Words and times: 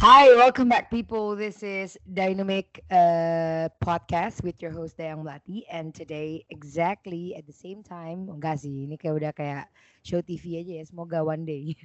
Hi, 0.00 0.32
welcome 0.32 0.72
back, 0.72 0.88
people. 0.88 1.36
This 1.36 1.60
is 1.60 2.00
Dynamic 2.08 2.80
uh, 2.88 3.68
Podcast 3.84 4.40
with 4.40 4.56
your 4.64 4.72
host 4.72 4.96
Dayang 4.96 5.20
Melati, 5.20 5.68
and 5.68 5.92
today 5.92 6.40
exactly 6.48 7.36
at 7.36 7.44
the 7.44 7.52
same 7.52 7.84
time, 7.84 8.24
enggak 8.32 8.64
sih, 8.64 8.88
ini 8.88 8.96
kayak 8.96 9.14
udah 9.20 9.32
kayak 9.36 9.68
show 10.00 10.24
TV 10.24 10.56
aja 10.56 10.80
ya, 10.80 10.84
semoga 10.88 11.20
one 11.20 11.44
day. 11.44 11.76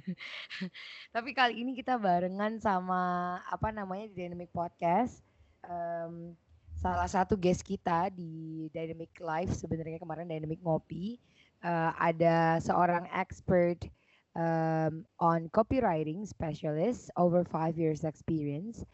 Tapi 1.14 1.36
kali 1.36 1.60
ini 1.60 1.76
kita 1.76 2.00
barengan 2.00 2.56
sama 2.56 3.36
apa 3.52 3.68
namanya 3.68 4.08
di 4.08 4.16
Dynamic 4.16 4.48
Podcast, 4.48 5.20
um, 5.68 6.32
salah 6.72 7.12
satu 7.12 7.36
guest 7.36 7.60
kita 7.68 8.08
di 8.16 8.64
Dynamic 8.72 9.12
Live 9.20 9.52
sebenarnya 9.52 10.00
kemarin 10.00 10.24
Dynamic 10.24 10.64
Ngopi, 10.64 11.20
uh, 11.60 11.92
ada 12.00 12.64
seorang 12.64 13.12
expert 13.12 13.84
um, 14.36 15.08
on 15.16 15.48
copywriting 15.48 16.28
specialist 16.28 17.08
over 17.16 17.42
five 17.42 17.80
years 17.80 18.04
experience. 18.04 18.84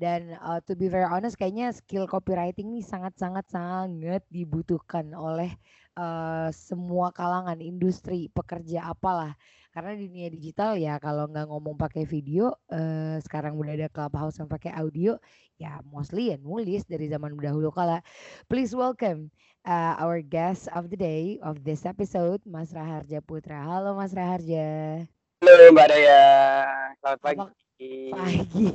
Dan 0.00 0.32
uh, 0.40 0.64
to 0.64 0.72
be 0.72 0.88
very 0.88 1.04
honest 1.04 1.36
kayaknya 1.36 1.76
skill 1.76 2.08
copywriting 2.08 2.72
ini 2.72 2.80
sangat-sangat 2.80 3.44
sangat 3.52 4.24
dibutuhkan 4.32 5.12
oleh 5.12 5.52
uh, 6.00 6.48
semua 6.52 7.12
kalangan 7.12 7.60
industri 7.60 8.32
pekerja 8.32 8.88
apalah. 8.88 9.36
Karena 9.70 9.94
di 9.94 10.08
dunia 10.10 10.32
digital 10.32 10.74
ya 10.80 10.96
kalau 10.98 11.28
nggak 11.30 11.46
ngomong 11.46 11.76
pakai 11.76 12.08
video 12.08 12.50
uh, 12.72 13.20
sekarang 13.22 13.54
udah 13.54 13.76
ada 13.76 13.88
clubhouse 13.92 14.40
yang 14.40 14.50
pakai 14.50 14.74
audio 14.74 15.14
ya 15.60 15.78
mostly 15.86 16.32
ya 16.32 16.40
nulis 16.40 16.88
dari 16.88 17.06
zaman 17.06 17.36
dahulu 17.36 17.68
kala. 17.70 18.00
Please 18.48 18.72
welcome 18.72 19.28
uh, 19.66 19.94
our 20.00 20.20
guest 20.20 20.68
of 20.72 20.88
the 20.88 20.96
day 20.96 21.40
of 21.42 21.60
this 21.64 21.84
episode 21.84 22.40
Mas 22.46 22.72
Raharja 22.72 23.20
Putra 23.24 23.64
halo 23.64 23.96
Mas 23.96 24.12
Raharja 24.12 25.04
Halo 25.40 25.72
Mbak 25.72 25.88
Daya, 25.88 26.20
selamat 27.00 27.20
pagi. 27.24 28.12
Pagi. 28.12 28.68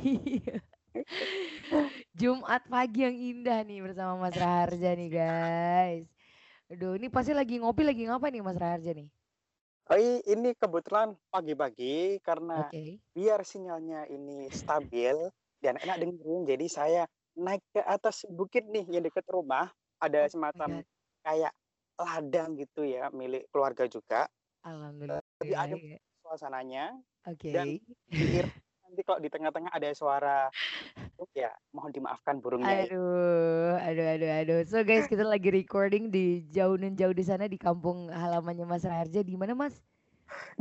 Jumat 2.18 2.66
pagi 2.66 3.06
yang 3.06 3.14
indah 3.14 3.62
nih 3.62 3.86
bersama 3.86 4.18
Mas 4.18 4.34
Raharja 4.34 4.98
nih 4.98 5.06
guys. 5.06 6.10
Aduh, 6.74 6.98
ini 6.98 7.06
pasti 7.06 7.38
lagi 7.38 7.62
ngopi 7.62 7.86
lagi 7.86 8.02
ngapa 8.10 8.34
nih 8.34 8.42
Mas 8.42 8.58
Raharja 8.58 8.98
nih? 8.98 9.06
Oh 9.86 9.94
ini 10.02 10.58
kebetulan 10.58 11.14
pagi-pagi 11.30 12.18
karena 12.26 12.66
Oke. 12.66 12.98
biar 13.14 13.46
sinyalnya 13.46 14.10
ini 14.10 14.50
stabil 14.50 15.14
dan 15.62 15.78
enak 15.78 16.02
dengerin, 16.02 16.50
jadi 16.50 16.66
saya 16.66 17.02
naik 17.38 17.62
ke 17.70 17.78
atas 17.86 18.26
bukit 18.26 18.66
nih 18.66 18.82
yang 18.90 19.06
dekat 19.06 19.22
rumah. 19.30 19.70
Ada 20.02 20.28
Oh 20.28 20.30
semacam 20.32 20.68
God. 20.82 20.86
kayak 21.24 21.52
ladang 21.96 22.50
gitu 22.60 22.84
ya, 22.84 23.08
milik 23.10 23.48
keluarga 23.48 23.88
juga. 23.88 24.28
Alhamdulillah. 24.66 25.22
Lebih 25.40 25.56
adem 25.56 25.80
ya. 25.96 25.98
suasananya 26.26 26.84
Oke. 27.22 27.54
dan 27.54 27.78
diir 28.10 28.46
nanti 28.82 29.02
kalau 29.06 29.22
di 29.22 29.30
tengah-tengah 29.30 29.70
ada 29.70 29.94
suara 29.94 30.50
ya 31.32 31.52
mohon 31.72 31.92
dimaafkan 31.92 32.40
burungnya. 32.40 32.88
Aduh, 32.88 33.76
aduh, 33.78 34.06
aduh, 34.16 34.30
aduh. 34.42 34.58
So 34.68 34.82
guys, 34.82 35.08
kita 35.08 35.24
lagi 35.24 35.48
recording 35.52 36.12
di 36.12 36.44
jauh 36.48 36.76
dan 36.76 36.96
jauh 36.96 37.12
di 37.12 37.24
sana 37.24 37.48
di 37.48 37.56
kampung 37.56 38.08
halamannya 38.12 38.64
Mas 38.68 38.84
Raharja. 38.84 39.20
Di 39.24 39.36
mana 39.36 39.52
Mas? 39.52 39.80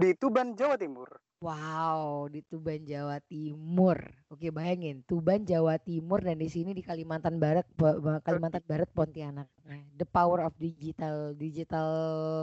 Di 0.01 0.09
Tuban, 0.19 0.47
Jawa 0.59 0.75
Timur. 0.79 1.09
Wow, 1.45 2.25
di 2.33 2.41
Tuban, 2.49 2.81
Jawa 2.89 3.17
Timur. 3.31 3.97
Oke, 4.33 4.47
bayangin, 4.57 5.03
Tuban, 5.05 5.43
Jawa 5.45 5.75
Timur 5.77 6.19
dan 6.25 6.37
di 6.41 6.47
sini 6.49 6.71
di 6.73 6.81
Kalimantan 6.89 7.35
Barat, 7.43 7.67
Ba- 7.79 7.99
Ba- 8.01 8.23
Kalimantan 8.25 8.63
Barat, 8.65 8.89
Pontianak. 8.97 9.47
Nah, 9.67 9.83
the 9.99 10.07
power 10.07 10.39
of 10.47 10.55
digital, 10.57 11.35
digital 11.37 11.89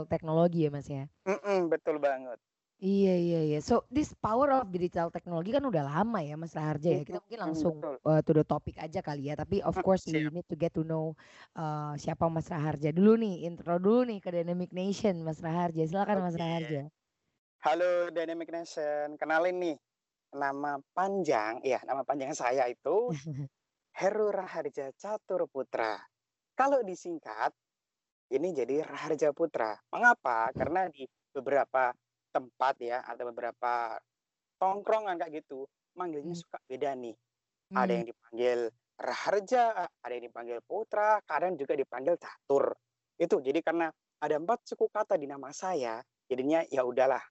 teknologi 0.07 0.63
ya, 0.65 0.69
Mas 0.71 0.87
ya. 0.87 1.03
Mm-mm, 1.27 1.59
betul 1.71 1.95
banget. 2.05 2.39
Iya, 2.83 3.11
iya, 3.25 3.37
iya. 3.47 3.57
So, 3.69 3.73
this 3.95 4.11
power 4.25 4.49
of 4.59 4.67
digital 4.75 5.07
teknologi 5.15 5.49
kan 5.55 5.63
udah 5.71 5.83
lama 5.87 6.19
ya, 6.27 6.35
Mas 6.41 6.51
Raharja 6.57 6.89
ya. 6.99 7.03
Kita 7.07 7.17
mungkin 7.23 7.39
Mm, 7.45 7.51
langsung 7.51 7.75
uh, 8.03 8.19
to 8.25 8.31
the 8.37 8.43
topic 8.43 8.75
aja 8.83 8.99
kali 9.07 9.31
ya. 9.31 9.33
Tapi 9.39 9.63
of 9.63 9.75
Mm, 9.75 9.83
course 9.85 10.03
we 10.11 10.27
need 10.35 10.43
to 10.51 10.55
get 10.59 10.75
to 10.75 10.83
know 10.83 11.15
uh, 11.55 11.95
siapa 11.95 12.27
Mas 12.27 12.51
Raharja 12.51 12.91
dulu 12.91 13.15
nih. 13.23 13.47
Intro 13.47 13.79
dulu 13.79 14.03
nih 14.09 14.19
ke 14.19 14.29
Dynamic 14.35 14.69
Nation, 14.75 15.15
Mas 15.23 15.39
Raharja. 15.39 15.81
Silakan 15.87 16.19
Mas. 16.25 16.35
Raharja. 16.35 16.91
Halo 17.63 18.11
Dynamic 18.11 18.51
Nation, 18.51 19.15
kenalin 19.15 19.55
nih 19.55 19.77
nama 20.35 20.75
panjang, 20.91 21.63
ya 21.63 21.79
nama 21.87 22.03
panjang 22.03 22.35
saya 22.35 22.67
itu 22.67 23.07
Heru 24.03 24.35
Raharja 24.35 24.91
Catur 24.99 25.47
Putra. 25.47 25.95
Kalau 26.59 26.83
disingkat, 26.83 27.55
ini 28.35 28.51
jadi 28.51 28.83
Raharja 28.83 29.31
Putra. 29.31 29.79
Mengapa? 29.95 30.51
Karena 30.51 30.91
di 30.91 31.07
beberapa 31.31 31.95
tempat 32.35 32.83
ya, 32.83 32.99
atau 33.07 33.31
beberapa 33.31 33.95
tongkrongan 34.59 35.15
kayak 35.23 35.47
gitu, 35.47 35.63
manggilnya 35.95 36.35
Hmm. 36.35 36.43
suka 36.43 36.59
beda 36.67 36.99
nih. 36.99 37.15
Ada 37.79 37.87
Hmm. 37.87 37.95
yang 37.95 38.07
dipanggil 38.11 38.59
Raharja, 38.99 39.87
ada 40.03 40.11
yang 40.11 40.27
dipanggil 40.27 40.59
Putra, 40.67 41.23
kadang 41.23 41.55
juga 41.55 41.79
dipanggil 41.79 42.19
Catur. 42.19 42.75
Itu 43.15 43.39
jadi 43.39 43.63
karena 43.63 43.87
ada 44.19 44.35
empat 44.35 44.67
suku 44.67 44.91
kata 44.91 45.15
di 45.15 45.31
nama 45.31 45.47
saya, 45.55 46.03
jadinya 46.27 46.59
ya 46.67 46.83
udahlah 46.83 47.23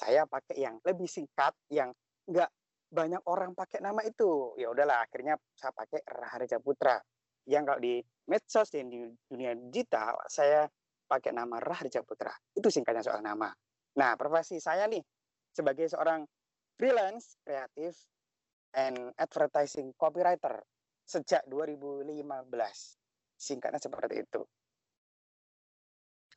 saya 0.00 0.24
pakai 0.24 0.56
yang 0.56 0.80
lebih 0.80 1.04
singkat 1.04 1.52
yang 1.68 1.92
nggak 2.24 2.48
banyak 2.88 3.20
orang 3.28 3.52
pakai 3.52 3.84
nama 3.84 4.00
itu. 4.00 4.56
Ya 4.56 4.72
udahlah 4.72 5.04
akhirnya 5.04 5.36
saya 5.52 5.76
pakai 5.76 6.00
Raharja 6.08 6.56
Putra. 6.56 6.96
Yang 7.44 7.62
kalau 7.68 7.80
di 7.84 7.94
medsos 8.28 8.68
dan 8.72 8.88
di 8.88 9.04
dunia 9.28 9.52
digital 9.68 10.16
saya 10.24 10.64
pakai 11.04 11.36
nama 11.36 11.60
Raharja 11.60 12.00
Putra. 12.00 12.32
Itu 12.56 12.72
singkatnya 12.72 13.04
soal 13.04 13.20
nama. 13.20 13.52
Nah 14.00 14.16
profesi 14.16 14.56
saya 14.56 14.88
nih 14.88 15.04
sebagai 15.52 15.84
seorang 15.92 16.24
freelance 16.80 17.36
kreatif 17.44 17.92
and 18.72 19.12
advertising 19.20 19.92
copywriter 20.00 20.64
sejak 21.04 21.44
2015 21.50 22.16
singkatnya 23.36 23.82
seperti 23.82 24.24
itu. 24.24 24.42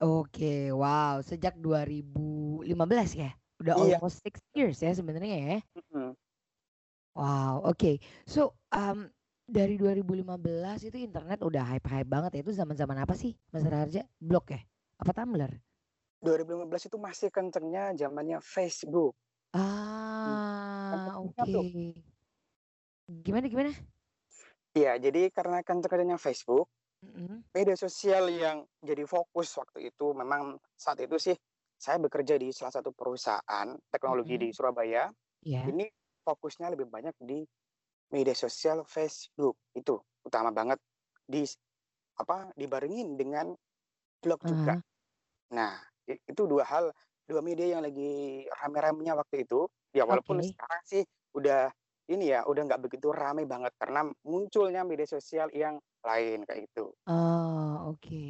Oke, 0.02 0.74
wow. 0.74 1.22
Sejak 1.22 1.54
2015 1.62 2.66
ya? 3.14 3.32
Udah 3.64 3.76
Iya. 3.80 3.96
almost 3.98 4.20
six 4.20 4.44
years 4.52 4.84
ya 4.84 4.92
sebenarnya 4.92 5.36
ya. 5.40 5.58
Mm-mm. 5.80 6.20
Wow, 7.16 7.64
oke. 7.64 8.02
So, 8.28 8.60
um, 8.74 9.08
dari 9.48 9.78
2015 9.80 10.84
itu 10.84 10.98
internet 11.00 11.40
udah 11.46 11.64
hype-hype 11.64 12.10
banget 12.10 12.32
ya. 12.36 12.40
Itu 12.44 12.52
zaman-zaman 12.52 12.98
apa 13.00 13.14
sih, 13.16 13.40
Mas 13.56 13.64
Raharja? 13.64 14.04
Blog 14.20 14.50
ya? 14.52 14.60
Apa 15.00 15.16
Tumblr? 15.16 15.52
2015 16.24 16.88
itu 16.88 16.98
masih 17.00 17.28
kencengnya 17.32 17.96
zamannya 18.00 18.40
Facebook 18.40 19.16
Ah, 19.54 21.20
oke. 21.20 21.36
kencengnya 21.36 21.44
tuh 21.52 21.64
Gimana 23.24 23.46
gimana? 23.52 23.72
Iya, 24.74 24.98
jadi 24.98 25.30
karena 25.30 25.62
kenceng-kencengnya 25.62 26.18
Facebook, 26.18 26.66
Mm-mm. 27.06 27.46
media 27.54 27.78
sosial 27.78 28.26
yang 28.34 28.66
jadi 28.82 29.06
fokus 29.06 29.54
waktu 29.54 29.94
itu 29.94 30.18
memang 30.18 30.58
saat 30.74 30.98
itu 31.04 31.14
sih 31.22 31.36
saya 31.84 31.98
bekerja 32.00 32.40
di 32.40 32.50
salah 32.56 32.74
satu 32.80 32.96
perusahaan 32.96 33.68
teknologi 33.92 34.40
di 34.40 34.50
Mm-mm. 34.50 34.56
Surabaya. 34.56 35.12
Ya. 35.44 35.64
Ini 35.68 35.86
fokusnya 36.24 36.72
lebih 36.72 36.88
banyak 36.88 37.16
di 37.20 37.44
media 38.16 38.36
sosial 38.36 38.88
Facebook 38.88 39.60
itu 39.76 40.00
utama 40.24 40.50
banget 40.56 40.80
di 41.28 41.44
apa 42.22 42.52
dibarengin 42.56 43.20
dengan 43.20 43.52
blog 44.24 44.40
juga. 44.48 44.76
Nah, 45.58 45.80
itu 46.08 46.42
dua 46.48 46.64
hal, 46.68 46.86
dua 47.28 47.42
media 47.44 47.78
yang 47.80 47.84
lagi 47.88 48.46
rame-ramenya 48.62 49.14
waktu 49.20 49.44
itu. 49.48 49.68
Ya 49.94 50.04
walaupun 50.08 50.40
Oke. 50.40 50.50
sekarang 50.50 50.82
sih 50.88 51.04
udah 51.38 51.70
ini 52.12 52.34
ya 52.34 52.44
udah 52.48 52.62
nggak 52.68 52.82
begitu 52.84 53.12
rame 53.14 53.44
banget 53.48 53.74
karena 53.80 54.08
munculnya 54.28 54.82
media 54.88 55.08
sosial 55.08 55.48
yang 55.54 55.80
lain 56.04 56.44
kayak 56.48 56.68
gitu. 56.72 56.92
Oh, 57.08 57.92
oke. 57.92 58.24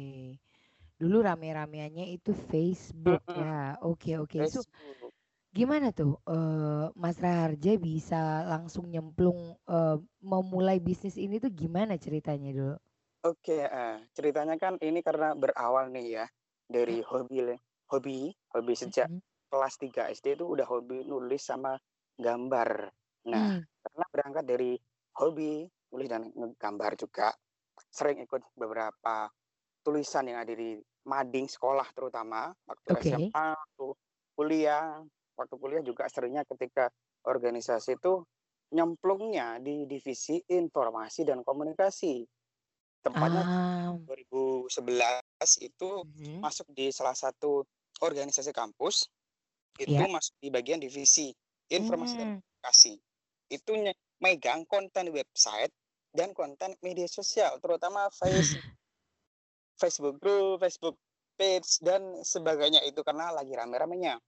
Dulu 1.04 1.16
rame-rameannya 1.28 2.06
itu 2.16 2.30
Facebook 2.50 3.22
Mm-mm, 3.28 3.44
ya. 3.44 3.76
Oke, 3.84 4.10
oke. 4.22 4.38
So, 4.52 4.58
Facebook. 4.64 5.14
gimana 5.58 5.86
tuh 5.98 6.12
eh, 6.34 6.86
Mas 7.02 7.16
Raharja 7.24 7.72
bisa 7.88 8.16
langsung 8.52 8.84
nyemplung 8.92 9.40
eh, 9.76 9.96
memulai 10.32 10.78
bisnis 10.88 11.16
ini 11.24 11.36
tuh 11.44 11.52
gimana 11.62 11.94
ceritanya 12.04 12.50
dulu? 12.58 12.76
Oke, 13.24 13.56
eh, 13.64 13.96
ceritanya 14.16 14.54
kan 14.60 14.74
ini 14.84 15.00
karena 15.00 15.32
berawal 15.32 15.88
nih 15.94 16.06
ya 16.20 16.24
dari 16.68 17.00
hobi 17.00 17.36
hobi 17.92 18.18
hobi 18.52 18.72
sejak 18.76 19.08
Mm-mm. 19.08 19.22
kelas 19.48 19.74
3 19.80 20.02
SD 20.12 20.36
itu 20.36 20.44
udah 20.44 20.66
hobi 20.68 21.08
nulis 21.08 21.40
sama 21.50 21.72
gambar. 22.20 22.70
Nah, 23.32 23.48
Hmm, 23.48 23.64
karena 23.84 24.04
berangkat 24.12 24.44
dari 24.44 24.72
hobi 25.20 25.64
nulis 25.92 26.08
dan 26.12 26.22
gambar 26.60 26.92
juga 27.00 27.32
sering 27.88 28.18
ikut 28.28 28.42
beberapa 28.60 29.14
tulisan 29.84 30.28
yang 30.28 30.38
ada 30.44 30.52
di 30.52 30.76
mading 31.04 31.46
sekolah 31.48 31.88
terutama 31.96 32.52
waktu 32.68 32.90
Oke. 32.90 33.00
SMA, 33.04 33.54
waktu 33.56 33.86
kuliah, 34.36 35.04
waktu 35.38 35.54
kuliah 35.60 35.82
juga 35.84 36.08
seringnya 36.10 36.44
ketika 36.48 36.90
organisasi 37.24 37.96
itu 38.00 38.24
nyemplungnya 38.74 39.60
di 39.62 39.86
divisi 39.86 40.40
informasi 40.50 41.22
dan 41.28 41.44
komunikasi. 41.46 42.24
Tempatnya 43.04 43.44
Ah, 43.46 43.96
2011 44.08 45.50
itu 45.62 46.02
mhm. 46.02 46.44
masuk 46.44 46.68
di 46.74 46.90
salah 46.92 47.16
satu 47.16 47.64
organisasi 48.02 48.52
kampus 48.52 49.08
itu 49.78 50.02
Ya. 50.02 50.06
masuk 50.06 50.34
di 50.42 50.48
bagian 50.54 50.78
divisi 50.82 51.34
informasi 51.70 52.14
dan 52.20 52.28
Hmm. 52.28 52.40
komunikasi. 52.40 52.92
Itu 53.50 53.72
megang 54.22 54.62
konten 54.70 55.10
website 55.12 55.72
dan 56.14 56.30
konten 56.32 56.78
media 56.82 57.06
sosial, 57.10 57.58
terutama 57.62 58.06
face, 58.14 58.54
Facebook 59.78 60.22
group, 60.22 60.62
Facebook 60.62 60.96
page 61.34 61.82
dan 61.82 62.22
sebagainya 62.22 62.82
itu 62.86 63.02
karena 63.02 63.34
lagi 63.34 63.52
rame-ramenya. 63.52 64.18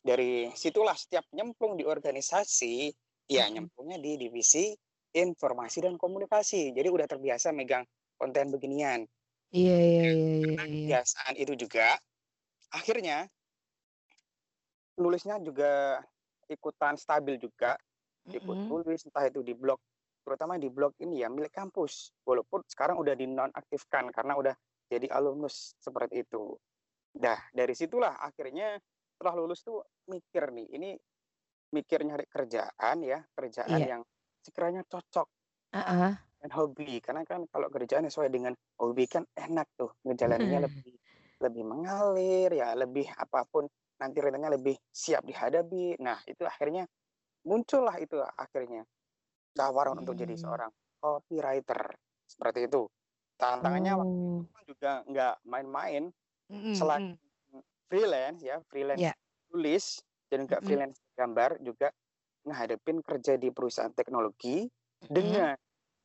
Dari 0.00 0.48
situlah 0.56 0.96
setiap 0.96 1.26
nyemplung 1.34 1.76
di 1.76 1.84
organisasi, 1.84 2.88
ya 3.28 3.44
nyemplungnya 3.50 4.00
di 4.00 4.16
divisi 4.16 4.72
informasi 5.12 5.84
dan 5.84 5.98
komunikasi. 5.98 6.72
Jadi 6.72 6.88
udah 6.88 7.06
terbiasa 7.10 7.50
megang 7.52 7.84
konten 8.16 8.54
beginian. 8.54 9.04
Iya, 9.50 9.78
iya, 9.82 9.82
iya, 9.82 10.10
iya, 10.14 10.38
iya. 10.46 10.54
kebiasaan 10.54 11.34
itu 11.34 11.58
juga, 11.58 11.98
akhirnya 12.70 13.26
nulisnya 14.94 15.42
juga 15.42 15.98
ikutan 16.46 16.94
stabil 16.94 17.34
juga, 17.34 17.74
ikut 18.30 18.46
Mm-mm. 18.46 18.70
tulis 18.70 19.02
entah 19.02 19.26
itu 19.26 19.42
di 19.42 19.50
blog, 19.58 19.82
terutama 20.20 20.56
di 20.60 20.68
blog 20.68 20.94
ini 21.00 21.20
ya 21.24 21.28
milik 21.28 21.52
kampus. 21.52 22.12
Walaupun 22.24 22.64
sekarang 22.68 23.00
udah 23.00 23.14
dinonaktifkan 23.16 24.12
karena 24.12 24.36
udah 24.36 24.54
jadi 24.90 25.06
alumnus 25.10 25.74
seperti 25.78 26.22
itu. 26.26 26.54
Dah 27.10 27.38
dari 27.50 27.74
situlah 27.74 28.20
akhirnya 28.20 28.78
setelah 29.16 29.34
lulus 29.36 29.60
tuh 29.60 29.84
mikir 30.08 30.48
nih, 30.54 30.66
ini 30.76 30.90
mikir 31.70 32.02
nyari 32.02 32.26
kerjaan 32.26 32.96
ya, 33.04 33.20
kerjaan 33.36 33.78
Iya. 33.78 33.86
yang 33.98 34.02
sekiranya 34.40 34.82
cocok 34.88 35.28
Ah, 35.76 35.80
ah. 36.10 36.12
dengan 36.38 36.50
hobi. 36.58 36.98
Karena 37.04 37.22
kan 37.22 37.46
kalau 37.46 37.68
kerjaan 37.70 38.08
sesuai 38.08 38.32
dengan 38.32 38.56
hobi 38.80 39.04
kan 39.06 39.22
enak 39.36 39.68
tuh, 39.76 39.92
ngejalaninnya 40.02 40.66
lebih 40.66 40.94
lebih 41.40 41.64
mengalir 41.64 42.50
ya, 42.52 42.76
lebih 42.76 43.08
apa 43.16 43.46
pun 43.48 43.64
nanti 44.00 44.16
rencananya 44.20 44.56
lebih 44.56 44.76
siap 44.92 45.24
dihadapi. 45.24 46.00
Nah, 46.00 46.20
itu 46.24 46.44
akhirnya 46.44 46.84
muncullah 47.44 47.96
itu 48.00 48.16
akhirnya 48.20 48.84
tawaran 49.56 49.96
untuk 50.00 50.14
jadi 50.16 50.34
Hmm. 50.34 50.42
seorang 50.42 50.70
copywriter. 51.00 51.96
Seperti 52.26 52.68
itu. 52.70 52.86
Tantangannya 53.40 53.92
waktu 53.96 54.16
itu 54.16 54.60
juga 54.76 54.90
nggak 55.08 55.34
main-main. 55.48 56.02
Mm-mm, 56.50 56.74
Selain 56.74 57.04
freelance 57.90 58.40
ya, 58.44 58.60
freelance 58.70 59.00
Ya. 59.02 59.14
tulis 59.50 59.84
dan 60.30 60.46
juga 60.46 60.58
Mm-mm. 60.60 60.66
freelance 60.66 60.98
gambar 61.18 61.50
juga 61.62 61.88
ngehadapin 62.46 62.98
kerja 63.04 63.36
di 63.36 63.48
perusahaan 63.52 63.92
teknologi 63.92 64.66
Mm-mm. 65.02 65.10
dengan 65.14 65.54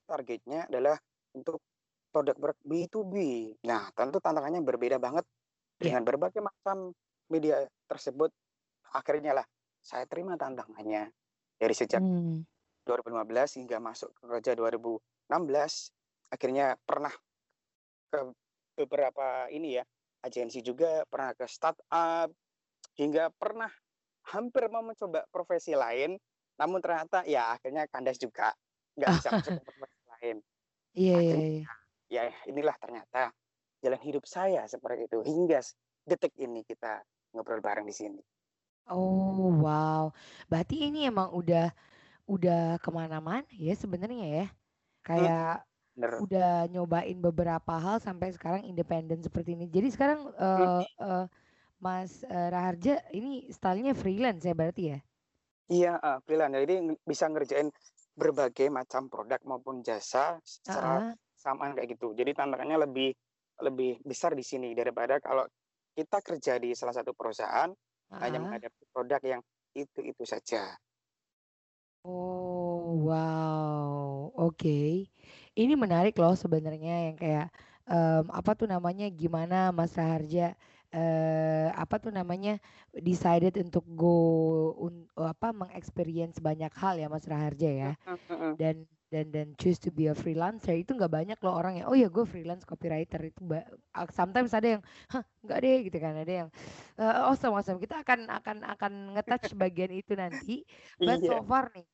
targetnya 0.09 0.67
adalah 0.69 0.97
untuk 1.35 1.61
produk 2.13 2.35
produk 2.39 2.57
B2B. 2.63 3.15
Nah, 3.67 3.91
tentu 3.93 4.17
tantangannya 4.23 4.61
berbeda 4.63 4.97
banget 4.97 5.25
Ya. 5.83 5.91
dengan 5.91 6.01
berbagai 6.07 6.41
macam 6.41 6.95
media 7.29 7.67
tersebut. 7.89 8.31
Akhirnya 8.95 9.35
lah 9.35 9.45
saya 9.83 10.07
terima 10.07 10.39
tantangannya 10.39 11.11
dari 11.59 11.75
sejak 11.75 12.01
Hmm. 12.01 12.45
2015 12.85 13.59
hingga 13.65 13.77
masuk 13.81 14.13
ke 14.13 14.23
kerja 14.29 14.51
2016. 14.53 15.01
Akhirnya 16.29 16.77
pernah 16.85 17.11
ke 18.13 18.19
beberapa 18.77 19.49
ini 19.49 19.81
ya 19.81 19.83
agensi 20.21 20.61
juga, 20.61 21.05
pernah 21.09 21.33
ke 21.33 21.45
startup, 21.45 22.29
hingga 22.97 23.29
pernah 23.35 23.69
hampir 24.33 24.65
mau 24.69 24.81
mencoba 24.81 25.25
profesi 25.29 25.77
lain, 25.77 26.17
namun 26.57 26.81
ternyata 26.81 27.21
ya 27.29 27.53
akhirnya 27.53 27.85
kandas 27.89 28.17
juga, 28.17 28.53
nggak 28.97 29.09
bisa 29.21 29.29
masuk 29.37 29.53
ke 29.57 29.61
profesi 29.65 30.01
lain. 30.09 30.37
Iya, 30.95 31.13
iya, 31.13 31.17
Akhirnya 31.19 31.49
iya. 31.49 31.65
ya 32.09 32.23
inilah 32.49 32.75
ternyata 32.79 33.29
jalan 33.83 34.01
hidup 34.01 34.25
saya 34.25 34.65
seperti 34.65 35.05
itu 35.05 35.19
hingga 35.21 35.61
detik 36.09 36.33
ini 36.41 36.65
kita 36.65 37.05
ngobrol 37.35 37.61
bareng 37.61 37.85
di 37.85 37.93
sini. 37.93 38.21
Oh, 38.85 39.49
wow. 39.65 40.13
Berarti 40.45 40.89
ini 40.89 41.09
emang 41.09 41.33
udah 41.33 41.73
udah 42.25 42.77
ke 42.83 42.89
mana-mana 42.93 43.47
ya 43.53 43.73
sebenarnya 43.77 44.25
ya. 44.25 44.45
Hmm, 45.15 45.29
Kayak 45.29 45.65
bener. 45.95 46.13
udah 46.23 46.67
nyobain 46.71 47.17
beberapa 47.19 47.73
hal 47.79 47.97
sampai 48.03 48.31
sekarang 48.35 48.63
independen 48.67 49.19
seperti 49.25 49.55
ini. 49.57 49.65
Jadi 49.71 49.87
sekarang 49.95 50.19
eh 50.37 50.83
eh, 51.01 51.25
Mas 51.85 52.23
eh, 52.25 52.49
Raharja 52.53 52.93
ini 53.15 53.49
stylenya 53.51 53.93
freelance 53.97 54.43
ya 54.47 54.55
berarti 54.57 54.83
ya? 54.95 54.99
Iya, 55.73 55.87
eh, 56.07 56.17
freelance. 56.25 56.55
Jadi 56.61 56.75
bisa 57.09 57.25
ngerjain 57.31 57.67
berbagai 58.21 58.67
macam 58.69 59.01
produk 59.11 59.39
maupun 59.49 59.75
jasa 59.87 60.37
secara 60.45 61.01
Ah, 61.01 61.15
samaan 61.43 61.73
kayak 61.75 61.89
gitu. 61.97 62.13
Jadi 62.19 62.31
tantangannya 62.37 62.77
lebih 62.85 63.09
lebih 63.65 63.89
besar 64.09 64.31
di 64.39 64.43
sini 64.45 64.67
daripada 64.79 65.17
kalau 65.25 65.43
kita 65.97 66.17
kerja 66.27 66.53
di 66.63 66.69
salah 66.79 66.95
satu 66.97 67.11
perusahaan 67.15 67.71
hanya 68.23 68.37
ah. 68.37 68.43
menghadapi 68.43 68.83
produk 68.93 69.21
yang 69.25 69.41
itu-itu 69.75 70.23
saja. 70.27 70.75
Oh, 72.05 73.01
wow. 73.07 74.29
Oke. 74.37 74.69
Ini 75.57 75.73
menarik 75.73 76.13
loh 76.21 76.35
sebenarnya 76.37 77.09
yang 77.09 77.17
kayak 77.17 77.47
em, 77.89 78.25
apa 78.29 78.51
tuh 78.59 78.67
namanya 78.69 79.05
gimana 79.09 79.55
Mas 79.73 79.95
Raharja 79.97 80.53
eh 80.95 81.67
apa 81.75 81.95
tuh 81.99 82.11
namanya 82.15 82.61
decided 82.95 83.53
untuk 83.59 83.83
go 83.99 84.15
un- 84.85 85.09
apa 85.17 85.51
mengexperience 85.51 86.37
banyak 86.39 86.71
hal 86.81 86.95
ya 87.01 87.07
Mas 87.09 87.25
Raharja 87.27 87.69
ya. 87.73 87.91
Dan 88.59 88.75
dan 89.13 89.25
dan 89.35 89.47
choose 89.59 89.79
to 89.79 89.89
be 89.93 90.09
a 90.09 90.15
freelancer 90.17 90.75
itu 90.75 90.91
nggak 90.97 91.11
banyak 91.13 91.37
loh 91.45 91.53
orang 91.59 91.79
yang 91.83 91.87
oh 91.91 91.97
ya 91.97 92.09
gue 92.09 92.25
freelance 92.25 92.65
copywriter 92.65 93.21
itu 93.29 93.41
ba- 93.45 93.69
sometimes 94.11 94.51
ada 94.57 94.79
yang 94.79 94.83
hah 95.13 95.23
nggak 95.45 95.59
deh 95.63 95.77
gitu 95.87 95.97
kan 96.01 96.13
ada 96.17 96.33
yang 96.45 96.49
eh, 96.99 97.15
awesome 97.29 97.53
awesome 97.55 97.79
kita 97.79 98.01
akan 98.03 98.27
akan 98.31 98.57
akan 98.65 98.93
ngetouch 99.15 99.53
bagian 99.55 99.93
itu 99.93 100.13
nanti 100.17 100.65
but 100.99 101.21
Iya. 101.21 101.29
so 101.31 101.45
far 101.45 101.69
nih 101.75 101.85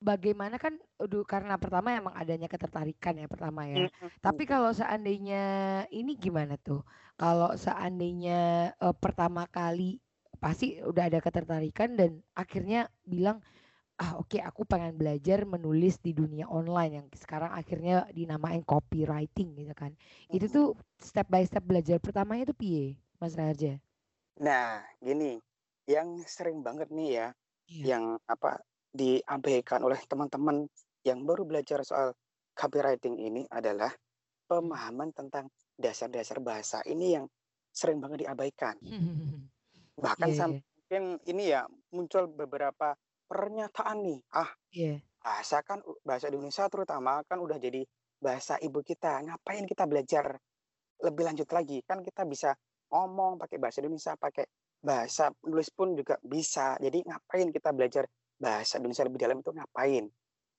bagaimana 0.00 0.56
kan 0.56 0.74
aduh 0.96 1.24
karena 1.28 1.54
pertama 1.60 1.92
emang 1.92 2.14
adanya 2.16 2.48
ketertarikan 2.48 3.14
ya 3.20 3.26
pertama 3.28 3.62
ya 3.68 3.80
Mm, 3.80 3.88
mm, 4.02 4.10
tapi 4.24 4.42
kalau 4.48 4.72
seandainya 4.72 5.42
ini 5.92 6.12
gimana 6.16 6.56
tuh 6.56 6.80
kalau 7.20 7.52
seandainya 7.56 8.72
eh, 8.74 8.94
pertama 8.96 9.44
kali 9.48 10.00
pasti 10.40 10.80
udah 10.80 11.04
ada 11.12 11.20
ketertarikan 11.20 11.88
dan 12.00 12.10
akhirnya 12.32 12.88
bilang 13.04 13.44
ah 14.00 14.12
oke 14.20 14.38
aku 14.40 14.62
pengen 14.64 14.96
belajar 15.00 15.44
menulis 15.44 16.00
di 16.00 16.12
dunia 16.16 16.46
online 16.48 16.92
yang 17.04 17.06
sekarang 17.12 17.52
akhirnya 17.60 18.08
dinamain 18.18 18.62
copywriting 18.64 19.48
gitu 19.60 19.74
kan. 19.76 19.92
Itu 20.32 20.46
Mm. 20.46 20.54
tuh 20.56 20.66
step 20.98 21.26
by 21.28 21.44
step 21.44 21.64
belajar 21.68 22.00
pertamanya 22.00 22.44
tuh 22.50 22.56
piye, 22.58 22.96
Mas 23.20 23.36
Raharja? 23.38 23.76
Nah, 24.40 24.80
gini, 25.06 25.36
yang 25.94 26.08
sering 26.24 26.58
banget 26.66 26.88
nih 26.96 27.10
ya, 27.18 27.26
Iya. 27.66 27.86
yang 27.90 28.04
apa 28.26 28.60
diabaikan 28.90 29.86
oleh 29.86 29.98
teman-teman 30.06 30.66
yang 31.06 31.24
baru 31.24 31.46
belajar 31.46 31.80
soal 31.86 32.12
copywriting 32.52 33.16
ini 33.16 33.46
adalah 33.48 33.90
pemahaman 34.50 35.14
tentang 35.14 35.48
dasar-dasar 35.78 36.42
bahasa 36.42 36.82
ini 36.84 37.16
yang 37.16 37.26
sering 37.70 38.02
banget 38.02 38.26
diabaikan. 38.26 38.76
Bahkan 40.04 40.30
sampai 40.34 40.60
iya. 40.60 40.74
mungkin 40.74 41.04
ini 41.30 41.44
ya 41.54 41.62
muncul 41.94 42.26
beberapa 42.28 42.98
pernyataan 43.30 43.98
nih, 44.02 44.20
ah 44.34 44.50
Iya. 44.74 44.98
bahasa 45.22 45.62
kan 45.62 45.78
bahasa 46.02 46.26
Indonesia 46.32 46.66
terutama 46.66 47.22
kan 47.30 47.38
udah 47.38 47.62
jadi 47.62 47.86
bahasa 48.18 48.58
ibu 48.58 48.82
kita. 48.82 49.22
Ngapain 49.22 49.64
kita 49.70 49.86
belajar 49.86 50.34
lebih 51.00 51.22
lanjut 51.30 51.48
lagi? 51.54 51.78
Kan 51.86 52.02
kita 52.02 52.26
bisa 52.26 52.52
ngomong 52.90 53.38
pakai 53.38 53.56
bahasa 53.62 53.78
Indonesia, 53.80 54.18
pakai 54.18 54.44
bahasa 54.82 55.30
nulis 55.46 55.70
pun 55.70 55.94
juga 55.94 56.18
bisa. 56.24 56.74
Jadi 56.82 57.06
ngapain 57.06 57.48
kita 57.54 57.70
belajar 57.70 58.04
bahasa 58.40 58.80
Indonesia 58.80 59.04
lebih 59.04 59.20
dalam 59.20 59.38
itu 59.44 59.52
ngapain? 59.52 60.04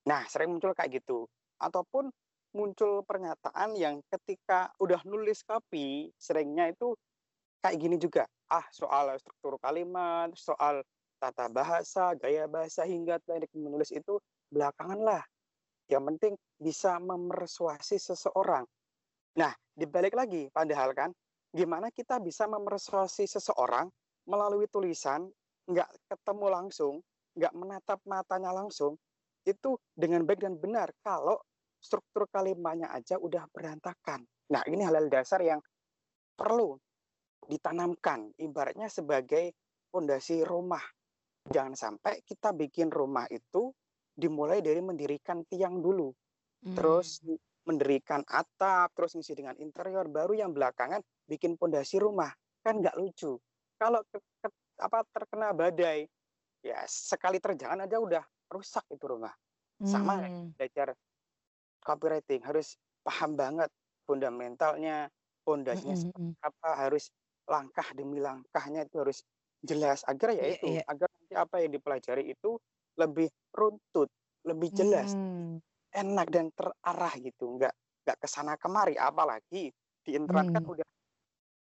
Nah, 0.06 0.22
sering 0.30 0.54
muncul 0.54 0.72
kayak 0.78 1.02
gitu. 1.02 1.26
Ataupun 1.58 2.14
muncul 2.54 3.02
pernyataan 3.04 3.74
yang 3.76 4.00
ketika 4.12 4.70
udah 4.78 5.02
nulis 5.08 5.42
copy 5.42 6.12
seringnya 6.20 6.70
itu 6.72 6.94
kayak 7.66 7.78
gini 7.80 7.98
juga. 7.98 8.24
Ah, 8.52 8.66
soal 8.70 9.16
struktur 9.18 9.56
kalimat, 9.58 10.30
soal 10.36 10.84
tata 11.22 11.48
bahasa, 11.48 12.18
gaya 12.18 12.50
bahasa 12.50 12.84
hingga 12.84 13.22
teknik 13.24 13.54
menulis 13.54 13.94
itu 13.94 14.18
belakangan 14.50 15.00
lah. 15.00 15.24
Yang 15.88 16.04
penting 16.14 16.34
bisa 16.60 16.98
memersuasi 16.98 18.02
seseorang. 18.02 18.66
Nah, 19.38 19.54
dibalik 19.78 20.18
lagi, 20.18 20.52
padahal 20.52 20.92
kan, 20.92 21.10
gimana 21.56 21.88
kita 21.94 22.20
bisa 22.20 22.50
memersuasi 22.50 23.30
seseorang 23.30 23.88
melalui 24.28 24.68
tulisan, 24.68 25.32
nggak 25.70 25.88
ketemu 26.12 26.46
langsung, 26.52 27.00
nggak 27.38 27.54
menatap 27.56 28.00
matanya 28.08 28.52
langsung, 28.52 29.00
itu 29.48 29.78
dengan 29.98 30.22
baik 30.26 30.46
dan 30.46 30.56
benar 30.58 30.94
kalau 31.02 31.42
struktur 31.82 32.30
kalimatnya 32.30 32.94
aja 32.94 33.18
udah 33.18 33.50
berantakan. 33.50 34.22
Nah, 34.54 34.62
ini 34.70 34.86
hal-hal 34.86 35.10
dasar 35.10 35.42
yang 35.42 35.58
perlu 36.38 36.78
ditanamkan, 37.50 38.30
ibaratnya 38.38 38.86
sebagai 38.86 39.58
fondasi 39.90 40.46
rumah. 40.46 40.84
Jangan 41.50 41.74
sampai 41.74 42.22
kita 42.22 42.54
bikin 42.54 42.94
rumah 42.94 43.26
itu 43.34 43.74
dimulai 44.14 44.62
dari 44.62 44.78
mendirikan 44.78 45.42
tiang 45.50 45.82
dulu, 45.82 46.14
hmm. 46.62 46.76
terus 46.78 47.26
mendirikan 47.66 48.22
atap, 48.30 48.94
terus 48.94 49.18
ngisi 49.18 49.34
dengan 49.34 49.58
interior, 49.58 50.06
baru 50.06 50.38
yang 50.38 50.54
belakangan 50.54 51.02
bikin 51.26 51.58
fondasi 51.58 51.98
rumah. 51.98 52.30
Kan 52.62 52.86
nggak 52.86 52.94
lucu. 52.94 53.42
Kalau 53.82 54.06
ke, 54.06 54.22
ke, 54.22 54.48
apa 54.78 55.02
terkena 55.10 55.50
badai, 55.50 56.06
ya 56.62 56.86
sekali 56.86 57.42
terjangan 57.42 57.86
aja 57.86 57.98
udah 57.98 58.24
rusak 58.50 58.86
itu 58.94 59.06
rumah. 59.06 59.34
Sama 59.82 60.22
hmm. 60.22 60.54
belajar 60.58 60.94
copywriting 61.82 62.46
harus 62.46 62.78
paham 63.02 63.34
banget 63.34 63.70
fundamentalnya, 64.06 65.10
fondasinya 65.42 65.98
mm 65.98 66.14
-hmm. 66.14 66.32
apa, 66.46 66.70
harus 66.78 67.10
langkah 67.50 67.88
demi 67.98 68.22
langkahnya 68.22 68.86
itu 68.86 69.02
harus 69.02 69.26
jelas 69.62 70.06
agar 70.06 70.34
ya 70.34 70.46
iya, 70.46 70.54
itu, 70.58 70.66
yeah, 70.70 70.78
yeah. 70.82 70.86
agar 70.90 71.08
nanti 71.10 71.34
apa 71.38 71.56
yang 71.62 71.72
dipelajari 71.74 72.24
itu 72.34 72.52
lebih 72.98 73.30
runtut, 73.54 74.10
lebih 74.46 74.70
jelas, 74.74 75.14
mm. 75.14 75.62
enak 75.94 76.28
dan 76.30 76.50
terarah 76.54 77.14
gitu, 77.18 77.58
nggak 77.58 77.74
nggak 78.06 78.18
ke 78.18 78.28
sana 78.30 78.58
kemari. 78.58 78.98
Apalagi 78.98 79.70
di 80.02 80.12
internet 80.14 80.50
mm. 80.50 80.56
kan 80.58 80.64
udah 80.66 80.88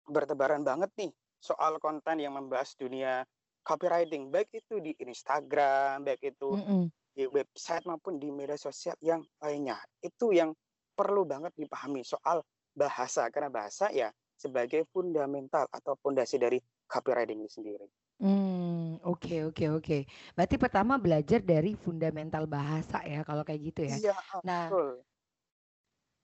bertebaran 0.10 0.65
banget 0.65 0.89
nih 0.98 1.12
soal 1.38 1.77
konten 1.77 2.17
yang 2.17 2.34
membahas 2.34 2.74
dunia 2.77 3.22
copywriting, 3.70 4.34
baik 4.34 4.50
itu 4.58 4.82
di 4.82 4.98
Instagram, 4.98 6.02
baik 6.02 6.34
itu 6.34 6.58
mm 6.58 6.66
-hmm 6.66 6.86
di 7.20 7.28
website 7.28 7.84
maupun 7.84 8.16
di 8.16 8.32
media 8.32 8.56
sosial 8.56 8.96
yang 9.04 9.20
lainnya. 9.44 9.76
Itu 10.00 10.32
yang 10.32 10.56
perlu 10.96 11.28
banget 11.28 11.52
dipahami 11.60 12.08
soal 12.08 12.40
bahasa 12.72 13.28
karena 13.28 13.52
bahasa 13.52 13.92
ya 13.92 14.08
sebagai 14.40 14.88
fundamental 14.96 15.68
atau 15.68 16.00
fondasi 16.00 16.40
dari 16.40 16.64
copywriting 16.88 17.44
ini 17.44 17.52
sendiri. 17.52 17.88
Hmm, 18.24 19.00
oke 19.04 19.52
oke 19.52 19.66
oke. 19.80 19.98
Berarti 20.32 20.56
pertama 20.56 20.96
belajar 20.96 21.44
dari 21.44 21.76
fundamental 21.76 22.48
bahasa 22.48 23.04
ya 23.04 23.28
kalau 23.28 23.44
kayak 23.44 23.62
gitu 23.68 23.82
ya. 23.84 23.96
Iya, 24.00 24.16
nah, 24.44 24.68
betul. 24.72 24.90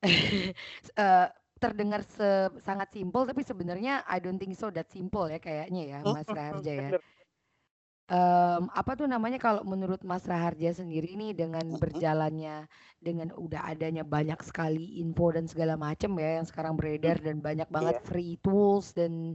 uh, 1.00 1.28
terdengar 1.56 2.04
se 2.04 2.52
sangat 2.68 2.92
simpel 2.92 3.24
tapi 3.24 3.42
sebenarnya 3.44 4.04
I 4.08 4.20
don't 4.20 4.36
think 4.36 4.60
so 4.60 4.68
that 4.72 4.92
simple 4.92 5.28
ya 5.28 5.40
kayaknya 5.40 5.84
ya 5.88 6.00
Mas 6.04 6.28
Raharja 6.36 6.72
ya. 6.72 6.90
Um, 8.06 8.70
apa 8.70 8.94
tuh 8.94 9.10
namanya 9.10 9.42
kalau 9.42 9.66
menurut 9.66 9.98
Mas 10.06 10.30
Raharja 10.30 10.78
sendiri 10.78 11.18
ini 11.18 11.34
dengan 11.34 11.66
berjalannya 11.74 12.70
dengan 13.02 13.34
udah 13.34 13.66
adanya 13.66 14.06
banyak 14.06 14.38
sekali 14.46 15.02
info 15.02 15.34
dan 15.34 15.50
segala 15.50 15.74
macam 15.74 16.14
ya 16.22 16.38
yang 16.38 16.46
sekarang 16.46 16.78
beredar 16.78 17.18
dan 17.18 17.42
banyak 17.42 17.66
banget 17.66 17.98
yeah. 17.98 18.06
free 18.06 18.38
tools 18.46 18.94
dan 18.94 19.34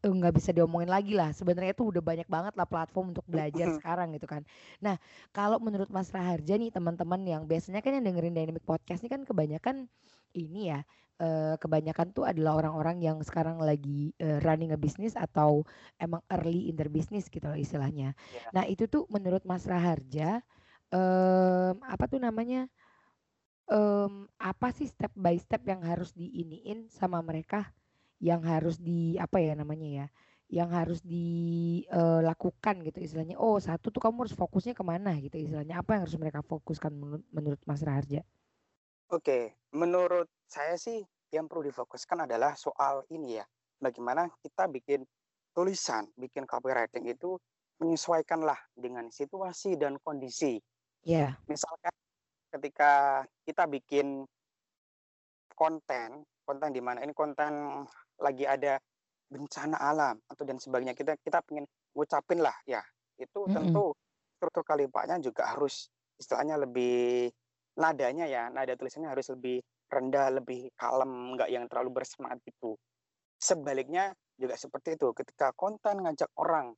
eh, 0.00 0.08
nggak 0.08 0.32
bisa 0.32 0.56
diomongin 0.56 0.88
lagi 0.88 1.12
lah 1.12 1.28
sebenarnya 1.36 1.76
itu 1.76 1.92
udah 1.92 2.00
banyak 2.00 2.24
banget 2.24 2.56
lah 2.56 2.64
platform 2.64 3.12
untuk 3.12 3.28
belajar 3.28 3.68
sekarang 3.76 4.16
gitu 4.16 4.24
kan. 4.24 4.48
Nah 4.80 4.96
kalau 5.36 5.60
menurut 5.60 5.92
Mas 5.92 6.08
Raharja 6.08 6.56
nih 6.56 6.72
teman-teman 6.72 7.20
yang 7.28 7.44
biasanya 7.44 7.84
kan 7.84 8.00
yang 8.00 8.08
dengerin 8.08 8.32
Dynamic 8.32 8.64
Podcast 8.64 9.04
ini 9.04 9.12
kan 9.12 9.28
kebanyakan 9.28 9.92
ini 10.32 10.72
ya 10.72 10.80
uh, 11.20 11.54
kebanyakan 11.60 12.10
tuh 12.16 12.24
adalah 12.24 12.56
orang-orang 12.56 13.04
yang 13.04 13.20
sekarang 13.20 13.60
lagi 13.60 14.16
uh, 14.18 14.40
running 14.40 14.72
a 14.72 14.80
business 14.80 15.14
atau 15.14 15.62
emang 16.00 16.24
early 16.32 16.72
in 16.72 16.74
their 16.74 16.88
business 16.88 17.28
gitu 17.28 17.44
loh 17.44 17.58
istilahnya. 17.60 18.16
Yeah. 18.32 18.50
Nah 18.56 18.64
itu 18.66 18.88
tuh 18.88 19.04
menurut 19.12 19.44
Mas 19.44 19.68
Raharja 19.68 20.40
um, 20.90 21.76
apa 21.84 22.04
tuh 22.08 22.18
namanya 22.18 22.66
um, 23.70 24.26
apa 24.40 24.72
sih 24.74 24.88
step 24.88 25.12
by 25.14 25.38
step 25.38 25.62
yang 25.68 25.84
harus 25.84 26.10
diiniin 26.16 26.90
sama 26.90 27.22
mereka 27.22 27.70
yang 28.20 28.44
harus 28.44 28.76
di 28.76 29.16
apa 29.16 29.40
ya 29.40 29.56
namanya 29.56 29.88
ya 29.88 30.06
yang 30.50 30.66
harus 30.74 30.98
dilakukan 31.06 32.82
uh, 32.82 32.84
gitu 32.90 32.98
istilahnya 32.98 33.38
oh 33.38 33.62
satu 33.62 33.94
tuh 33.94 34.02
kamu 34.02 34.26
harus 34.26 34.34
fokusnya 34.34 34.74
ke 34.74 34.82
mana 34.82 35.14
gitu 35.22 35.38
istilahnya 35.38 35.78
apa 35.78 35.94
yang 35.94 36.02
harus 36.02 36.18
mereka 36.18 36.42
fokuskan 36.42 36.90
menurut, 36.90 37.24
menurut 37.30 37.60
Mas 37.70 37.86
Raharja? 37.86 38.26
Oke, 39.10 39.54
menurut 39.70 40.26
saya 40.50 40.74
sih 40.74 40.98
yang 41.30 41.46
perlu 41.46 41.70
difokuskan 41.70 42.26
adalah 42.26 42.58
soal 42.58 43.06
ini 43.14 43.38
ya, 43.38 43.46
bagaimana 43.78 44.26
kita 44.42 44.66
bikin 44.66 45.06
tulisan, 45.54 46.10
bikin 46.18 46.42
copywriting 46.42 47.06
itu 47.06 47.38
menyesuaikanlah 47.78 48.58
dengan 48.74 49.08
situasi 49.14 49.78
dan 49.78 49.96
kondisi. 50.02 50.58
Yeah. 51.06 51.38
Misalkan 51.46 51.94
ketika 52.50 53.24
kita 53.46 53.64
bikin 53.70 54.26
konten, 55.54 56.26
konten 56.42 56.70
di 56.74 56.82
mana 56.82 57.06
ini 57.06 57.14
konten 57.14 57.86
lagi 58.18 58.44
ada 58.44 58.76
bencana 59.30 59.78
alam 59.78 60.18
atau 60.26 60.42
dan 60.42 60.58
sebagainya, 60.58 60.98
kita 60.98 61.14
kita 61.22 61.40
pengen 61.46 61.64
ngucapin 61.94 62.42
lah 62.42 62.54
ya, 62.66 62.82
itu 63.22 63.38
mm 63.38 63.46
-hmm. 63.46 63.54
tentu 63.54 63.94
struktur 64.34 64.66
kalimatnya 64.66 65.22
juga 65.22 65.54
harus 65.54 65.86
istilahnya 66.18 66.58
lebih 66.58 67.30
nadanya 67.78 68.26
ya, 68.26 68.50
nada 68.50 68.74
tulisannya 68.74 69.08
harus 69.08 69.30
lebih 69.30 69.62
rendah, 69.90 70.30
lebih 70.38 70.70
kalem, 70.78 71.34
nggak 71.34 71.50
yang 71.50 71.66
terlalu 71.66 72.00
bersemangat 72.00 72.38
gitu. 72.46 72.78
Sebaliknya 73.36 74.14
juga 74.38 74.54
seperti 74.54 74.94
itu, 74.94 75.10
ketika 75.12 75.50
konten 75.52 76.06
ngajak 76.06 76.30
orang 76.38 76.72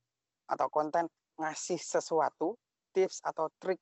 atau 0.48 0.66
konten 0.72 1.06
ngasih 1.36 1.78
sesuatu, 1.78 2.56
tips 2.96 3.20
atau 3.22 3.52
trik 3.60 3.78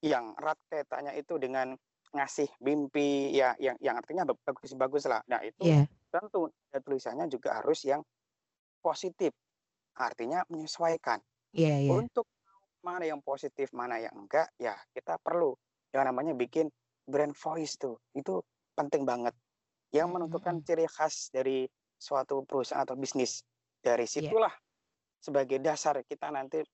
yang 0.00 0.32
erat 0.40 0.56
kaitannya 0.72 1.12
itu 1.20 1.36
dengan 1.36 1.76
ngasih 2.10 2.48
mimpi 2.64 3.30
ya 3.30 3.54
yang 3.62 3.76
yang 3.78 3.94
artinya 4.00 4.26
bagus-bagus 4.26 5.06
lah. 5.06 5.22
Nah, 5.30 5.44
itu 5.44 5.62
yeah. 5.62 5.86
tentu 6.10 6.50
tulisannya 6.72 7.30
juga 7.30 7.60
harus 7.62 7.86
yang 7.86 8.02
positif. 8.82 9.30
Artinya 9.94 10.42
menyesuaikan. 10.48 11.20
Yeah, 11.54 11.78
yeah. 11.84 11.92
Untuk 11.92 12.26
mana 12.80 13.04
yang 13.04 13.20
positif, 13.20 13.70
mana 13.76 14.00
yang 14.00 14.16
enggak, 14.16 14.48
ya 14.56 14.74
kita 14.96 15.20
perlu 15.20 15.54
yang 15.92 16.08
namanya 16.08 16.32
bikin 16.32 16.72
brand 17.04 17.34
voice 17.34 17.76
tuh 17.76 17.98
itu 18.14 18.38
penting 18.74 19.02
banget 19.04 19.34
yang 19.90 20.10
hmm, 20.10 20.22
menentukan 20.22 20.62
hmm. 20.62 20.64
ciri 20.66 20.86
khas 20.86 21.30
dari 21.34 21.66
suatu 22.00 22.42
perusahaan 22.46 22.82
atau 22.86 22.96
bisnis 22.96 23.44
dari 23.84 24.06
iya. 24.08 24.12
situlah 24.12 24.54
yeah. 24.54 25.20
sebagai 25.20 25.58
dasar 25.60 26.00
kita 26.06 26.32
nanti 26.32 26.64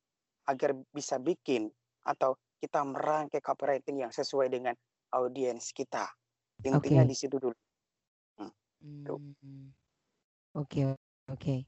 agar 0.47 0.77
bisa 0.95 1.19
bikin 1.19 1.67
atau 2.07 2.39
kita 2.63 2.87
merangkai 2.87 3.43
copywriting 3.43 4.07
yang 4.07 4.13
sesuai 4.15 4.47
dengan 4.47 4.75
audiens 5.19 5.75
kita 5.75 6.07
intinya 6.63 7.03
okay. 7.03 7.11
di 7.11 7.17
situ 7.17 7.37
dulu 7.37 7.57
hmm. 8.39 9.69
Oke 10.57 10.89
oke 10.89 10.97
okay. 11.29 11.61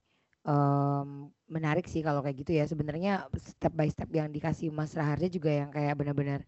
um, 0.49 1.28
menarik 1.50 1.85
sih 1.90 2.00
kalau 2.00 2.25
kayak 2.25 2.40
gitu 2.40 2.56
ya 2.56 2.64
sebenarnya 2.64 3.26
step 3.37 3.75
by 3.75 3.90
step 3.90 4.08
yang 4.14 4.32
dikasih 4.32 4.73
Mas 4.73 4.94
Raharja 4.97 5.28
juga 5.28 5.52
yang 5.52 5.68
kayak 5.68 5.99
benar-benar 5.99 6.47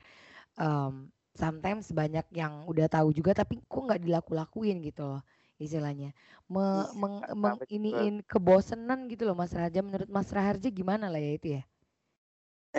um, 0.57 1.11
sometimes 1.35 1.91
banyak 1.95 2.27
yang 2.35 2.67
udah 2.67 2.91
tahu 2.91 3.15
juga 3.15 3.33
tapi 3.33 3.63
kok 3.65 3.83
nggak 3.87 4.03
dilaku-lakuin 4.03 4.83
gitu 4.83 5.07
loh 5.07 5.23
istilahnya. 5.61 6.17
Me, 6.49 6.89
iya, 6.89 6.97
meng, 6.97 7.17
meng 7.37 7.59
iniin 7.69 8.25
kebosenan 8.25 9.07
gitu 9.13 9.29
loh 9.29 9.37
Mas 9.37 9.53
Raja. 9.53 9.85
Menurut 9.85 10.09
Mas 10.09 10.33
Raharja 10.33 10.73
gimana 10.73 11.13
lah 11.13 11.21
ya 11.21 11.33
itu 11.37 11.49
ya? 11.61 11.63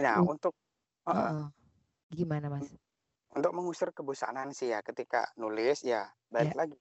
Nah 0.01 0.17
uh, 0.17 0.25
untuk 0.25 0.57
uh, 1.05 1.13
uh, 1.13 1.43
gimana 2.09 2.49
Mas? 2.49 2.67
Untuk 3.31 3.53
mengusir 3.55 3.93
kebosanan 3.95 4.51
sih 4.51 4.73
ya 4.73 4.81
ketika 4.81 5.29
nulis 5.37 5.85
ya 5.85 6.09
balik 6.33 6.57
yeah. 6.57 6.59
lagi. 6.65 6.77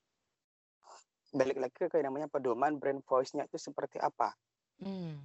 Balik 1.31 1.59
lagi 1.63 1.75
ke 1.79 1.99
namanya 2.03 2.27
pedoman 2.27 2.75
brand 2.81 3.07
voice-nya 3.07 3.47
itu 3.47 3.55
seperti 3.55 4.03
apa? 4.03 4.35
Hmm. 4.81 5.21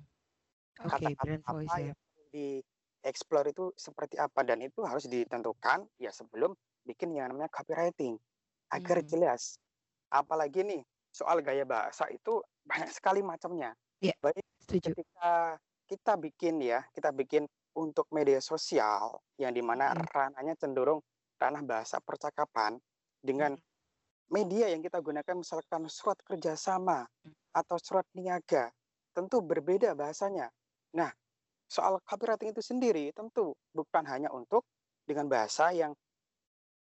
oke 0.84 1.00
okay, 1.00 1.16
brand 1.16 1.44
voice 1.48 1.72
apa 1.72 1.80
ya 1.80 1.94
di 2.36 2.60
explore 3.06 3.54
itu 3.54 3.70
seperti 3.78 4.18
apa 4.18 4.42
dan 4.42 4.66
itu 4.66 4.82
harus 4.82 5.06
ditentukan 5.06 5.86
ya 6.02 6.10
sebelum 6.10 6.58
bikin 6.84 7.14
yang 7.14 7.30
namanya 7.30 7.54
copywriting 7.54 8.18
agar 8.74 9.00
hmm. 9.02 9.08
jelas. 9.08 9.62
Apalagi 10.10 10.66
nih 10.66 10.82
soal 11.14 11.40
gaya 11.46 11.64
bahasa 11.64 12.10
itu 12.10 12.42
banyak 12.66 12.90
sekali 12.92 13.22
macamnya. 13.22 13.78
Yeah, 14.02 14.18
Baik 14.20 14.42
setuju. 14.66 14.92
ketika 14.92 15.56
kita 15.86 16.14
bikin 16.18 16.56
ya, 16.60 16.82
kita 16.92 17.14
bikin 17.14 17.46
untuk 17.78 18.10
media 18.10 18.42
sosial 18.42 19.22
yang 19.38 19.54
di 19.54 19.62
mana 19.62 19.94
hmm. 19.94 20.04
ranahnya 20.12 20.58
cenderung 20.58 21.00
ranah 21.38 21.62
bahasa 21.62 22.02
percakapan 22.02 22.80
dengan 23.22 23.54
media 24.32 24.72
yang 24.72 24.82
kita 24.82 24.98
gunakan 25.04 25.36
misalkan 25.38 25.86
surat 25.86 26.18
kerjasama 26.26 27.06
atau 27.54 27.78
surat 27.78 28.08
niaga 28.18 28.74
tentu 29.14 29.40
berbeda 29.44 29.94
bahasanya. 29.94 30.50
Nah, 30.96 31.12
soal 31.66 31.98
copywriting 32.06 32.54
itu 32.54 32.62
sendiri 32.62 33.10
tentu 33.12 33.58
bukan 33.74 34.06
hanya 34.06 34.30
untuk 34.32 34.66
dengan 35.06 35.30
bahasa 35.30 35.74
yang 35.74 35.94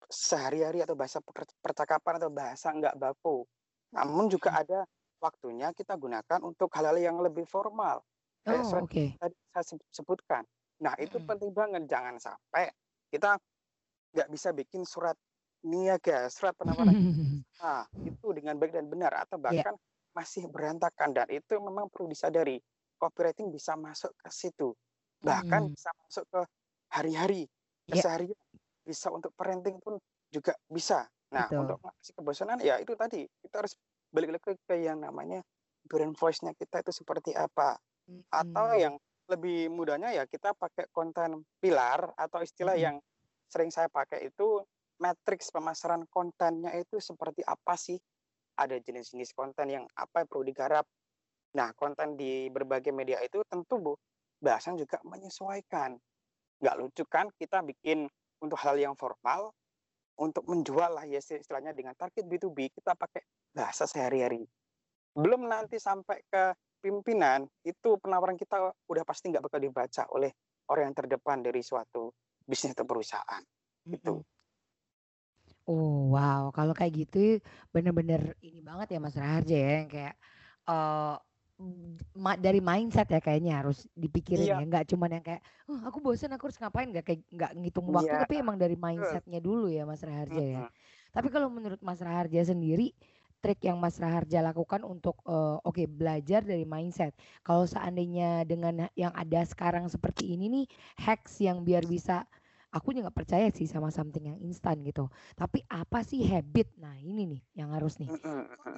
sehari-hari 0.08 0.82
atau 0.86 0.96
bahasa 0.96 1.20
percakapan 1.60 2.14
atau 2.22 2.30
bahasa 2.32 2.72
enggak 2.72 2.96
baku. 2.96 3.44
Namun 3.92 4.32
juga 4.32 4.56
ada 4.56 4.88
waktunya 5.20 5.74
kita 5.74 5.98
gunakan 5.98 6.40
untuk 6.46 6.72
hal-hal 6.78 6.98
yang 6.98 7.18
lebih 7.20 7.44
formal. 7.50 8.02
Kayak 8.46 8.64
oh, 8.64 8.86
oke. 8.86 8.88
Okay. 8.88 9.08
tadi 9.20 9.36
saya 9.52 9.76
sebutkan. 9.92 10.44
Nah, 10.80 10.94
itu 11.02 11.18
hmm. 11.18 11.28
penting 11.28 11.52
banget 11.52 11.84
jangan 11.90 12.16
sampai 12.22 12.70
kita 13.10 13.36
nggak 14.14 14.30
bisa 14.32 14.50
bikin 14.56 14.86
surat 14.88 15.18
niaga, 15.66 16.30
surat 16.30 16.54
penawaran 16.56 16.94
nah, 17.62 17.84
itu 18.06 18.28
dengan 18.32 18.56
baik 18.56 18.72
dan 18.72 18.88
benar 18.88 19.12
atau 19.26 19.42
iya. 19.42 19.44
bahkan 19.44 19.76
yeah. 19.76 20.16
masih 20.16 20.44
berantakan 20.48 21.12
dan 21.12 21.28
itu 21.34 21.58
memang 21.60 21.90
perlu 21.92 22.08
disadari. 22.08 22.62
Copywriting 22.98 23.54
bisa 23.54 23.78
masuk 23.78 24.12
ke 24.18 24.30
situ. 24.34 24.74
Bahkan 25.22 25.62
hmm. 25.70 25.74
bisa 25.74 25.90
masuk 26.06 26.26
ke 26.30 26.42
hari-hari, 26.94 27.44
yeah. 27.90 28.02
keseharian 28.02 28.38
bisa 28.88 29.12
untuk 29.12 29.36
parenting 29.36 29.78
pun 29.84 30.00
juga 30.32 30.56
bisa. 30.72 31.04
Nah, 31.36 31.52
Betul. 31.52 31.68
untuk 31.68 31.78
mengatasi 31.84 32.12
kebosanan 32.16 32.58
ya 32.64 32.80
itu 32.80 32.96
tadi 32.96 33.28
kita 33.44 33.56
harus 33.60 33.76
balik 34.16 34.40
lagi 34.40 34.56
ke 34.64 34.76
yang 34.80 35.04
namanya 35.04 35.44
brand 35.84 36.16
voice-nya 36.16 36.56
kita 36.56 36.80
itu 36.80 36.92
seperti 36.96 37.36
apa. 37.36 37.76
Hmm. 38.08 38.24
Atau 38.32 38.66
yang 38.80 38.96
lebih 39.28 39.68
mudahnya 39.68 40.16
ya 40.16 40.24
kita 40.24 40.56
pakai 40.56 40.88
konten 40.96 41.44
pilar 41.60 42.16
atau 42.16 42.40
istilah 42.40 42.80
hmm. 42.80 42.84
yang 42.84 42.96
sering 43.52 43.72
saya 43.72 43.92
pakai 43.92 44.32
itu 44.32 44.64
matriks 45.04 45.52
pemasaran 45.52 46.08
kontennya 46.08 46.72
itu 46.80 47.04
seperti 47.04 47.44
apa 47.44 47.76
sih? 47.76 48.00
Ada 48.58 48.82
jenis-jenis 48.82 49.36
konten 49.36 49.68
yang 49.70 49.86
apa 49.94 50.24
yang 50.24 50.28
perlu 50.32 50.48
digarap. 50.48 50.88
Nah, 51.56 51.72
konten 51.78 52.20
di 52.20 52.52
berbagai 52.52 52.92
media 52.92 53.24
itu 53.24 53.40
tentu 53.48 53.80
Bu, 53.80 53.94
bahasan 54.44 54.76
juga 54.76 55.00
menyesuaikan. 55.08 55.96
Nggak 56.60 56.76
lucu 56.82 57.04
kan 57.08 57.30
kita 57.38 57.64
bikin 57.64 58.10
untuk 58.44 58.60
hal 58.60 58.76
yang 58.76 58.94
formal, 58.98 59.54
untuk 60.18 60.50
menjual 60.50 60.98
lah 60.98 61.06
ya 61.06 61.22
istilahnya 61.22 61.72
dengan 61.78 61.94
target 61.94 62.26
B2B, 62.26 62.74
kita 62.74 62.98
pakai 62.98 63.22
bahasa 63.54 63.86
sehari-hari. 63.86 64.42
Belum 65.14 65.46
nanti 65.46 65.78
sampai 65.78 66.26
ke 66.26 66.54
pimpinan, 66.82 67.46
itu 67.66 67.98
penawaran 68.02 68.38
kita 68.38 68.74
udah 68.90 69.04
pasti 69.06 69.30
nggak 69.30 69.46
bakal 69.46 69.62
dibaca 69.62 70.04
oleh 70.14 70.34
orang 70.70 70.92
yang 70.92 70.98
terdepan 70.98 71.42
dari 71.42 71.62
suatu 71.62 72.10
bisnis 72.46 72.74
atau 72.74 72.86
perusahaan. 72.86 73.44
Gitu. 73.86 74.22
Oh 75.68 76.16
wow, 76.16 76.48
kalau 76.56 76.72
kayak 76.72 77.08
gitu 77.08 77.44
bener-bener 77.76 78.40
ini 78.40 78.64
banget 78.64 78.96
ya 78.96 79.00
Mas 79.04 79.20
Raharja 79.20 79.58
ya, 79.58 79.72
yang 79.84 79.90
kayak 79.92 80.16
uh, 80.64 81.20
ma 82.14 82.38
dari 82.38 82.62
mindset 82.62 83.10
ya 83.10 83.18
kayaknya 83.18 83.66
harus 83.66 83.90
dipikirin 83.98 84.46
Iya. 84.46 84.62
ya, 84.62 84.66
nggak 84.70 84.86
cuman 84.94 85.10
yang 85.18 85.26
kayak, 85.26 85.42
"Oh 85.66 85.82
aku 85.90 85.98
bosan 86.00 86.30
aku 86.30 86.50
harus 86.50 86.60
ngapain?" 86.62 86.86
Nggak 86.94 87.06
kayak 87.06 87.22
nggak 87.34 87.52
ngitung 87.58 87.90
waktu, 87.90 88.14
Iya, 88.14 88.22
tapi 88.22 88.34
emang 88.38 88.58
dari 88.62 88.78
mindsetnya 88.78 89.40
dulu 89.42 89.66
ya 89.66 89.82
Mas 89.84 90.06
Raharja 90.06 90.38
ya. 90.38 90.62
Tapi 91.10 91.28
kalau 91.34 91.50
menurut 91.50 91.82
Mas 91.82 91.98
Raharja 91.98 92.46
sendiri, 92.46 92.94
trik 93.42 93.58
yang 93.66 93.82
Mas 93.82 93.98
Raharja 93.98 94.46
lakukan 94.46 94.86
untuk, 94.86 95.18
uh, 95.26 95.58
oke 95.62 95.82
belajar 95.90 96.46
dari 96.46 96.62
mindset. 96.62 97.18
Kalau 97.42 97.66
seandainya 97.66 98.46
dengan 98.46 98.86
yang 98.94 99.14
ada 99.18 99.42
sekarang 99.42 99.90
seperti 99.90 100.38
ini 100.38 100.46
nih, 100.50 100.66
hacks 101.02 101.42
yang 101.42 101.66
biar 101.66 101.90
bisa 101.90 102.26
aku 102.72 102.92
juga 102.92 103.08
nggak 103.08 103.18
percaya 103.18 103.48
sih 103.54 103.66
sama 103.70 103.90
something 103.90 104.28
yang 104.34 104.40
instan 104.44 104.84
gitu. 104.84 105.08
Tapi 105.36 105.64
apa 105.72 106.04
sih 106.04 106.24
habit? 106.28 106.72
Nah 106.78 107.00
ini 107.00 107.38
nih 107.38 107.42
yang 107.64 107.70
harus 107.72 107.98
nih. 108.02 108.12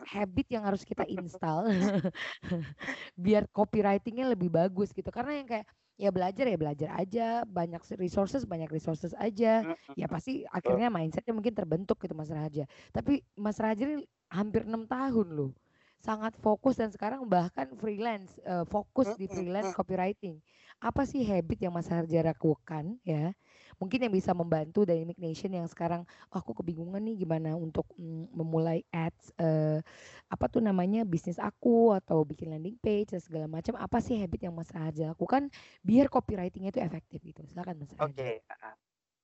Habit 0.05 0.47
yang 0.53 0.63
harus 0.65 0.81
kita 0.85 1.05
install 1.09 1.69
biar 3.23 3.49
copywritingnya 3.51 4.29
lebih 4.33 4.49
bagus 4.53 4.93
gitu. 4.93 5.09
Karena 5.09 5.37
yang 5.41 5.47
kayak 5.49 5.65
ya 5.99 6.09
belajar 6.15 6.45
ya 6.47 6.57
belajar 6.57 6.89
aja, 6.95 7.27
banyak 7.43 7.81
resources 7.99 8.45
banyak 8.47 8.69
resources 8.71 9.11
aja. 9.17 9.65
Ya 9.97 10.07
pasti 10.07 10.45
akhirnya 10.49 10.87
mindsetnya 10.93 11.33
mungkin 11.35 11.53
terbentuk 11.57 11.99
gitu 12.01 12.13
Mas 12.15 12.31
Raja. 12.31 12.65
Tapi 12.93 13.25
Mas 13.35 13.57
Raja 13.59 13.83
ini 13.83 14.05
hampir 14.29 14.63
enam 14.69 14.85
tahun 14.85 15.33
loh 15.33 15.51
sangat 15.99 16.31
fokus 16.39 16.79
dan 16.79 16.87
sekarang 16.95 17.27
bahkan 17.27 17.75
freelance 17.75 18.39
uh, 18.47 18.63
fokus 18.63 19.11
di 19.19 19.27
freelance 19.27 19.75
copywriting. 19.75 20.39
Apa 20.79 21.03
sih 21.03 21.27
habit 21.27 21.59
yang 21.59 21.75
Mas 21.75 21.91
Harja 21.91 22.23
lakukan 22.23 22.95
ya 23.03 23.35
mungkin 23.79 24.05
yang 24.05 24.13
bisa 24.13 24.35
membantu 24.35 24.83
Dynamic 24.83 25.15
Nation 25.15 25.55
yang 25.55 25.65
sekarang 25.71 26.03
oh, 26.29 26.37
aku 26.37 26.51
kebingungan 26.59 26.99
nih 26.99 27.23
gimana 27.23 27.55
untuk 27.55 27.87
mm, 27.95 28.35
memulai 28.35 28.83
ads 28.91 29.31
uh, 29.39 29.79
apa 30.27 30.45
tuh 30.51 30.59
namanya 30.59 31.07
bisnis 31.07 31.39
aku 31.39 31.95
atau 31.95 32.27
bikin 32.27 32.51
landing 32.51 32.75
page 32.77 33.15
dan 33.15 33.23
segala 33.23 33.47
macam 33.47 33.79
apa 33.79 33.97
sih 34.03 34.19
habit 34.19 34.45
yang 34.45 34.53
Mas 34.53 34.69
Raja 34.69 35.15
lakukan 35.15 35.47
biar 35.81 36.11
copywritingnya 36.11 36.75
itu 36.75 36.83
efektif 36.83 37.23
gitu 37.23 37.41
silakan 37.47 37.79
Mas. 37.81 37.95
Oke 37.97 38.13
okay. 38.13 38.33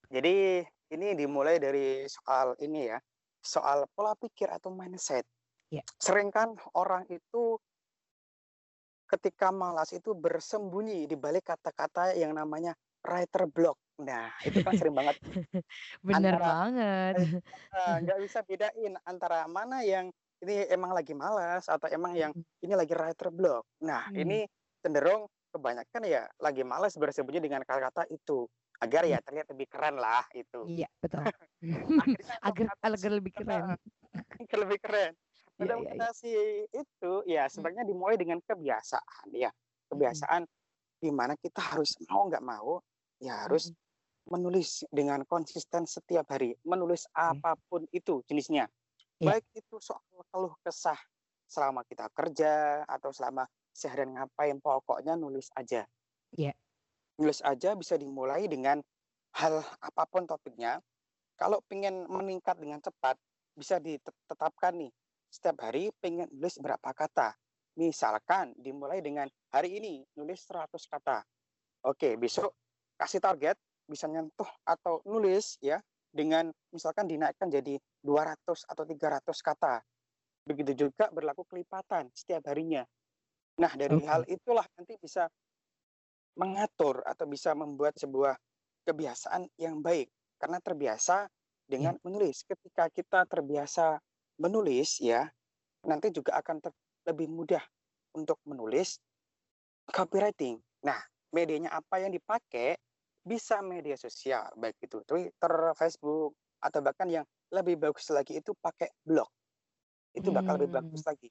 jadi 0.09 0.63
ini 0.95 1.07
dimulai 1.13 1.59
dari 1.59 2.07
soal 2.07 2.55
ini 2.63 2.89
ya 2.89 2.97
soal 3.45 3.85
pola 3.93 4.17
pikir 4.17 4.49
atau 4.49 4.73
mindset. 4.73 5.27
Yeah. 5.69 5.85
Sering 6.01 6.33
kan 6.33 6.57
orang 6.73 7.05
itu 7.13 7.61
ketika 9.05 9.53
malas 9.53 9.93
itu 9.93 10.17
bersembunyi 10.17 11.05
di 11.05 11.13
balik 11.13 11.53
kata-kata 11.53 12.17
yang 12.17 12.33
namanya 12.33 12.73
writer 13.05 13.45
block. 13.45 13.77
Nah, 13.95 14.27
itu 14.43 14.59
kan 14.59 14.73
sering 14.75 14.95
banget. 14.95 15.15
Bener 16.07 16.35
antara, 16.35 16.43
banget. 16.43 17.13
Eh, 17.15 17.95
nggak 18.03 18.19
bisa 18.27 18.39
bedain 18.43 18.93
antara 19.07 19.47
mana 19.47 19.79
yang 19.87 20.11
ini 20.43 20.67
emang 20.67 20.91
lagi 20.91 21.15
malas 21.15 21.71
atau 21.71 21.87
emang 21.87 22.11
yang 22.11 22.31
ini 22.59 22.73
lagi 22.75 22.91
writer 22.91 23.31
block. 23.31 23.63
Nah, 23.87 24.11
hmm. 24.11 24.19
ini 24.19 24.39
cenderung 24.83 25.31
kebanyakan 25.55 26.03
ya 26.03 26.27
lagi 26.43 26.67
malas 26.67 26.99
bersembunyi 26.99 27.39
dengan 27.39 27.63
kata-kata 27.63 28.03
itu 28.11 28.43
agar 28.83 29.07
ya 29.07 29.23
terlihat 29.23 29.47
lebih 29.55 29.67
keren 29.71 29.95
lah 29.95 30.27
itu. 30.35 30.67
Iya, 30.67 30.91
betul. 30.99 31.23
agar 32.51 32.65
agar 32.83 33.11
lebih 33.15 33.31
keren. 33.31 33.79
agar 34.43 34.57
lebih 34.59 34.79
keren. 34.83 35.11
Mudah 35.55 35.79
iya, 35.79 36.11
iya, 36.27 36.41
iya. 36.43 36.65
itu 36.83 37.13
ya 37.31 37.43
hmm. 37.47 37.51
sebenarnya 37.55 37.83
dimulai 37.87 38.19
dengan 38.19 38.43
kebiasaan 38.43 39.31
ya. 39.31 39.47
Kebiasaan 39.87 40.43
hmm. 40.43 40.99
di 40.99 41.09
mana 41.15 41.39
kita 41.39 41.63
harus 41.63 41.95
mau 42.11 42.27
nggak 42.27 42.43
mau 42.43 42.83
ya 43.23 43.47
harus 43.47 43.71
hmm 43.71 43.84
menulis 44.25 44.81
dengan 44.89 45.21
konsisten 45.29 45.85
setiap 45.85 46.25
hari, 46.33 46.57
menulis 46.65 47.05
apa 47.13 47.53
pun 47.69 47.85
itu 47.93 48.25
jenisnya. 48.25 48.65
Yeah. 49.21 49.37
Baik 49.37 49.45
itu 49.53 49.77
soal 49.79 50.01
keluh 50.33 50.53
kesah 50.65 50.97
selama 51.45 51.85
kita 51.85 52.09
kerja 52.11 52.83
atau 52.89 53.13
selama 53.13 53.45
seharian 53.69 54.17
ngapain, 54.17 54.57
pokoknya 54.59 55.13
nulis 55.13 55.53
aja. 55.53 55.85
Yeah. 56.33 56.57
Nulis 57.21 57.39
aja 57.45 57.77
bisa 57.77 57.95
dimulai 57.95 58.49
dengan 58.49 58.81
hal 59.37 59.61
apa 59.79 60.03
pun 60.09 60.25
topiknya. 60.25 60.81
Kalau 61.35 61.59
pengen 61.67 62.07
meningkat 62.07 62.55
dengan 62.57 62.79
cepat, 62.79 63.19
bisa 63.55 63.79
ditetapkan 63.79 64.75
nih 64.75 64.91
setiap 65.31 65.67
hari 65.67 65.91
pengen 65.99 66.27
nulis 66.31 66.55
berapa 66.59 66.91
kata. 66.95 67.35
Misalkan 67.75 68.55
dimulai 68.55 69.03
dengan 69.03 69.27
hari 69.51 69.75
ini 69.79 69.99
nulis 70.15 70.47
100 70.47 70.71
kata. 70.87 71.27
Oke, 71.83 72.15
besok 72.15 72.55
kasih 72.95 73.19
target 73.19 73.59
bisa 73.85 74.09
nyentuh 74.09 74.47
atau 74.65 75.01
nulis 75.05 75.57
ya 75.61 75.81
dengan 76.15 76.47
misalkan 76.71 77.05
dinaikkan 77.05 77.51
jadi 77.51 77.75
200 78.01 78.71
atau 78.71 78.83
300 78.87 79.21
kata. 79.41 79.83
Begitu 80.45 80.87
juga 80.87 81.09
berlaku 81.09 81.43
kelipatan 81.49 82.07
setiap 82.13 82.47
harinya. 82.53 82.85
Nah, 83.59 83.71
dari 83.73 83.97
okay. 83.99 84.07
hal 84.07 84.21
itulah 84.27 84.65
nanti 84.77 84.95
bisa 84.99 85.27
mengatur 86.35 87.01
atau 87.07 87.25
bisa 87.25 87.55
membuat 87.55 87.95
sebuah 87.95 88.35
kebiasaan 88.85 89.47
yang 89.57 89.79
baik 89.79 90.11
karena 90.37 90.59
terbiasa 90.59 91.27
dengan 91.65 91.97
yeah. 91.97 92.03
menulis. 92.05 92.43
Ketika 92.45 92.91
kita 92.91 93.25
terbiasa 93.25 93.97
menulis 94.37 94.99
ya, 95.01 95.25
nanti 95.87 96.11
juga 96.11 96.37
akan 96.39 96.61
lebih 97.07 97.27
mudah 97.31 97.63
untuk 98.15 98.37
menulis 98.45 98.99
copywriting. 99.89 100.59
Nah, 100.83 100.99
medianya 101.33 101.73
apa 101.73 102.03
yang 102.03 102.11
dipakai 102.11 102.77
bisa 103.25 103.57
media 103.65 103.97
sosial 103.97 104.45
baik 104.53 104.77
itu 104.85 105.01
Twitter, 105.01 105.53
Facebook 105.73 106.37
atau 106.61 106.79
bahkan 106.85 107.09
yang 107.09 107.25
lebih 107.49 107.81
bagus 107.81 108.05
lagi 108.13 108.37
itu 108.37 108.53
pakai 108.53 108.93
blog. 109.01 109.27
Itu 110.13 110.29
bakal 110.29 110.55
hmm. 110.55 110.61
lebih 110.61 110.71
bagus 110.77 111.01
hmm. 111.01 111.09
lagi. 111.09 111.29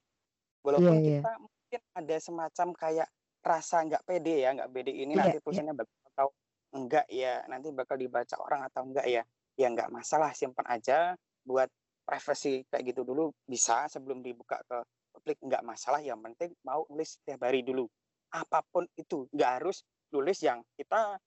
Walaupun 0.61 0.95
yeah, 0.99 0.99
yeah. 0.99 1.21
kita 1.23 1.31
mungkin 1.39 1.81
ada 1.95 2.15
semacam 2.19 2.67
kayak 2.75 3.09
rasa 3.45 3.77
nggak 3.87 4.03
pede 4.03 4.35
ya, 4.43 4.49
nggak 4.53 4.69
pede 4.75 4.91
ini 4.91 5.15
yeah, 5.15 5.19
nanti 5.23 5.37
iya. 5.39 5.43
tulisannya 5.43 5.73
yeah. 5.73 5.81
bagus 5.81 5.99
atau 6.11 6.27
enggak 6.75 7.07
ya, 7.07 7.33
nanti 7.47 7.67
bakal 7.71 7.95
dibaca 7.95 8.35
orang 8.43 8.61
atau 8.67 8.81
enggak 8.83 9.07
ya. 9.07 9.23
Ya 9.55 9.67
enggak 9.71 9.87
masalah, 9.87 10.35
simpan 10.35 10.67
aja 10.67 11.15
buat 11.47 11.71
privacy 12.03 12.67
kayak 12.67 12.91
gitu 12.91 13.01
dulu 13.07 13.31
bisa 13.47 13.87
sebelum 13.87 14.19
dibuka 14.19 14.59
ke 14.67 14.77
publik 15.15 15.39
enggak 15.41 15.63
masalah 15.63 16.03
yang 16.03 16.19
penting 16.21 16.51
mau 16.67 16.83
nulis 16.91 17.17
setiap 17.17 17.47
hari 17.47 17.63
dulu 17.63 17.87
apa 18.35 18.61
pun 18.67 18.83
itu 18.99 19.25
nggak 19.31 19.51
harus 19.61 19.81
nulis 20.11 20.37
yang 20.43 20.61
kita 20.75 21.17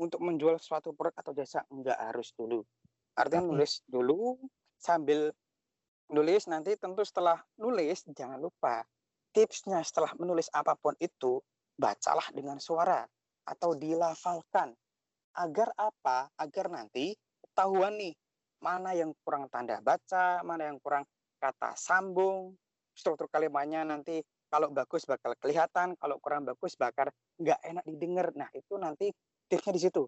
untuk 0.00 0.20
menjual 0.24 0.56
suatu 0.56 0.96
produk 0.96 1.16
atau 1.20 1.32
jasa 1.36 1.64
enggak 1.68 1.98
harus 1.98 2.32
dulu. 2.36 2.64
Artinya 3.16 3.44
nulis 3.52 3.84
dulu 3.84 4.40
sambil 4.80 5.32
nulis 6.12 6.48
nanti 6.48 6.76
tentu 6.76 7.04
setelah 7.04 7.40
nulis 7.60 8.04
jangan 8.12 8.40
lupa 8.40 8.84
tipsnya 9.32 9.80
setelah 9.80 10.12
menulis 10.20 10.52
apa 10.52 10.76
pun 10.76 10.92
itu 11.00 11.40
bacalah 11.76 12.28
dengan 12.36 12.60
suara 12.60 13.04
atau 13.48 13.74
dilafalkan 13.74 14.76
agar 15.32 15.72
apa? 15.80 16.28
Agar 16.36 16.68
nanti 16.68 17.16
ketahuan 17.40 17.96
nih 17.96 18.14
mana 18.62 18.94
yang 18.94 19.10
kurang 19.24 19.48
tanda 19.48 19.80
baca, 19.82 20.44
mana 20.44 20.70
yang 20.70 20.78
kurang 20.78 21.02
kata 21.42 21.74
sambung, 21.74 22.54
struktur 22.94 23.26
kalimatnya 23.26 23.82
nanti 23.82 24.22
kalau 24.52 24.68
bagus 24.68 25.08
bakal 25.08 25.32
kelihatan, 25.40 25.96
kalau 25.96 26.20
kurang 26.20 26.44
bagus 26.44 26.76
bakal 26.76 27.08
nggak 27.40 27.58
enak 27.64 27.84
didengar. 27.88 28.28
Nah 28.36 28.52
itu 28.52 28.76
nanti 28.76 29.08
tipsnya 29.52 29.76
di 29.76 29.82
situ. 29.84 30.02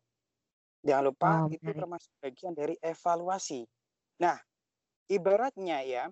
Jangan 0.81 1.05
lupa 1.05 1.45
oh, 1.45 1.53
itu 1.53 1.69
termasuk 1.69 2.13
bagian 2.25 2.57
dari 2.57 2.81
evaluasi. 2.81 3.61
Nah 4.25 4.41
ibaratnya 5.13 5.85
ya 5.85 6.05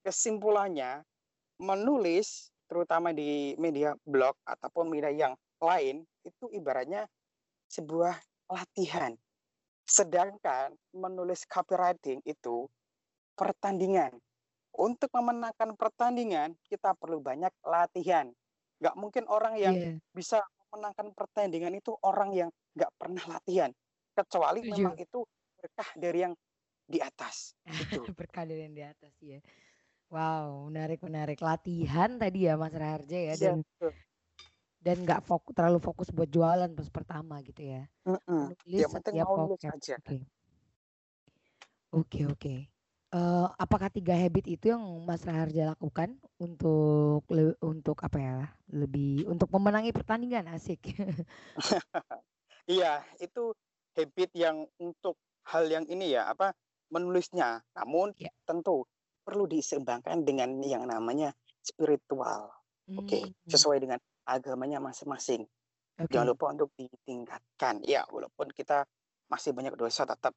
kesimpulannya 0.00 1.04
menulis 1.60 2.48
terutama 2.64 3.12
di 3.12 3.52
media 3.60 3.92
blog 4.08 4.36
ataupun 4.48 4.88
media 4.88 5.12
yang 5.12 5.34
lain 5.60 6.04
itu 6.24 6.48
ibaratnya 6.52 7.04
sebuah 7.68 8.16
latihan. 8.48 9.12
Sedangkan 9.88 10.72
menulis 10.92 11.44
copywriting 11.44 12.24
itu 12.24 12.68
pertandingan. 13.36 14.16
Untuk 14.78 15.10
memenangkan 15.10 15.74
pertandingan 15.74 16.54
kita 16.68 16.92
perlu 16.96 17.18
banyak 17.18 17.50
latihan. 17.64 18.28
Gak 18.78 18.94
mungkin 18.94 19.26
orang 19.26 19.58
yang 19.58 19.74
yeah. 19.74 19.96
bisa 20.14 20.38
memenangkan 20.68 21.08
pertandingan 21.16 21.72
itu 21.80 21.96
orang 22.04 22.30
yang 22.36 22.50
gak 22.76 22.92
pernah 23.00 23.24
latihan. 23.24 23.72
Kecuali 24.12 24.60
Tujuh. 24.66 24.74
memang 24.76 24.94
itu 25.00 25.18
berkah 25.58 25.90
dari 25.96 26.18
yang 26.28 26.34
di 26.88 26.98
atas. 27.00 27.56
Itu. 27.84 28.08
berkah 28.12 28.44
dari 28.44 28.64
yang 28.64 28.74
di 28.76 28.84
atas 28.84 29.12
ya. 29.20 29.40
Wow, 30.08 30.72
menarik 30.72 31.04
menarik. 31.04 31.38
Latihan 31.44 32.16
tadi 32.16 32.48
ya 32.48 32.56
Mas 32.56 32.72
Raharja 32.72 33.18
ya 33.20 33.34
dan 33.36 33.60
ya, 33.60 33.92
dan 34.80 34.96
nggak 35.04 35.20
fokus 35.20 35.52
terlalu 35.52 35.78
fokus 35.84 36.08
buat 36.08 36.32
jualan 36.32 36.72
pas 36.72 36.88
pertama 36.88 37.44
gitu 37.44 37.60
ya. 37.60 37.84
Mm-mm. 38.08 38.56
Nulis 38.56 38.88
setiap 38.88 39.26
pocket. 39.28 39.68
Oke. 39.68 40.00
Okay. 40.00 40.20
Oke 41.92 42.20
oke. 42.24 42.54
Uh, 43.08 43.48
apakah 43.56 43.88
tiga 43.88 44.12
habit 44.12 44.44
itu 44.44 44.68
yang 44.68 44.84
Mas 45.08 45.24
Raharja 45.24 45.72
lakukan 45.72 46.20
untuk 46.36 47.24
untuk 47.64 47.96
apa 48.04 48.18
ya 48.20 48.36
lebih 48.68 49.24
untuk 49.24 49.48
memenangi 49.48 49.96
pertandingan 49.96 50.44
asik? 50.52 50.92
iya 52.68 53.00
itu 53.16 53.56
habit 53.96 54.30
yang 54.36 54.68
untuk 54.76 55.16
hal 55.48 55.64
yang 55.72 55.88
ini 55.88 56.12
ya 56.12 56.28
apa 56.28 56.52
menulisnya. 56.92 57.64
Namun 57.76 58.12
yeah. 58.20 58.32
tentu 58.44 58.84
perlu 59.24 59.48
diseimbangkan 59.48 60.24
dengan 60.24 60.60
yang 60.64 60.84
namanya 60.84 61.32
spiritual. 61.64 62.52
Oke, 62.96 63.04
okay? 63.04 63.22
Hmm. 63.28 63.48
sesuai 63.52 63.78
dengan 63.84 64.00
agamanya 64.24 64.80
masing-masing. 64.80 65.44
Okay. 66.00 66.08
Jangan 66.16 66.28
lupa 66.32 66.56
untuk 66.56 66.72
ditingkatkan. 66.76 67.84
Ya, 67.84 68.08
walaupun 68.08 68.48
kita 68.56 68.88
masih 69.28 69.52
banyak 69.52 69.76
dosa, 69.76 70.08
tetap 70.08 70.32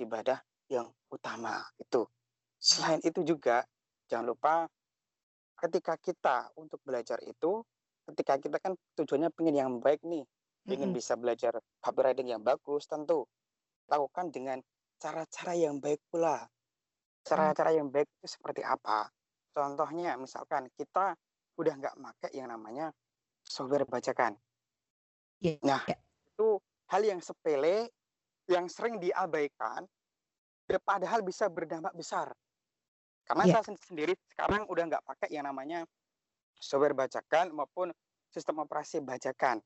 ibadah 0.00 0.40
yang 0.70 0.86
utama 1.10 1.60
itu. 1.76 2.06
Selain 2.62 3.02
itu 3.02 3.20
juga 3.26 3.66
jangan 4.06 4.30
lupa 4.30 4.54
ketika 5.58 5.98
kita 5.98 6.48
untuk 6.56 6.80
belajar 6.86 7.18
itu, 7.26 7.60
ketika 8.08 8.38
kita 8.40 8.56
kan 8.62 8.72
tujuannya 8.96 9.28
pengen 9.34 9.56
yang 9.58 9.70
baik 9.82 10.00
nih, 10.06 10.24
ingin 10.70 10.88
mm 10.88 10.94
-hmm. 10.94 10.96
bisa 10.96 11.18
belajar 11.18 11.58
copywriting 11.82 12.30
yang 12.30 12.40
bagus, 12.40 12.86
tentu 12.86 13.26
lakukan 13.90 14.30
dengan 14.30 14.58
cara-cara 15.02 15.52
yang 15.58 15.82
baik 15.82 16.00
pula. 16.08 16.46
Cara-cara 17.20 17.76
yang 17.76 17.92
baik 17.92 18.08
itu 18.20 18.26
seperti 18.38 18.64
apa? 18.64 19.10
Contohnya 19.52 20.16
misalkan 20.16 20.70
kita 20.72 21.12
udah 21.58 21.74
nggak 21.76 21.96
pakai 22.00 22.30
yang 22.32 22.48
namanya 22.48 22.88
software 23.44 23.84
bacakan. 23.84 24.38
Yeah. 25.40 25.60
Nah, 25.60 25.84
yeah. 25.84 26.00
itu 26.32 26.56
hal 26.88 27.02
yang 27.04 27.20
sepele 27.20 27.92
yang 28.48 28.66
sering 28.72 28.96
diabaikan 28.96 29.84
padahal 30.78 31.24
bisa 31.26 31.50
berdampak 31.50 31.90
besar. 31.96 32.30
Karena 33.26 33.44
yeah. 33.46 33.62
saya 33.62 33.74
sendiri 33.82 34.14
sekarang 34.30 34.66
udah 34.70 34.84
nggak 34.86 35.04
pakai 35.06 35.28
yang 35.34 35.46
namanya 35.46 35.82
software 36.54 36.94
bacakan 36.94 37.50
maupun 37.50 37.90
sistem 38.30 38.62
operasi 38.62 39.02
bacakan 39.02 39.58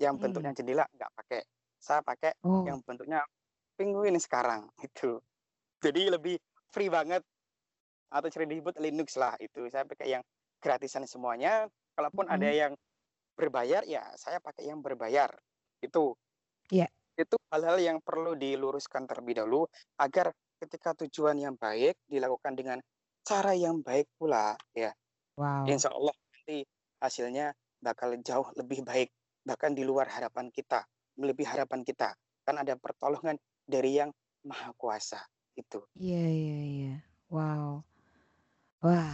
yang 0.00 0.16
bentuknya 0.16 0.54
hmm. 0.54 0.58
jendela 0.62 0.84
nggak 0.94 1.12
pakai. 1.12 1.42
Saya 1.78 2.00
pakai 2.00 2.32
oh. 2.46 2.64
yang 2.64 2.80
bentuknya 2.86 3.20
penguin 3.76 4.16
sekarang 4.16 4.70
itu. 4.86 5.20
Jadi 5.82 6.10
lebih 6.10 6.36
free 6.72 6.88
banget 6.88 7.24
atau 8.08 8.28
sering 8.32 8.48
disebut 8.48 8.80
Linux 8.80 9.20
lah 9.20 9.36
itu 9.36 9.68
saya 9.68 9.84
pakai 9.84 10.16
yang 10.16 10.22
gratisan 10.64 11.04
semuanya 11.04 11.68
kalaupun 11.92 12.24
mm 12.24 12.32
-hmm. 12.32 12.40
ada 12.40 12.48
yang 12.48 12.72
berbayar 13.36 13.84
ya 13.84 14.02
saya 14.16 14.40
pakai 14.40 14.66
yang 14.66 14.80
berbayar 14.80 15.28
itu 15.84 16.16
yeah. 16.72 16.88
Hal-hal 17.52 17.78
yang 17.80 17.98
perlu 18.00 18.36
diluruskan 18.36 19.08
terlebih 19.08 19.44
dahulu 19.44 19.66
agar 20.00 20.32
ketika 20.58 20.94
tujuan 21.04 21.38
yang 21.38 21.54
baik 21.54 21.96
dilakukan 22.08 22.52
dengan 22.58 22.78
cara 23.22 23.54
yang 23.54 23.80
baik 23.84 24.08
pula 24.18 24.56
ya 24.74 24.90
wow. 25.38 25.64
insya 25.68 25.92
Allah 25.92 26.12
nanti 26.12 26.64
hasilnya 26.98 27.54
bakal 27.78 28.12
jauh 28.20 28.48
lebih 28.58 28.82
baik 28.82 29.08
bahkan 29.46 29.72
di 29.72 29.86
luar 29.86 30.10
harapan 30.10 30.50
kita 30.50 30.82
melebihi 31.18 31.48
harapan 31.48 31.82
kita 31.86 32.14
kan 32.48 32.56
ada 32.58 32.78
pertolongan 32.80 33.36
dari 33.68 34.00
yang 34.00 34.10
maha 34.46 34.72
kuasa 34.72 35.20
itu. 35.58 35.84
Iya 35.98 36.24
iya 36.24 36.58
iya. 36.64 36.94
Wow. 37.28 37.84
Wah, 38.80 39.12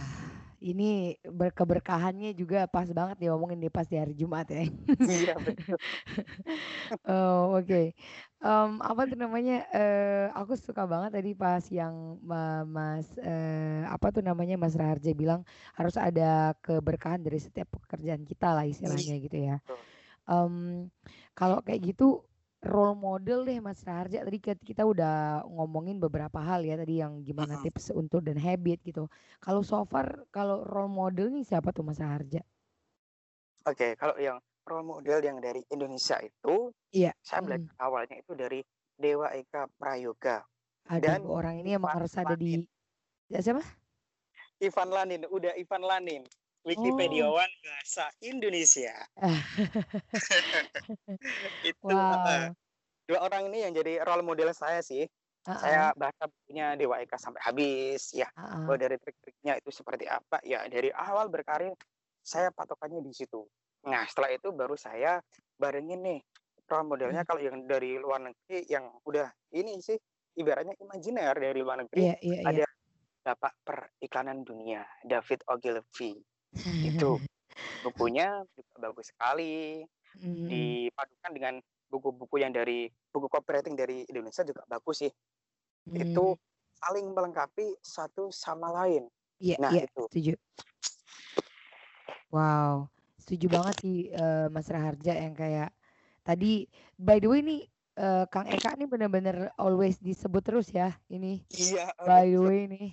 ini 0.65 1.13
berkeberkahannya 1.21 2.33
juga 2.33 2.65
pas 2.65 2.89
banget 2.89 3.21
nih 3.21 3.29
ngomongin 3.29 3.61
nih 3.61 3.69
pas 3.69 3.85
di 3.85 4.01
hari 4.01 4.17
Jumat 4.17 4.49
ya. 4.49 4.65
Iya 4.97 5.35
betul. 5.45 5.77
oh, 7.05 7.61
oke. 7.61 7.69
Okay. 7.69 7.85
Um, 8.41 8.81
apa 8.81 9.05
tuh 9.05 9.17
namanya? 9.17 9.61
Uh, 9.69 10.33
aku 10.33 10.57
suka 10.57 10.89
banget 10.89 11.21
tadi 11.21 11.37
pas 11.37 11.61
yang 11.69 12.17
Mas 12.65 13.05
uh, 13.21 13.85
apa 13.85 14.09
tuh 14.09 14.25
namanya 14.25 14.57
Mas 14.57 14.73
Raharja 14.73 15.13
bilang 15.13 15.45
harus 15.77 15.93
ada 16.01 16.57
keberkahan 16.65 17.21
dari 17.21 17.37
setiap 17.37 17.69
pekerjaan 17.85 18.25
kita 18.25 18.57
lah 18.57 18.65
istilahnya 18.65 19.21
gitu 19.21 19.37
ya. 19.37 19.61
Um, 20.25 20.89
kalau 21.37 21.61
kayak 21.61 21.93
gitu 21.93 22.25
role 22.65 22.97
model 22.97 23.45
deh 23.45 23.61
Mas 23.61 23.85
Raharja 23.85 24.25
tadi 24.25 24.41
kita 24.41 24.83
udah 24.83 25.45
ngomongin 25.45 26.01
beberapa 26.01 26.41
hal 26.41 26.65
ya 26.65 26.75
tadi 26.75 26.99
yang 26.99 27.21
gimana 27.21 27.61
tips 27.61 27.93
untuk 27.93 28.25
dan 28.25 28.41
habit 28.41 28.81
gitu. 28.81 29.05
Kalau 29.39 29.61
so 29.61 29.85
far 29.85 30.25
kalau 30.33 30.65
role 30.65 30.89
model 30.89 31.29
nih 31.29 31.45
siapa 31.45 31.69
tuh 31.69 31.85
Mas 31.85 32.01
Raharja? 32.01 32.41
Oke, 33.65 33.93
kalau 33.97 34.17
yang 34.17 34.37
role 34.65 34.85
model 34.85 35.21
yang 35.21 35.37
dari 35.41 35.61
Indonesia 35.69 36.17
itu, 36.21 36.73
iya. 36.93 37.13
saya 37.21 37.41
belajar 37.41 37.69
hmm. 37.69 37.85
awalnya 37.85 38.15
itu 38.17 38.33
dari 38.33 38.59
Dewa 38.97 39.29
Eka 39.33 39.69
Prayoga. 39.77 40.41
Aduh, 40.89 41.01
dan 41.01 41.21
orang 41.25 41.61
ini 41.61 41.73
emang 41.73 41.97
harus 41.97 42.13
ada 42.13 42.37
di 42.37 42.61
ya 43.29 43.41
siapa? 43.41 43.61
Ivan 44.61 44.89
Lanin, 44.93 45.25
udah 45.29 45.53
Ivan 45.57 45.81
Lanin. 45.81 46.23
Wikipediawan 46.65 47.45
oh. 47.45 47.61
bahasa 47.61 48.09
Indonesia. 48.25 48.93
itu 51.69 51.85
wow. 51.85 52.49
dua 53.05 53.19
orang 53.21 53.53
ini 53.53 53.69
yang 53.69 53.71
jadi 53.77 54.01
role 54.01 54.25
model 54.25 54.49
saya 54.51 54.81
sih. 54.81 55.05
Uh-uh. 55.45 55.61
Saya 55.61 55.93
baca 55.93 56.25
bukunya 56.25 56.73
Dewa 56.73 56.97
Eka 57.05 57.21
sampai 57.21 57.41
habis 57.45 58.09
ya. 58.17 58.25
Uh-uh. 58.33 58.73
dari 58.81 58.97
trik-triknya 58.97 59.61
itu 59.61 59.69
seperti 59.69 60.09
apa 60.09 60.41
ya 60.41 60.65
dari 60.65 60.89
awal 60.89 61.29
berkarir 61.29 61.77
saya 62.25 62.49
patokannya 62.49 63.05
di 63.05 63.13
situ. 63.13 63.45
Nah 63.85 64.09
setelah 64.09 64.33
itu 64.33 64.49
baru 64.49 64.73
saya 64.73 65.21
barengin 65.61 66.01
nih 66.01 66.19
role 66.65 66.89
modelnya 66.89 67.21
hmm. 67.21 67.29
kalau 67.29 67.41
yang 67.41 67.57
dari 67.69 68.01
luar 68.01 68.25
negeri 68.25 68.65
yang 68.65 68.89
udah 69.05 69.29
ini 69.53 69.77
sih 69.85 69.97
ibaratnya 70.35 70.73
imajiner 70.81 71.37
dari 71.37 71.61
luar 71.61 71.85
negeri 71.85 72.11
yeah, 72.11 72.17
yeah, 72.25 72.43
ada 72.43 72.65
yeah. 72.65 72.71
Bapak 73.25 73.53
Periklanan 73.65 74.45
Dunia 74.45 74.85
David 75.05 75.45
Ogilvy 75.49 76.17
itu 76.63 77.19
bukunya 77.85 78.43
juga 78.55 78.89
bagus 78.89 79.11
sekali. 79.11 79.83
Hmm. 80.15 80.47
Dipadukan 80.47 81.31
dengan 81.35 81.53
buku-buku 81.91 82.39
yang 82.39 82.55
dari 82.55 82.87
buku 83.11 83.27
copywriting 83.27 83.75
dari 83.75 84.07
Indonesia 84.07 84.41
juga 84.47 84.63
bagus 84.67 85.05
sih. 85.05 85.11
Hmm. 85.91 86.01
Itu 86.01 86.39
saling 86.79 87.11
melengkapi 87.11 87.79
satu 87.83 88.31
sama 88.31 88.71
lain. 88.71 89.07
Iya, 89.39 89.57
nah, 89.59 89.71
iya, 89.71 89.83
itu. 89.87 90.03
setuju. 90.11 90.33
Wow, 92.31 92.91
setuju 93.19 93.45
banget 93.51 93.75
sih 93.83 93.97
uh, 94.15 94.47
Mas 94.51 94.67
Raharja 94.67 95.15
yang 95.15 95.35
kayak 95.35 95.71
tadi 96.25 96.67
by 96.99 97.19
the 97.21 97.29
way 97.31 97.39
nih 97.39 97.61
uh, 97.99 98.27
Kang 98.27 98.47
Eka 98.47 98.75
nih 98.75 98.87
bener-bener 98.87 99.51
always 99.55 99.99
disebut 99.99 100.43
terus 100.43 100.67
ya 100.71 100.95
ini. 101.11 101.43
Iya. 101.51 101.91
By 102.03 102.31
the 102.31 102.41
way 102.43 102.67
nih 102.67 102.89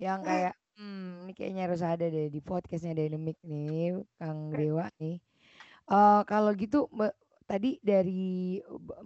yang 0.00 0.20
kayak 0.24 0.56
Hmm, 0.74 1.22
ini 1.22 1.32
kayaknya 1.38 1.60
harus 1.70 1.82
ada 1.86 2.04
deh 2.14 2.26
di 2.34 2.40
podcastnya 2.42 2.92
Dynamic 2.98 3.36
nih, 3.50 4.02
Kang 4.18 4.40
Dewa 4.58 4.84
nih. 5.00 5.14
Uh, 5.90 6.20
kalau 6.30 6.50
gitu 6.62 6.76
tadi 7.50 7.68
dari 7.90 8.12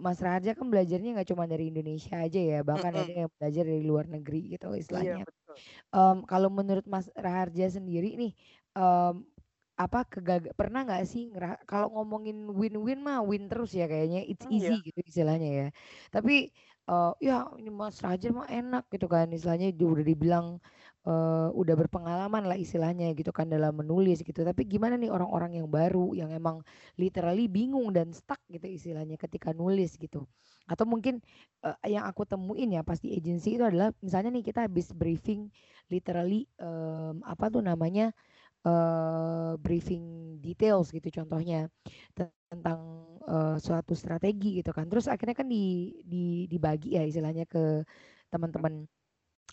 Mas 0.05 0.19
Raja 0.27 0.49
kan 0.57 0.67
belajarnya 0.73 1.09
nggak 1.15 1.29
cuma 1.31 1.45
dari 1.51 1.63
Indonesia 1.71 2.15
aja 2.25 2.39
ya, 2.51 2.57
bahkan 2.69 2.93
ada 3.01 3.11
yang 3.21 3.29
belajar 3.37 3.63
dari 3.71 3.83
luar 3.91 4.05
negeri 4.15 4.37
gitu 4.57 4.65
Iya 4.93 5.11
istilahnya. 5.13 5.23
betul. 5.25 5.57
Um, 5.95 6.17
kalau 6.31 6.49
menurut 6.59 6.85
Mas 6.93 7.07
Raharja 7.25 7.65
sendiri 7.77 8.07
nih, 8.21 8.31
um, 8.77 9.25
apa 9.79 9.99
kegagal 10.11 10.51
pernah 10.59 10.83
nggak 10.87 11.03
sih 11.07 11.23
kalau 11.69 11.87
ngomongin 11.95 12.37
win-win 12.59 12.99
mah 13.07 13.19
win 13.29 13.47
terus 13.51 13.71
ya 13.79 13.85
kayaknya 13.91 14.19
it's 14.27 14.43
Hmm, 14.43 14.51
iya. 14.59 14.69
easy 14.69 14.83
gitu 14.85 14.99
istilahnya 15.11 15.49
ya. 15.61 15.67
Tapi 16.13 16.51
uh, 16.89 17.15
ya 17.23 17.47
ini 17.59 17.69
Mas 17.71 17.97
Raja 18.05 18.27
mah 18.37 18.47
enak 18.51 18.83
gitu 18.93 19.07
kan 19.11 19.27
istilahnya 19.35 19.67
udah 19.75 20.05
dibilang 20.11 20.47
uh, 21.09 21.49
udah 21.57 21.75
berpengalaman 21.75 22.45
lah 22.45 22.57
istilahnya 22.57 23.09
gitu 23.17 23.33
kan 23.33 23.49
dalam 23.49 23.73
menulis 23.73 24.21
gitu. 24.21 24.45
Tapi 24.45 24.61
gimana 24.69 24.95
nih 24.95 25.09
orang-orang 25.09 25.57
yang 25.57 25.67
baru 25.67 26.13
yang 26.13 26.29
emang 26.29 26.61
literally 27.01 27.49
bingung 27.49 27.89
dan 27.89 28.13
stuck 28.13 28.39
gitu 28.53 28.69
istilahnya 28.69 29.17
ketika 29.17 29.49
nulis 29.51 29.97
gitu. 29.97 30.29
Atau 30.69 30.85
mungkin 30.85 31.17
uh, 31.65 31.73
yang 31.89 32.05
aku 32.05 32.29
temuin 32.29 32.69
ya 32.77 32.85
pasti 32.85 33.17
agency 33.17 33.57
itu 33.57 33.65
adalah 33.65 33.89
misalnya 34.05 34.29
nih 34.37 34.45
kita 34.45 34.69
habis 34.69 34.93
briefing 34.93 35.49
literally 35.89 36.45
um, 36.61 37.25
apa 37.25 37.49
tuh 37.49 37.65
namanya 37.65 38.13
uh, 38.69 39.57
briefing 39.57 40.37
details 40.45 40.93
gitu 40.93 41.09
contohnya 41.09 41.73
tentang 42.13 42.79
uh, 43.25 43.57
suatu 43.57 43.97
strategi 43.97 44.61
gitu 44.61 44.69
kan. 44.69 44.85
Terus 44.85 45.09
akhirnya 45.09 45.33
kan 45.33 45.49
di, 45.49 45.97
di 46.05 46.45
dibagi 46.45 46.97
ya 46.97 47.03
istilahnya 47.05 47.49
ke 47.49 47.81
teman-teman 48.29 48.85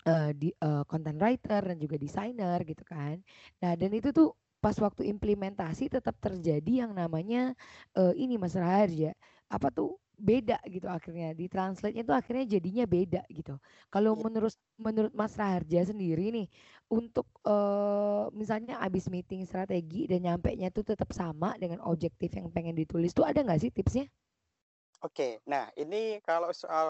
uh, 0.04 0.30
di 0.36 0.52
uh, 0.62 0.84
content 0.90 1.18
writer 1.20 1.60
dan 1.64 1.76
juga 1.80 1.96
desainer 1.96 2.58
gitu 2.66 2.82
kan. 2.86 3.20
Nah, 3.62 3.72
dan 3.78 3.90
itu 3.96 4.10
tuh 4.12 4.34
pas 4.60 4.74
waktu 4.82 5.06
implementasi 5.12 5.92
tetap 5.92 6.16
terjadi 6.18 6.86
yang 6.88 6.92
namanya 6.96 7.54
uh, 7.96 8.12
ini 8.16 8.36
Mas 8.40 8.56
Raharja. 8.58 9.14
Apa 9.48 9.70
tuh 9.70 9.96
beda 10.16 10.56
gitu 10.72 10.88
akhirnya 10.88 11.36
di 11.36 11.44
translate 11.44 11.92
itu 12.00 12.08
akhirnya 12.08 12.44
jadinya 12.48 12.84
beda 12.88 13.22
gitu. 13.28 13.54
Kalau 13.92 14.16
Iya. 14.16 14.24
menurut 14.24 14.54
menurut 14.80 15.12
Mas 15.12 15.36
Raharja 15.36 15.92
sendiri 15.92 16.32
nih 16.32 16.46
untuk 16.88 17.28
uh, 17.44 18.32
misalnya 18.32 18.80
abis 18.80 19.12
meeting 19.12 19.44
strategi 19.44 20.08
dan 20.10 20.24
nyampe 20.24 20.50
nya 20.56 20.72
tuh 20.72 20.84
tetap 20.88 21.12
sama 21.12 21.54
dengan 21.60 21.84
objektif 21.84 22.32
yang 22.32 22.48
pengen 22.52 22.74
ditulis 22.76 23.12
tuh 23.12 23.28
ada 23.28 23.40
nggak 23.44 23.60
sih 23.60 23.70
tipsnya? 23.72 24.08
Oke, 25.04 25.44
nah 25.46 25.68
ini 25.76 26.18
kalau 26.26 26.50
soal 26.56 26.88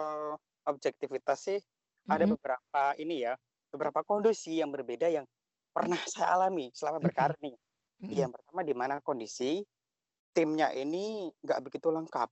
objektivitas 0.67 1.39
sih 1.47 1.59
ada 2.07 2.25
Mm-mm. 2.25 2.35
beberapa 2.39 2.83
ini 2.99 3.27
ya, 3.27 3.35
beberapa 3.71 4.01
kondisi 4.07 4.59
yang 4.59 4.71
berbeda 4.73 5.11
yang 5.11 5.27
pernah 5.75 5.99
saya 6.13 6.35
alami 6.39 6.71
selama 6.73 7.03
berkarir 7.03 7.37
nih. 7.43 7.57
Mm-mm. 8.03 8.13
Yang 8.13 8.31
pertama 8.39 8.61
di 8.63 8.75
mana 8.75 8.95
kondisi 9.03 9.63
timnya 10.33 10.71
ini 10.73 11.31
nggak 11.43 11.61
begitu 11.65 11.89
lengkap. 11.91 12.29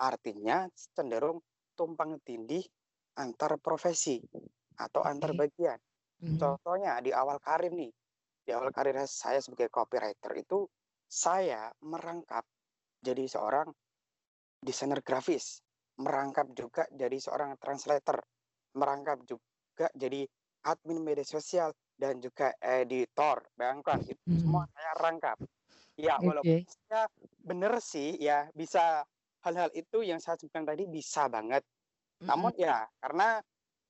Artinya 0.00 0.66
cenderung 0.74 1.38
tumpang 1.78 2.18
tindih 2.22 2.62
antar 3.14 3.58
profesi 3.62 4.18
atau 4.74 5.02
antar 5.06 5.34
Oke. 5.34 5.46
bagian. 5.46 5.78
Mhm. 6.22 6.38
Contohnya 6.38 6.98
di 6.98 7.14
awal 7.14 7.38
karir 7.38 7.70
nih, 7.70 7.90
di 8.42 8.50
awal 8.50 8.74
karir 8.74 8.98
saya 9.06 9.38
sebagai 9.38 9.70
copywriter 9.70 10.34
itu 10.34 10.66
saya 11.06 11.70
merangkap 11.86 12.42
jadi 12.98 13.22
seorang 13.30 13.70
desainer 14.58 14.98
grafis, 15.04 15.62
merangkap 16.00 16.50
juga 16.56 16.88
jadi 16.90 17.14
seorang 17.20 17.54
translator, 17.60 18.18
merangkap 18.76 19.22
juga 19.26 19.88
jadi 19.94 20.26
admin 20.66 21.00
media 21.02 21.26
sosial 21.26 21.72
dan 21.98 22.18
juga 22.22 22.52
editor. 22.62 23.46
Bayangkan 23.58 24.02
itu 24.06 24.22
semua 24.40 24.64
Mhm. 24.64 24.74
saya 24.74 24.92
rangkap. 25.00 25.38
Ya, 25.98 26.18
walaupun 26.22 26.58
Oke. 26.58 26.66
saya 26.90 27.06
bener 27.44 27.78
sih 27.82 28.18
ya 28.18 28.50
bisa 28.54 29.04
hal-hal 29.46 29.70
itu 29.76 30.02
yang 30.02 30.18
saya 30.22 30.34
sebutkan 30.40 30.66
tadi 30.66 30.86
bisa 30.90 31.28
banget. 31.30 31.62
Namun 32.28 32.52
Mhm. 32.52 32.58
ya 32.58 32.86
karena 33.02 33.40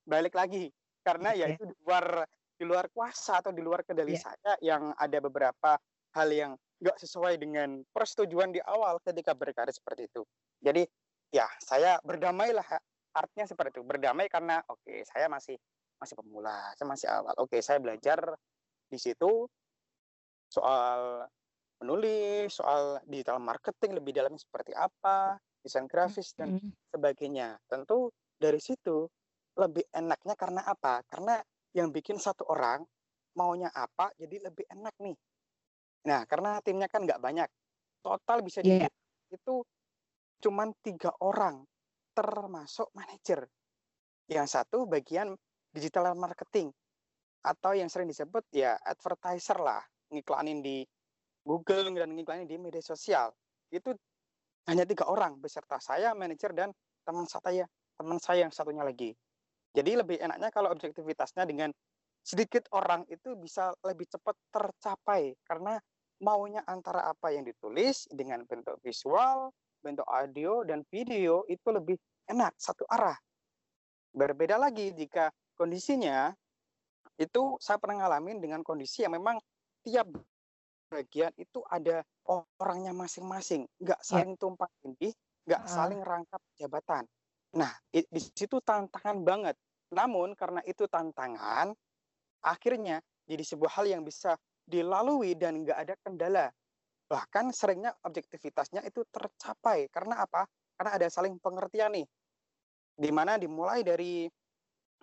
balik 0.07 0.35
lagi 0.37 0.69
karena 1.05 1.33
ya 1.37 1.47
Oke. 1.47 1.53
itu 1.53 1.65
di 1.69 1.75
luar 1.85 2.25
di 2.55 2.63
luar 2.67 2.85
kuasa 2.93 3.41
atau 3.43 3.51
di 3.55 3.61
luar 3.63 3.83
kendali 3.87 4.13
Iya. 4.13 4.19
saya 4.19 4.55
yang 4.63 4.93
ada 4.97 5.17
beberapa 5.23 5.77
hal 6.15 6.29
yang 6.31 6.53
nggak 6.83 6.97
sesuai 7.01 7.39
dengan 7.41 7.83
persetujuan 7.91 8.51
di 8.55 8.61
awal 8.63 8.99
ketika 9.03 9.33
berkarir 9.35 9.71
seperti 9.75 10.07
itu. 10.11 10.23
Jadi 10.63 10.83
ya 11.33 11.47
saya 11.63 11.99
berdamailah 12.03 12.79
artinya 13.15 13.45
seperti 13.47 13.79
itu 13.79 13.83
berdamai 13.87 14.27
karena 14.27 14.59
oke 14.67 15.03
saya 15.07 15.27
masih 15.31 15.55
masih 16.01 16.15
pemula 16.19 16.75
saya 16.77 16.87
masih 16.89 17.07
awal. 17.09 17.33
Oke 17.41 17.57
saya 17.63 17.79
belajar 17.79 18.19
di 18.91 18.97
situ 19.01 19.47
soal 20.49 21.27
menulis 21.83 22.55
soal 22.55 22.99
digital 23.07 23.39
marketing 23.43 23.99
lebih 23.99 24.15
dalamnya 24.15 24.41
seperti 24.41 24.71
apa 24.75 25.37
desain 25.63 25.87
grafis 25.89 26.31
dan 26.37 26.55
sebagainya. 26.93 27.59
Tentu 27.67 28.11
dari 28.39 28.59
situ 28.63 29.07
lebih 29.59 29.83
enaknya 29.91 30.35
karena 30.39 30.61
apa? 30.67 31.03
Karena 31.07 31.39
yang 31.75 31.91
bikin 31.91 32.17
satu 32.19 32.47
orang 32.47 32.83
maunya 33.35 33.67
apa 33.75 34.11
jadi 34.15 34.47
lebih 34.51 34.65
enak 34.71 34.95
nih. 35.03 35.15
Nah 36.09 36.21
karena 36.29 36.59
timnya 36.65 36.87
kan 36.91 37.03
nggak 37.07 37.19
banyak 37.21 37.49
total 38.05 38.39
bisa 38.45 38.61
Iya. 38.63 38.87
dihitung 38.87 38.95
itu 39.33 39.55
cuman 40.43 40.69
tiga 40.85 41.11
orang 41.23 41.65
termasuk 42.15 42.87
manajer. 42.95 43.43
Yang 44.31 44.47
satu 44.55 44.87
bagian 44.87 45.35
digital 45.75 46.15
marketing. 46.15 46.71
Atau 47.45 47.77
yang 47.77 47.91
sering 47.91 48.09
disebut 48.09 48.47
ya 48.55 48.79
advertiser 48.81 49.59
lah. 49.59 49.83
Ngiklanin 50.09 50.63
di 50.63 50.81
Google 51.45 51.93
dan 51.93 52.15
ngiklanin 52.15 52.49
di 52.49 52.57
media 52.57 52.81
sosial. 52.81 53.29
Itu 53.69 53.93
hanya 54.65 54.87
tiga 54.87 55.05
orang 55.05 55.37
beserta 55.37 55.77
saya 55.77 56.17
manajer 56.17 56.49
dan 56.57 56.73
teman 57.05 57.29
saya 57.29 57.69
teman 57.95 58.17
saya 58.17 58.49
yang 58.49 58.53
satunya 58.53 58.81
lagi. 58.81 59.13
Jadi 59.75 59.91
lebih 59.93 60.17
enaknya 60.19 60.49
kalau 60.49 60.71
objektivitasnya 60.71 61.43
dengan 61.45 61.69
sedikit 62.23 62.65
orang 62.73 63.03
itu 63.11 63.35
bisa 63.37 63.75
lebih 63.83 64.07
cepat 64.09 64.35
tercapai. 64.49 65.35
Karena 65.43 65.77
maunya 66.23 66.63
antara 66.65 67.11
apa 67.11 67.29
yang 67.29 67.43
ditulis 67.43 68.07
dengan 68.09 68.47
bentuk 68.47 68.79
visual 68.81 69.51
bentuk 69.85 70.07
audio 70.09 70.65
dan 70.65 70.81
video 70.89 71.45
itu 71.45 71.69
lebih 71.69 72.01
enak 72.25 72.57
satu 72.57 72.89
arah 72.89 73.13
berbeda 74.17 74.57
lagi 74.57 74.89
jika 74.97 75.29
kondisinya 75.53 76.33
itu 77.21 77.55
saya 77.61 77.77
pernah 77.77 78.03
ngalamin 78.03 78.41
dengan 78.41 78.65
kondisi 78.65 79.05
yang 79.05 79.13
memang 79.13 79.37
tiap 79.85 80.09
bagian 80.89 81.31
itu 81.35 81.59
ada 81.67 82.05
orangnya 82.25 82.93
masing-masing, 82.93 83.65
nggak 83.81 83.99
Iya. 84.01 84.07
saling 84.07 84.35
tumpang 84.37 84.71
tindih, 84.81 85.13
nggak 85.45 85.61
Heeh. 85.65 85.73
saling 85.73 86.01
rangkap 86.01 86.41
jabatan. 86.57 87.03
Nah, 87.55 87.71
di 87.91 88.21
situ 88.35 88.59
tantangan 88.59 89.21
banget. 89.23 89.55
Namun 89.93 90.35
karena 90.35 90.59
itu 90.65 90.89
tantangan, 90.89 91.71
akhirnya 92.43 92.99
jadi 93.25 93.43
sebuah 93.45 93.79
hal 93.79 93.85
yang 93.87 94.01
bisa 94.03 94.35
dilalui 94.65 95.37
dan 95.37 95.61
nggak 95.61 95.77
ada 95.77 95.93
kendala. 96.01 96.45
Bahkan 97.05 97.53
seringnya 97.53 97.93
objektivitasnya 98.01 98.81
itu 98.85 99.05
tercapai. 99.09 99.87
Karena 99.93 100.25
apa? 100.25 100.45
Karena 100.75 100.91
ada 100.97 101.07
saling 101.07 101.37
pengertian 101.37 101.93
nih. 101.93 102.07
Di 102.95 103.09
mana 103.11 103.37
dimulai 103.37 103.85
dari 103.85 104.25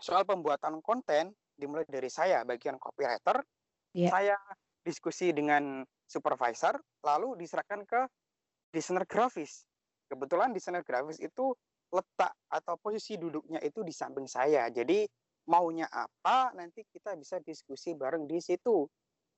soal 0.01 0.27
pembuatan 0.27 0.83
konten, 0.83 1.31
dimulai 1.55 1.87
dari 1.87 2.11
saya 2.11 2.43
bagian 2.43 2.81
copywriter, 2.81 3.45
Iya. 3.93 4.09
saya 4.09 4.37
diskusi 4.83 5.31
dengan 5.37 5.85
supervisor, 6.09 6.81
lalu 7.05 7.37
diserahkan 7.39 7.85
ke 7.85 8.01
desainer 8.73 9.05
grafis. 9.05 9.69
Kebetulan 10.09 10.51
desainer 10.57 10.81
grafis 10.81 11.21
itu 11.21 11.53
letak 11.93 12.33
atau 12.49 12.81
posisi 12.81 13.21
duduknya 13.21 13.61
itu 13.61 13.85
di 13.85 13.93
samping 13.93 14.25
saya. 14.25 14.73
Jadi 14.73 15.05
maunya 15.45 15.85
apa 15.93 16.57
nanti 16.57 16.83
kita 16.89 17.15
bisa 17.21 17.37
diskusi 17.45 17.93
bareng 17.93 18.25
di 18.25 18.41
situ. 18.41 18.89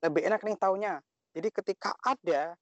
Lebih 0.00 0.22
enak 0.30 0.40
nih 0.46 0.56
taunya. 0.58 0.94
Jadi 1.34 1.48
ketika 1.50 1.90
ada 2.00 2.54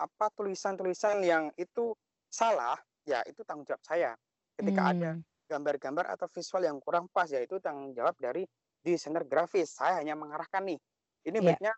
apa 0.00 0.26
tulisan-tulisan 0.32 1.20
yang 1.24 1.52
itu 1.56 1.92
salah, 2.32 2.76
ya 3.04 3.20
itu 3.28 3.44
tanggung 3.44 3.68
jawab 3.68 3.84
saya. 3.84 4.16
Ketika 4.56 4.92
ada 4.92 5.10
Hmm. 5.16 5.22
gambar-gambar 5.46 6.10
atau 6.16 6.26
visual 6.32 6.64
yang 6.64 6.78
kurang 6.80 7.06
pas, 7.12 7.28
ya 7.28 7.40
itu 7.44 7.60
tanggung 7.60 7.92
jawab 7.92 8.16
dari 8.18 8.48
desainer 8.82 9.22
grafis. 9.28 9.76
Saya 9.76 10.00
hanya 10.00 10.16
mengarahkan 10.16 10.64
nih, 10.64 10.80
ini 11.28 11.38
Iya. 11.38 11.46
baiknya 11.52 11.72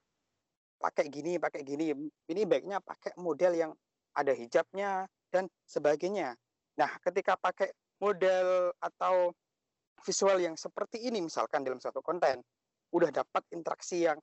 pakai 0.78 1.06
gini, 1.10 1.32
pakai 1.42 1.62
gini. 1.66 1.90
Ini 2.30 2.42
baiknya 2.46 2.78
pakai 2.82 3.18
model 3.18 3.52
yang 3.58 3.72
ada 4.14 4.32
hijabnya 4.34 5.06
dan 5.34 5.50
sebagainya. 5.66 6.38
Nah, 6.78 6.90
ketika 7.02 7.34
pakai 7.34 7.74
model 7.98 8.70
atau 8.78 9.34
visual 10.06 10.38
yang 10.38 10.54
seperti 10.54 11.02
ini 11.02 11.18
misalkan 11.18 11.66
dalam 11.66 11.82
suatu 11.82 11.98
konten, 12.00 12.40
udah 12.94 13.10
dapat 13.10 13.42
interaksi 13.50 14.06
yang 14.06 14.18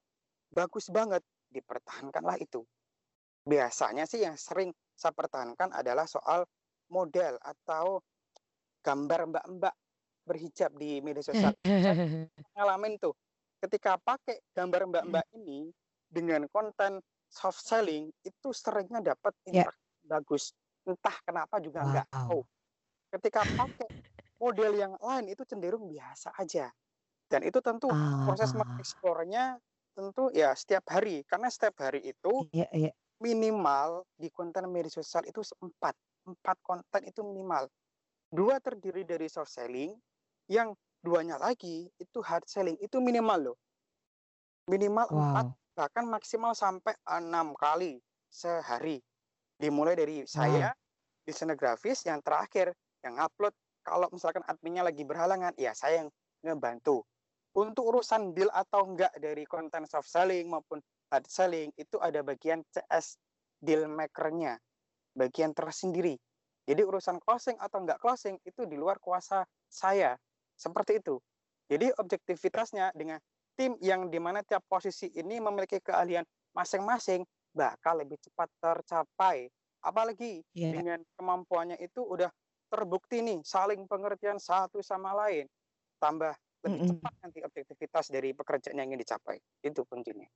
bagus 0.55 0.87
banget, 0.87 1.21
dipertahankanlah 1.55 2.35
itu. 2.37 2.67
Biasanya 3.45 4.03
sih 4.03 4.25
yang 4.25 4.35
sering 4.35 4.73
saya 4.91 5.15
pertahankan 5.15 5.71
adalah 5.71 6.03
soal 6.03 6.43
model 6.89 7.39
atau 7.39 8.03
gambar 8.81 9.31
mbak-mbak 9.31 9.73
berhijab 10.25 10.73
di 10.75 10.99
media 10.99 11.23
sosial. 11.23 11.53
Saya 11.61 12.27
ngalamin 12.57 12.97
tuh, 12.97 13.13
ketika 13.61 13.95
pakai 13.97 14.41
gambar 14.51 14.89
mbak-mbak 14.89 15.25
ini 15.37 15.69
dengan 16.05 16.45
konten 16.49 16.99
soft 17.25 17.61
selling 17.61 18.09
itu 18.21 18.49
seringnya 18.51 19.01
dapat 19.01 19.33
Ya. 19.45 19.65
interaksi 19.65 19.85
bagus. 20.05 20.43
Entah 20.85 21.17
kenapa 21.25 21.57
juga 21.57 21.81
nggak 21.81 22.07
tahu. 22.09 22.41
Wow. 22.41 22.49
Ketika 23.17 23.41
pakai 23.47 23.87
model 24.37 24.71
yang 24.75 24.93
lain 24.97 25.25
itu 25.31 25.41
cenderung 25.45 25.85
biasa 25.87 26.33
aja. 26.37 26.69
Dan 27.25 27.41
itu 27.41 27.57
tentu 27.57 27.89
proses 28.25 28.53
Ah. 28.53 28.61
mengeksplornya 28.61 29.57
tentu 29.95 30.29
ya 30.35 30.51
setiap 30.53 30.83
hari. 30.91 31.23
Karena 31.25 31.47
setiap 31.47 31.79
hari 31.87 32.03
itu 32.03 32.45
Iya 32.51 32.67
iya. 32.75 32.91
minimal 33.23 34.03
di 34.19 34.27
konten 34.29 34.67
media 34.69 34.91
sosial 34.91 35.23
itu 35.25 35.41
4. 35.63 35.95
4 36.27 36.57
konten 36.61 37.01
itu 37.07 37.23
minimal. 37.23 37.71
2 38.35 38.59
terdiri 38.59 39.07
dari 39.07 39.31
soft 39.31 39.53
selling, 39.53 39.95
yang 40.51 40.75
duanya 40.99 41.39
lagi 41.39 41.87
itu 41.97 42.19
hard 42.19 42.43
selling. 42.45 42.75
Itu 42.83 42.99
minimal 42.99 43.53
loh. 43.53 43.57
Minimal 44.67 45.07
4 45.09 45.47
Wow. 45.47 45.55
bahkan 45.75 46.05
maksimal 46.07 46.51
sampai 46.57 46.95
6 47.07 47.55
kali 47.55 48.01
sehari. 48.27 48.99
Dimulai 49.55 49.95
dari 49.95 50.25
Wow. 50.25 50.29
saya, 50.29 50.69
desainer 51.23 51.55
grafis, 51.55 52.03
yang 52.03 52.19
terakhir 52.19 52.75
yang 53.05 53.15
upload 53.21 53.53
kalau 53.85 54.09
misalkan 54.09 54.41
adminnya 54.49 54.81
lagi 54.81 55.05
berhalangan, 55.05 55.53
ya 55.61 55.71
saya 55.77 56.03
yang 56.03 56.09
ngebantu. 56.41 57.05
Untuk 57.55 57.87
urusan 57.87 58.35
deal 58.35 58.51
atau 58.51 58.83
enggak 58.83 59.15
dari 59.15 59.47
konten 59.47 59.87
soft 59.87 60.11
selling 60.11 60.51
maupun 60.51 60.83
hard 61.07 61.25
selling 61.31 61.71
itu 61.79 61.95
ada 62.03 62.19
bagian 62.19 62.59
CS 62.67 63.15
deal 63.63 63.87
maker-nya, 63.87 64.59
bagian 65.15 65.55
tersendiri. 65.55 66.19
Jadi 66.67 66.81
urusan 66.83 67.17
closing 67.23 67.55
atau 67.61 67.79
enggak 67.83 67.99
closing 68.03 68.35
itu 68.43 68.67
di 68.67 68.75
luar 68.75 68.99
kuasa 68.99 69.47
saya. 69.71 70.19
Seperti 70.57 70.99
itu. 70.99 71.15
Jadi 71.71 71.91
objektivitasnya 71.95 72.91
dengan 72.93 73.19
tim 73.55 73.79
yang 73.79 74.11
di 74.11 74.19
mana 74.19 74.43
tiap 74.43 74.63
posisi 74.67 75.07
ini 75.15 75.39
memiliki 75.39 75.79
keahlian 75.79 76.27
masing-masing 76.55 77.23
bakal 77.55 77.99
lebih 78.03 78.19
cepat 78.19 78.51
tercapai. 78.59 79.47
Apalagi 79.83 80.43
Iya. 80.53 80.81
dengan 80.81 80.99
kemampuannya 81.15 81.79
itu 81.79 82.03
udah 82.03 82.27
terbukti 82.67 83.23
nih 83.23 83.39
saling 83.47 83.87
pengertian 83.87 84.41
satu 84.41 84.83
sama 84.83 85.15
lain. 85.15 85.47
Tambah 86.01 86.35
lebih 86.65 86.81
Mhm. 86.81 86.89
cepat 86.89 87.13
nanti 87.23 87.39
objektivitas 87.45 88.05
dari 88.13 88.33
pekerjaan 88.35 88.77
yang 88.81 88.89
ingin 88.93 89.01
dicapai. 89.05 89.37
Itu 89.63 89.85
kuncinya. 89.89 90.27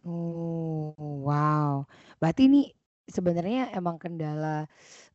Oh, 0.00 0.96
wow. 1.28 1.84
Berarti 2.16 2.48
ini 2.48 2.60
sebenarnya 3.06 3.70
emang 3.76 4.00
kendala, 4.00 4.64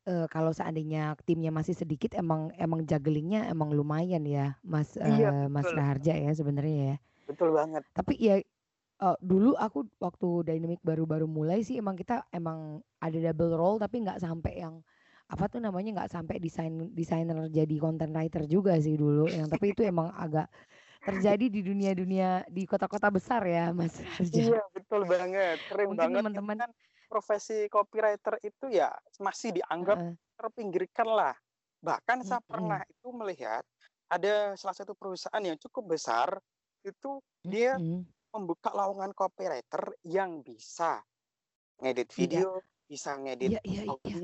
eee, 0.06 0.28
kalau 0.30 0.52
seandainya 0.52 1.16
timnya 1.26 1.50
masih 1.56 1.74
sedikit 1.74 2.14
emang 2.20 2.52
emang 2.60 2.84
jugglingnya 2.86 3.48
emang 3.50 3.72
lumayan 3.74 4.28
ya, 4.28 4.60
Mas, 4.62 5.00
Iya, 5.04 5.34
eee, 5.34 5.48
Mas. 5.50 5.74
Raharja 5.74 6.14
ya 6.20 6.32
sebenarnya 6.36 6.78
ya? 6.94 6.98
Betul 7.28 7.52
banget. 7.52 7.84
Tapi 7.96 8.14
ya, 8.20 8.36
eee, 8.82 9.18
dulu 9.24 9.56
aku 9.60 9.88
waktu 10.02 10.28
Dynamic 10.48 10.82
baru-baru 10.86 11.28
mulai 11.30 11.62
sih 11.66 11.80
emang 11.82 11.96
kita 12.00 12.26
emang 12.36 12.82
ada 13.04 13.18
double 13.32 13.56
role 13.60 13.80
tapi 13.84 14.04
nggak 14.06 14.22
sampai 14.24 14.62
yang, 14.64 14.82
apa 15.28 15.46
tuh 15.52 15.60
namanya, 15.60 15.90
nggak 16.00 16.12
sampai 16.16 16.40
desain 16.40 16.72
desainer 16.96 17.36
jadi 17.52 17.76
content 17.84 18.16
writer 18.16 18.48
juga 18.48 18.80
sih 18.80 18.96
dulu, 18.96 19.36
yang 19.36 19.52
tapi 19.52 19.76
itu 19.76 19.84
emang 19.84 20.08
agak 20.16 20.48
terjadi 21.08 21.46
di 21.52 21.62
dunia-dunia 21.64 22.46
di 22.52 22.64
kota-kota 22.70 23.10
besar 23.12 23.42
ya, 23.48 23.72
Mas. 23.76 23.96
Iya, 24.36 24.60
betul 24.76 25.02
banget. 25.08 25.64
Sering 25.72 25.92
Mungkin 25.92 26.10
banget 26.26 26.26
teman-teman 26.34 26.60
kan 26.60 26.70
profesi 27.08 27.72
copywriter 27.72 28.36
itu 28.44 28.66
ya 28.68 28.92
masih 29.24 29.56
dianggap 29.56 30.00
Heeh. 30.00 30.18
terpinggirkan 30.36 31.08
lah. 31.08 31.36
Bahkan 31.80 32.20
saya 32.28 32.44
pernah 32.44 32.80
Mhm. 32.80 32.88
itu 32.92 33.08
melihat 33.16 33.64
ada 34.12 34.56
salah 34.60 34.76
satu 34.76 34.92
perusahaan 35.00 35.44
yang 35.44 35.56
cukup 35.64 35.96
besar 35.96 36.30
itu 36.84 37.24
dia 37.48 37.80
Mhm. 37.80 38.08
membuka 38.36 38.72
lowongan 38.76 39.12
copywriter 39.16 39.84
yang 40.08 40.44
bisa 40.44 41.04
ngedit 41.82 42.10
Iya. 42.18 42.42
video, 42.42 42.62
bisa 42.90 43.16
ngedit 43.20 43.52
Iya 43.52 43.60
iya 43.70 43.84
iya. 44.06 44.18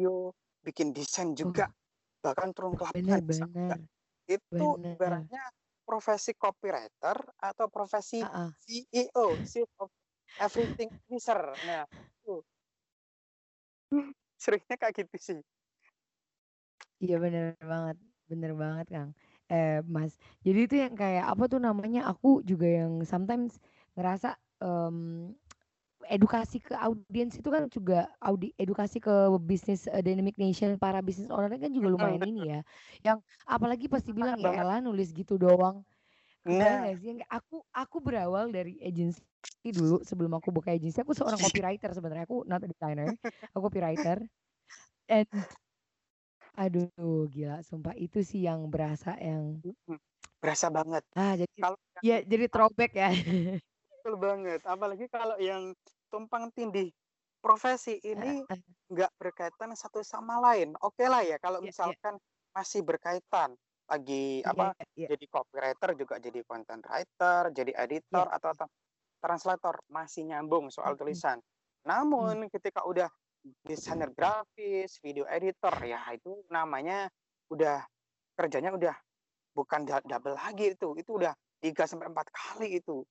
Bikin 0.65 0.91
desain 0.95 1.36
Oh. 1.41 1.54
juga, 1.54 1.67
bahkan 2.23 2.52
turun 2.56 2.73
ke 2.80 2.84
lapangan. 2.88 3.80
Itu 4.28 4.67
Bener. 4.76 4.97
ibaratnya 4.97 5.43
profesi 5.88 6.32
copywriter 6.38 7.17
atau 7.39 7.67
profesi 7.71 8.21
Heeh. 8.21 8.54
CEO, 8.63 9.39
Chief 9.43 9.67
of 9.84 9.91
Everything 10.39 10.89
Officer. 11.12 11.60
Nah, 11.67 11.84
itu. 12.23 12.43
Seringnya 14.41 14.76
kayak 14.80 14.95
gitu 15.06 15.17
sih. 15.19 15.39
Iya 17.02 17.15
bener 17.23 17.43
banget 17.71 17.97
bener 18.32 18.52
banget, 18.58 18.86
Kang. 18.95 19.10
Eh, 19.52 19.84
Mas, 19.86 20.17
jadi 20.45 20.60
itu 20.65 20.76
yang 20.80 20.95
kayak 20.97 21.26
apa 21.30 21.43
tuh 21.52 21.60
namanya, 21.62 22.08
aku 22.10 22.41
juga 22.41 22.65
yang 22.65 23.04
sometimes 23.06 23.60
ngerasa, 23.93 24.39
mmm, 24.63 25.36
edukasi 26.10 26.60
ke 26.63 26.74
audiens 26.76 27.36
itu 27.39 27.50
kan 27.50 27.68
juga 27.72 28.12
audi 28.24 28.52
edukasi 28.60 28.98
ke 29.04 29.12
bisnis, 29.44 29.86
eee, 29.89 30.02
Dynamic 30.06 30.36
Nation 30.39 30.76
para 30.82 31.00
business 31.04 31.30
owner 31.34 31.50
kan 31.60 31.72
juga 31.74 31.89
lumayan 31.94 32.24
ini 32.26 32.52
ya, 32.54 32.60
yang 33.06 33.18
apalagi 33.48 33.88
pasti 33.92 34.12
bilang, 34.16 34.39
"Ya 34.42 34.54
elah 34.60 34.80
nulis 34.84 35.12
gitu 35.16 35.36
doang." 35.39 35.84
Nah. 36.46 36.88
sih? 37.00 37.22
Aku 37.32 37.63
aku 37.74 37.98
berawal 38.04 38.52
dari 38.54 38.80
agency 38.84 39.24
dulu 39.63 40.04
sebelum 40.04 40.34
aku 40.39 40.52
buka 40.56 40.72
agency, 40.76 41.00
aku 41.04 41.13
seorang 41.16 41.39
copywriter 41.42 41.92
sebenarnya, 41.96 42.26
aku 42.28 42.44
not 42.50 42.62
a 42.66 42.70
designer, 42.70 43.16
aku 43.56 43.62
copywriter. 43.72 44.20
And 45.12 45.28
aduh 46.63 47.20
gila 47.34 47.58
sumpah 47.68 47.96
itu 48.06 48.20
sih 48.30 48.39
yang 48.48 48.60
berasa 48.74 49.12
yang 49.28 49.44
berasa 50.42 50.68
banget. 50.78 51.04
ah, 51.18 51.34
jadi 51.42 51.62
Kalau 51.62 51.78
ya 52.04 52.16
jadi 52.32 52.46
throwback 52.54 52.92
ya. 53.02 53.08
Betul 54.04 54.20
banget, 54.20 54.60
apalagi 54.68 55.08
kalau 55.08 55.39
yang 55.39 55.72
tumpang 56.12 56.52
tindih 56.52 56.92
profesi 57.39 58.04
ini 58.04 58.44
nggak 58.92 59.16
berkaitan 59.16 59.72
satu 59.80 60.04
sama 60.04 60.44
lain. 60.44 60.76
Okelah 60.76 61.24
ya 61.24 61.39
kalau 61.39 61.63
Iya 61.63 61.72
iya. 61.72 61.72
misalkan 61.72 62.13
masih 62.52 62.84
berkaitan, 62.84 63.56
lagi 63.88 64.44
Iya 64.44 64.52
apa, 64.52 64.76
iya. 65.00 65.08
jadi 65.08 65.26
copywriter 65.32 65.89
juga 65.96 66.20
jadi 66.20 66.44
content 66.44 66.84
writer, 66.84 67.56
jadi 67.56 67.72
editor 67.80 68.28
Iya. 68.28 68.36
atau 68.44 68.52
tra 68.52 68.68
translator, 69.24 69.80
masih 69.88 70.28
nyambung 70.28 70.68
soal 70.68 71.00
tulisan. 71.00 71.39
Namun 71.88 72.52
ketika 72.52 72.84
udah 72.84 73.08
desainer 73.63 74.12
grafis, 74.12 75.00
video 75.00 75.24
editor, 75.32 75.72
ya 75.80 76.04
itu 76.12 76.44
namanya 76.52 77.08
udah 77.48 77.88
kerjanya 78.36 78.76
udah 78.76 79.00
bukan 79.56 79.88
double 79.88 80.36
lagi 80.36 80.76
itu, 80.76 80.92
itu 81.00 81.12
udah 81.16 81.32
3 81.63 81.88
sampai 81.88 82.12
4 82.12 82.28
kali 82.36 82.84
itu 82.84 83.08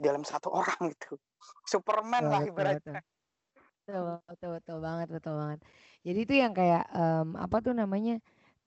dalam 0.00 0.22
satu 0.26 0.48
orang 0.52 0.92
itu. 0.94 1.16
Superman 1.68 2.24
Betul 2.24 2.32
lah 2.32 2.42
ibaratnya. 2.48 3.00
Betul 3.86 4.18
betul 4.26 4.50
betul 4.58 4.76
banget 4.82 5.08
betul 5.14 5.34
banget. 5.38 5.60
Jadi 6.06 6.18
itu 6.26 6.34
yang 6.42 6.52
kayak, 6.58 6.84
mmm, 6.90 7.38
apa 7.38 7.56
tuh 7.62 7.74
namanya, 7.78 8.18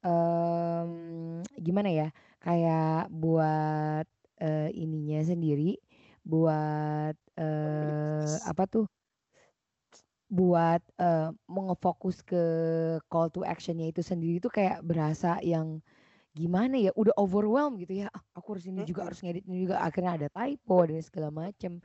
mmm, 0.04 1.44
gimana 1.60 1.90
ya, 1.92 2.08
kayak 2.44 3.12
buat, 3.12 4.08
eee, 4.40 4.70
ininya 4.76 5.20
sendiri, 5.28 5.76
buat, 6.24 7.16
bisnis. 7.80 8.52
apa 8.52 8.64
tuh 8.72 8.86
buat, 10.30 10.82
eee, 11.02 11.34
mau 11.50 11.64
nge-fokus 11.74 12.22
ke 12.22 12.44
call 13.10 13.34
to 13.34 13.42
action-nya 13.42 13.90
itu 13.90 14.06
sendiri 14.06 14.38
itu 14.38 14.46
kayak 14.54 14.86
berasa 14.86 15.42
yang 15.42 15.82
gimana 16.40 16.76
ya, 16.80 16.92
udah 16.96 17.14
overwhelmed 17.20 17.78
gitu 17.84 17.94
ya, 18.06 18.08
"Ah, 18.16 18.24
aku 18.38 18.56
harus 18.58 18.66
ini 18.72 18.82
juga, 18.88 19.02
Mhm. 19.02 19.10
harus 19.10 19.20
ngedit 19.24 19.44
ini 19.50 19.68
juga." 19.68 19.84
Akhirnya 19.84 20.12
ada 20.18 20.28
typo 20.32 20.78
dan 20.88 21.02
segala 21.04 21.30
macem. 21.34 21.84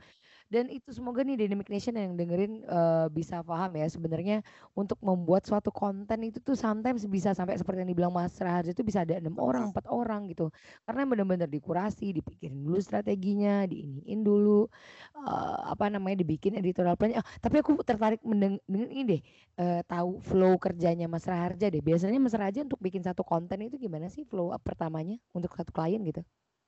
Dan 0.51 0.69
itu 0.69 0.93
semoga 0.93 1.25
nih 1.25 1.41
Dynamic 1.41 1.73
Nation 1.73 1.97
yang 1.97 2.13
dengerin, 2.13 2.61
eee, 2.61 3.05
bisa 3.09 3.41
paham 3.41 3.73
ya 3.81 3.89
sebenarnya 3.89 4.45
untuk 4.77 5.01
membuat 5.01 5.41
suatu 5.49 5.73
konten 5.73 6.21
itu 6.21 6.37
tuh 6.37 6.53
sometimes 6.53 7.01
bisa 7.09 7.33
sampai 7.33 7.57
seperti 7.57 7.81
yang 7.81 7.89
dibilang 7.89 8.13
Mas 8.13 8.37
Raharja 8.37 8.69
itu 8.77 8.85
bisa 8.85 9.01
ada 9.01 9.17
6 9.17 9.41
orang. 9.41 9.73
4 9.73 9.89
orang 9.89 10.29
gitu. 10.29 10.53
Karena 10.85 11.01
bener-bener 11.09 11.49
dikurasi, 11.49 12.13
dipikirin 12.13 12.61
dulu 12.61 12.77
strateginya, 12.77 13.65
diiniin 13.65 14.21
dulu, 14.21 14.69
eee, 15.17 15.55
apa 15.73 15.85
namanya, 15.89 16.21
dibikin 16.21 16.53
editorial 16.61 16.93
plan-nya. 16.93 17.25
Ah, 17.25 17.27
tapi 17.41 17.65
aku 17.65 17.81
tertarik 17.81 18.21
mendeng 18.21 18.61
dengan 18.69 18.89
ini 18.93 19.01
deh, 19.17 19.21
eee, 19.57 19.81
tahu 19.89 20.21
flow 20.21 20.61
kerjanya 20.61 21.09
Mas 21.09 21.25
Raharja 21.25 21.73
deh. 21.73 21.81
Biasanya 21.81 22.21
Mas 22.21 22.37
Raharja 22.37 22.61
untuk 22.61 22.77
bikin 22.85 23.01
satu 23.01 23.25
konten 23.25 23.65
itu 23.65 23.81
gimana 23.81 24.13
sih 24.13 24.21
flow 24.29 24.53
up 24.53 24.61
pertamanya 24.61 25.17
untuk 25.33 25.57
satu 25.57 25.73
klien 25.73 26.05
gitu? 26.05 26.21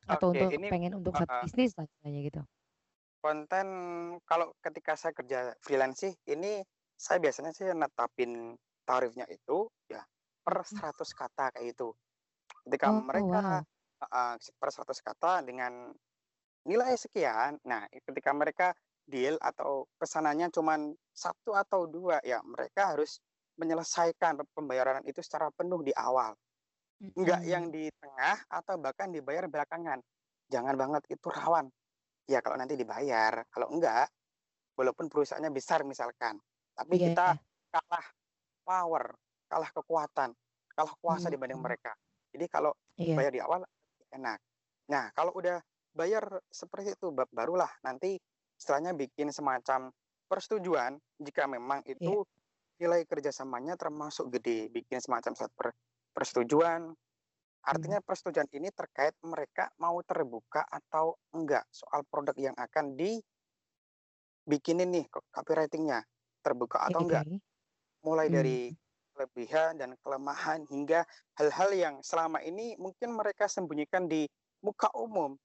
Atau 0.09 0.34
Oke, 0.34 0.39
untuk 0.39 0.55
ini 0.55 0.67
pengen 0.71 0.97
untuk 0.97 1.13
satu 1.13 1.32
heeh. 1.32 1.45
bisnis 1.45 1.78
lah 1.78 1.86
gitu? 2.09 2.47
Konten 3.24 3.68
kalau 4.30 4.53
ketika 4.61 4.93
saya 4.93 5.09
kerja 5.18 5.39
freelance 5.65 6.05
sih, 6.05 6.13
ini 6.30 6.61
saya 6.93 7.18
biasanya 7.18 7.49
sih 7.53 7.65
netapin 7.74 8.53
tarifnya 8.86 9.26
itu 9.30 9.65
ya 9.89 10.05
per 10.45 10.61
Mhm. 10.72 10.82
100 10.86 11.18
kata 11.18 11.49
kayak 11.57 11.74
gitu. 11.74 11.97
Ketika 12.68 12.88
Oh, 12.88 13.03
mereka 13.03 13.41
wow. 13.41 13.68
heeh, 14.05 14.34
per 14.59 14.70
100 14.74 14.99
kata 15.05 15.41
dengan 15.45 15.91
nilai 16.68 16.95
sekian, 16.99 17.57
nah 17.68 17.86
ketika 17.91 18.32
mereka 18.36 18.68
deal 19.09 19.38
atau 19.41 19.86
pesanannya 20.01 20.49
cuman 20.53 20.93
1 21.13 21.53
atau 21.57 21.86
2, 21.89 22.22
ya 22.26 22.41
mereka 22.45 22.93
harus 22.97 23.20
menyelesaikan 23.59 24.39
pembayaran 24.57 25.03
itu 25.07 25.22
secara 25.26 25.49
penuh 25.55 25.82
di 25.86 25.93
awal. 25.97 26.34
Enggak 27.18 27.41
yang 27.47 27.68
Mhm. 27.68 27.74
di 27.74 27.89
tengah 28.01 28.43
atau 28.49 28.76
bahkan 28.82 29.09
dibayar 29.13 29.45
belakangan. 29.51 30.01
Jangan 30.51 30.76
banget, 30.80 31.03
itu 31.11 31.28
rawan. 31.32 31.70
Ya 32.28 32.43
kalau 32.43 32.59
nanti 32.59 32.75
dibayar, 32.75 33.47
kalau 33.47 33.71
enggak, 33.71 34.11
walaupun 34.75 35.07
perusahaannya 35.07 35.47
besar 35.47 35.88
misalkan, 35.88 36.36
tapi 36.75 36.99
Iya 36.99 37.03
kita 37.15 37.28
iya. 37.34 37.41
kalah 37.71 38.07
power, 38.67 39.03
kalah 39.47 39.71
kekuatan, 39.71 40.36
kalah 40.75 40.95
kuasa 40.99 41.32
dibanding 41.32 41.55
Hmm. 41.55 41.71
mereka. 41.71 41.95
Jadi 42.36 42.45
kalau 42.51 42.75
Iya. 42.99 43.15
bayar 43.15 43.32
di 43.32 43.39
awal 43.39 43.63
enak. 44.11 44.43
Nah, 44.91 45.07
kalau 45.15 45.32
udah 45.39 45.63
bayar 45.95 46.43
seperti 46.51 46.99
itu 46.99 47.15
ba- 47.15 47.32
barulah 47.32 47.71
nanti 47.80 48.19
setelahnya 48.59 48.91
bikin 48.91 49.32
semacam 49.32 49.88
persetujuan 50.28 50.99
jika 51.23 51.47
memang 51.47 51.80
Iya. 51.88 51.95
itu 51.95 52.28
nilai 52.78 53.07
kerjasamanya 53.07 53.80
termasuk 53.80 54.36
gede, 54.36 54.67
bikin 54.67 54.99
semacam 54.99 55.32
surat 55.32 55.51
per- 55.55 55.80
persetujuan. 56.11 56.91
Artinya 57.64 57.99
persetujuan 58.03 58.47
ini 58.55 58.70
terkait 58.72 59.16
mereka 59.26 59.70
mau 59.82 59.99
terbuka 60.05 60.64
atau 60.66 61.18
enggak 61.36 61.66
soal 61.72 62.03
produk 62.08 62.36
yang 62.38 62.55
akan 62.58 62.95
dibikinin 62.95 64.89
nih 64.95 65.05
co- 65.12 65.26
copywritingnya 65.32 65.99
terbuka 66.45 66.78
atau 66.88 66.99
enggak 67.05 67.26
mulai 68.05 68.28
Hmm. 68.28 68.34
dari 68.34 68.72
kelebihan 69.14 69.78
dan 69.82 69.97
kelemahan 70.01 70.66
hingga 70.70 71.03
hal-hal 71.39 71.70
yang 71.74 71.95
selama 72.05 72.39
ini 72.45 72.78
mungkin 72.80 73.14
mereka 73.18 73.49
sembunyikan 73.49 74.05
di 74.08 74.30
muka 74.64 74.89
umum. 74.95 75.38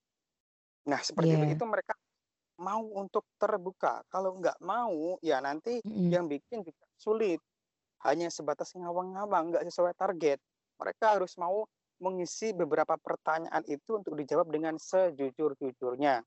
Nah, 0.91 1.01
seperti 1.03 1.39
itu 1.39 1.47
Iya. 1.47 1.55
itu 1.55 1.65
mereka 1.67 1.95
mau 2.61 2.83
untuk 3.03 3.25
terbuka. 3.41 4.03
Kalau 4.13 4.39
nggak 4.39 4.59
mau, 4.63 5.19
ya 5.25 5.39
nanti 5.43 5.81
Mm-mm. 5.85 6.13
yang 6.13 6.27
bikin 6.31 6.63
juga 6.67 6.85
sulit. 6.99 7.41
Hanya 8.07 8.29
sebatas 8.33 8.75
ngawang-ngawang, 8.79 9.55
nggak 9.55 9.65
sesuai 9.71 9.95
target. 9.99 10.39
Mereka 10.81 11.19
harus 11.19 11.35
mau 11.41 11.67
mengisi 12.03 12.51
beberapa 12.51 12.99
pertanyaan 12.99 13.63
itu 13.71 14.03
untuk 14.03 14.19
dijawab 14.19 14.51
dengan 14.51 14.75
sejujur-jujurnya. 14.75 16.21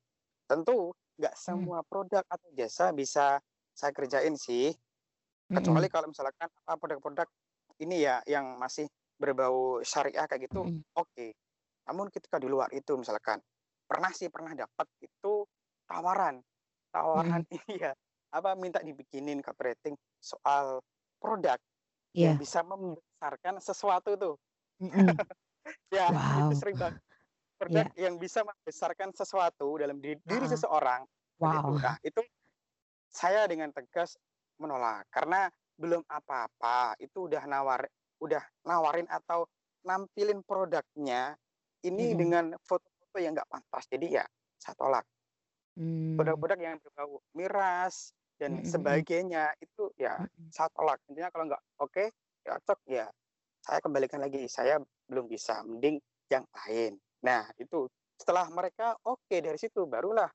Tentu 0.47 0.95
nggak 1.19 1.35
Hmm. 1.35 1.43
semua 1.43 1.79
produk 1.83 2.23
atau 2.27 2.49
jasa 2.55 2.91
bisa 2.95 3.39
saya 3.75 3.91
kerjain 3.91 4.35
sih 4.39 4.71
kecuali 5.51 5.87
Mm-mm. 5.87 5.93
kalau 5.93 6.07
misalkan 6.11 6.47
apa 6.47 6.75
produk-produk 6.75 7.27
ini 7.79 8.03
ya 8.03 8.19
yang 8.27 8.55
masih 8.59 8.87
berbau 9.15 9.79
syariah 9.83 10.27
kayak 10.27 10.47
gitu 10.51 10.67
Mm-mm. 10.67 10.83
oke 10.95 11.27
namun 11.87 12.11
ketika 12.11 12.35
di 12.39 12.47
luar 12.51 12.67
itu 12.71 12.95
misalkan 12.99 13.39
pernah 13.87 14.11
sih 14.11 14.27
pernah 14.27 14.51
dapat 14.51 14.87
itu 14.99 15.47
tawaran 15.87 16.41
tawaran 16.91 17.43
ini 17.55 17.73
ya 17.79 17.91
apa 18.33 18.55
minta 18.59 18.83
dibikinin 18.83 19.39
copywriting 19.39 19.95
soal 20.19 20.83
produk 21.19 21.59
yang 22.15 22.35
Iya. 22.35 22.39
bisa 22.39 22.59
membesarkan 22.63 23.59
sesuatu 23.59 24.15
tuh 24.19 24.35
Mm-mm. 24.83 25.15
Ya 25.89 26.09
Wow. 26.09 26.49
itu 26.49 26.53
sering 26.59 26.75
banget 26.77 27.01
produk 27.55 27.87
yang 27.95 28.15
bisa 28.19 28.43
membesarkan 28.43 29.15
sesuatu 29.15 29.79
dalam 29.79 29.97
diri, 30.03 30.19
diri 30.27 30.45
Ah. 30.45 30.51
seseorang. 30.51 31.01
Wow. 31.39 31.79
Nah, 31.79 31.97
itu 32.03 32.21
saya 33.07 33.47
dengan 33.47 33.71
tegas 33.71 34.19
menolak 34.59 35.07
karena 35.11 35.47
belum 35.75 36.03
apa-apa 36.07 36.95
itu 36.99 37.27
udah 37.27 37.43
nawar 37.47 37.87
udah 38.23 38.43
nawarin 38.63 39.07
atau 39.11 39.43
nampilin 39.83 40.39
produknya 40.43 41.35
ini 41.83 42.11
Mm-mm. 42.11 42.19
dengan 42.19 42.45
foto-foto 42.63 43.19
yang 43.19 43.35
nggak 43.35 43.51
pantas 43.51 43.83
jadi 43.91 44.23
ya 44.23 44.25
saya 44.59 44.75
tolak 44.79 45.05
Hmm. 45.75 46.15
produk-produk 46.15 46.55
yang 46.55 46.79
berbau 46.79 47.19
miras 47.35 48.15
dan 48.39 48.63
Mm-mm. 48.63 48.71
sebagainya 48.71 49.51
itu 49.59 49.91
ya 49.99 50.23
saya 50.47 50.71
tolak 50.71 51.03
intinya 51.11 51.27
kalau 51.35 51.51
nggak 51.51 51.63
oke 51.83 52.03
cocok 52.47 52.79
ya 52.87 53.11
saya 53.59 53.83
kembalikan 53.83 54.23
lagi 54.23 54.47
saya 54.47 54.79
belum 55.05 55.25
bisa 55.29 55.61
mending 55.65 55.97
yang 56.29 56.45
lain 56.65 56.97
nah 57.21 57.45
itu 57.57 57.89
setelah 58.15 58.47
mereka 58.53 58.95
oke 59.05 59.35
dari 59.35 59.57
situ 59.59 59.85
barulah 59.85 60.29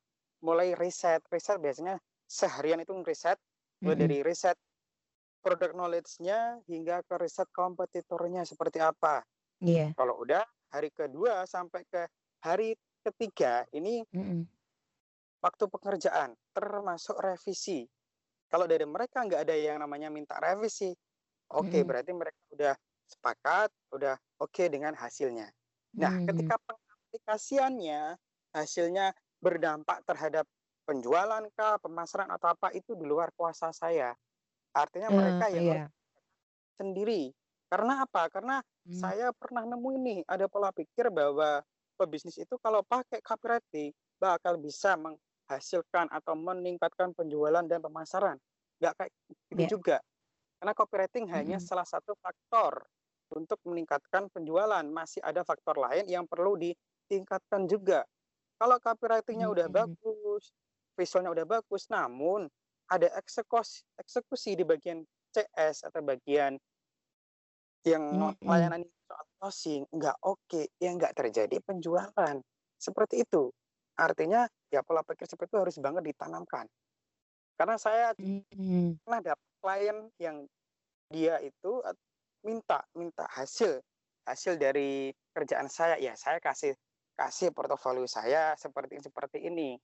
mulai 0.45 0.75
riset 0.75 1.23
riset 1.29 1.61
biasanya 1.61 1.97
seharian 2.27 2.81
itu 2.83 2.93
riset 3.05 3.37
mulai 3.81 3.97
Mm-mm. 3.97 4.05
dari 4.07 4.19
riset 4.21 4.57
produk 5.41 5.73
knowledge-nya 5.73 6.61
hingga 6.69 7.01
ke 7.05 7.15
riset 7.17 7.49
kompetitornya 7.53 8.45
seperti 8.45 8.79
apa 8.81 9.25
Iya. 9.61 9.93
kalau 9.93 10.17
udah 10.25 10.41
hari 10.73 10.89
kedua 10.89 11.45
sampai 11.45 11.85
ke 11.85 12.09
hari 12.41 12.73
ketiga 13.05 13.69
ini 13.77 14.01
Mm-mm. 14.09 14.49
waktu 15.41 15.65
pekerjaan 15.69 16.33
termasuk 16.53 17.17
revisi. 17.21 17.85
Kalau 18.51 18.67
dari 18.67 18.83
mereka 18.89 19.23
nggak 19.23 19.47
ada 19.47 19.57
yang 19.57 19.79
namanya 19.79 20.09
minta 20.09 20.37
revisi, 20.41 20.91
oke 21.53 21.71
Mm-mm. 21.71 21.87
berarti 21.87 22.13
mereka 22.17 22.41
udah 22.57 22.75
sepakat, 23.11 23.69
udah 23.91 24.17
oke 24.39 24.65
dengan 24.71 24.95
hasilnya. 24.95 25.51
Nah, 25.99 26.13
Hmm. 26.15 26.27
ketika 26.31 26.55
pengaplikasiannya 26.63 28.17
hasilnya 28.55 29.13
berdampak 29.43 30.03
terhadap 30.07 30.47
penjualan 30.87 31.43
kah, 31.55 31.79
pemasaran 31.83 32.31
atau 32.31 32.51
apa 32.55 32.71
itu 32.75 32.95
di 32.95 33.05
luar 33.07 33.31
kuasa 33.35 33.71
saya. 33.75 34.15
Artinya 34.75 35.11
mereka 35.11 35.51
Eh, 35.51 35.59
yang 35.59 35.67
iya. 35.67 35.85
sendiri. 36.79 37.35
Karena 37.71 38.03
apa? 38.07 38.27
Karena 38.31 38.63
Hmm. 38.87 38.97
saya 38.97 39.31
pernah 39.37 39.63
nemu 39.67 39.89
ini 40.03 40.17
ada 40.27 40.51
pola 40.51 40.75
pikir 40.75 41.11
bahwa 41.15 41.63
pebisnis 41.95 42.39
itu 42.41 42.57
kalau 42.59 42.83
pakai 42.83 43.21
copywriting 43.23 43.93
bakal 44.19 44.59
bisa 44.59 44.97
menghasilkan 44.99 46.11
atau 46.11 46.35
meningkatkan 46.35 47.15
penjualan 47.15 47.63
dan 47.67 47.79
pemasaran. 47.79 48.37
Nggak 48.83 48.93
kayak 48.99 49.13
gitu 49.53 49.63
Iya. 49.63 49.69
juga. 49.79 49.97
Karena 50.59 50.73
copywriting 50.75 51.27
hanya 51.31 51.57
Mm-mm. 51.57 51.69
salah 51.71 51.87
satu 51.87 52.19
faktor 52.19 52.85
untuk 53.35 53.59
meningkatkan 53.67 54.29
penjualan. 54.33 54.83
Masih 54.87 55.23
ada 55.23 55.43
faktor 55.47 55.79
lain 55.79 56.07
yang 56.11 56.25
perlu 56.27 56.59
ditingkatkan 56.59 57.67
juga. 57.71 58.05
Kalau 58.61 58.77
copywritingnya 58.79 59.49
udah 59.49 59.67
Hmm. 59.67 59.73
bagus, 59.73 60.53
visualnya 60.99 61.33
udah 61.33 61.47
bagus, 61.49 61.89
namun 61.89 62.51
ada 62.91 63.09
eksekusi 63.17 63.87
eksekusi 63.97 64.59
di 64.59 64.65
bagian 64.67 65.07
CS 65.33 65.87
atau 65.89 66.03
bagian 66.03 66.59
yang 67.87 68.03
non 68.21 68.35
Mm-mm. 68.35 68.45
layanan 68.45 68.85
soal 69.09 69.25
closing 69.41 69.83
nggak 69.89 70.17
oke, 70.21 70.63
ya 70.77 70.91
nggak 70.93 71.17
terjadi 71.17 71.57
penjualan. 71.65 72.37
Seperti 72.77 73.25
itu. 73.25 73.49
Artinya 73.97 74.49
ya 74.73 74.81
pola 74.85 75.05
pikir 75.05 75.29
seperti 75.29 75.57
itu 75.57 75.61
harus 75.61 75.77
banget 75.81 76.03
ditanamkan. 76.13 76.67
Karena 77.57 77.77
saya 77.81 78.13
Mm-mm. 78.19 78.99
pernah 79.05 79.21
dapat 79.35 79.49
klien 79.61 79.99
yang 80.21 80.37
dia 81.13 81.37
itu 81.43 81.73
minta 82.45 82.85
minta 82.97 83.25
hasil 83.29 83.81
hasil 84.25 84.57
dari 84.61 85.13
kerjaan 85.35 85.69
saya. 85.69 85.97
Ya 86.01 86.15
saya 86.17 86.39
kasih 86.41 86.77
kasih 87.17 87.53
portofolio 87.53 88.07
saya 88.09 88.57
seperti 88.57 89.01
seperti 89.03 89.39
ini. 89.49 89.77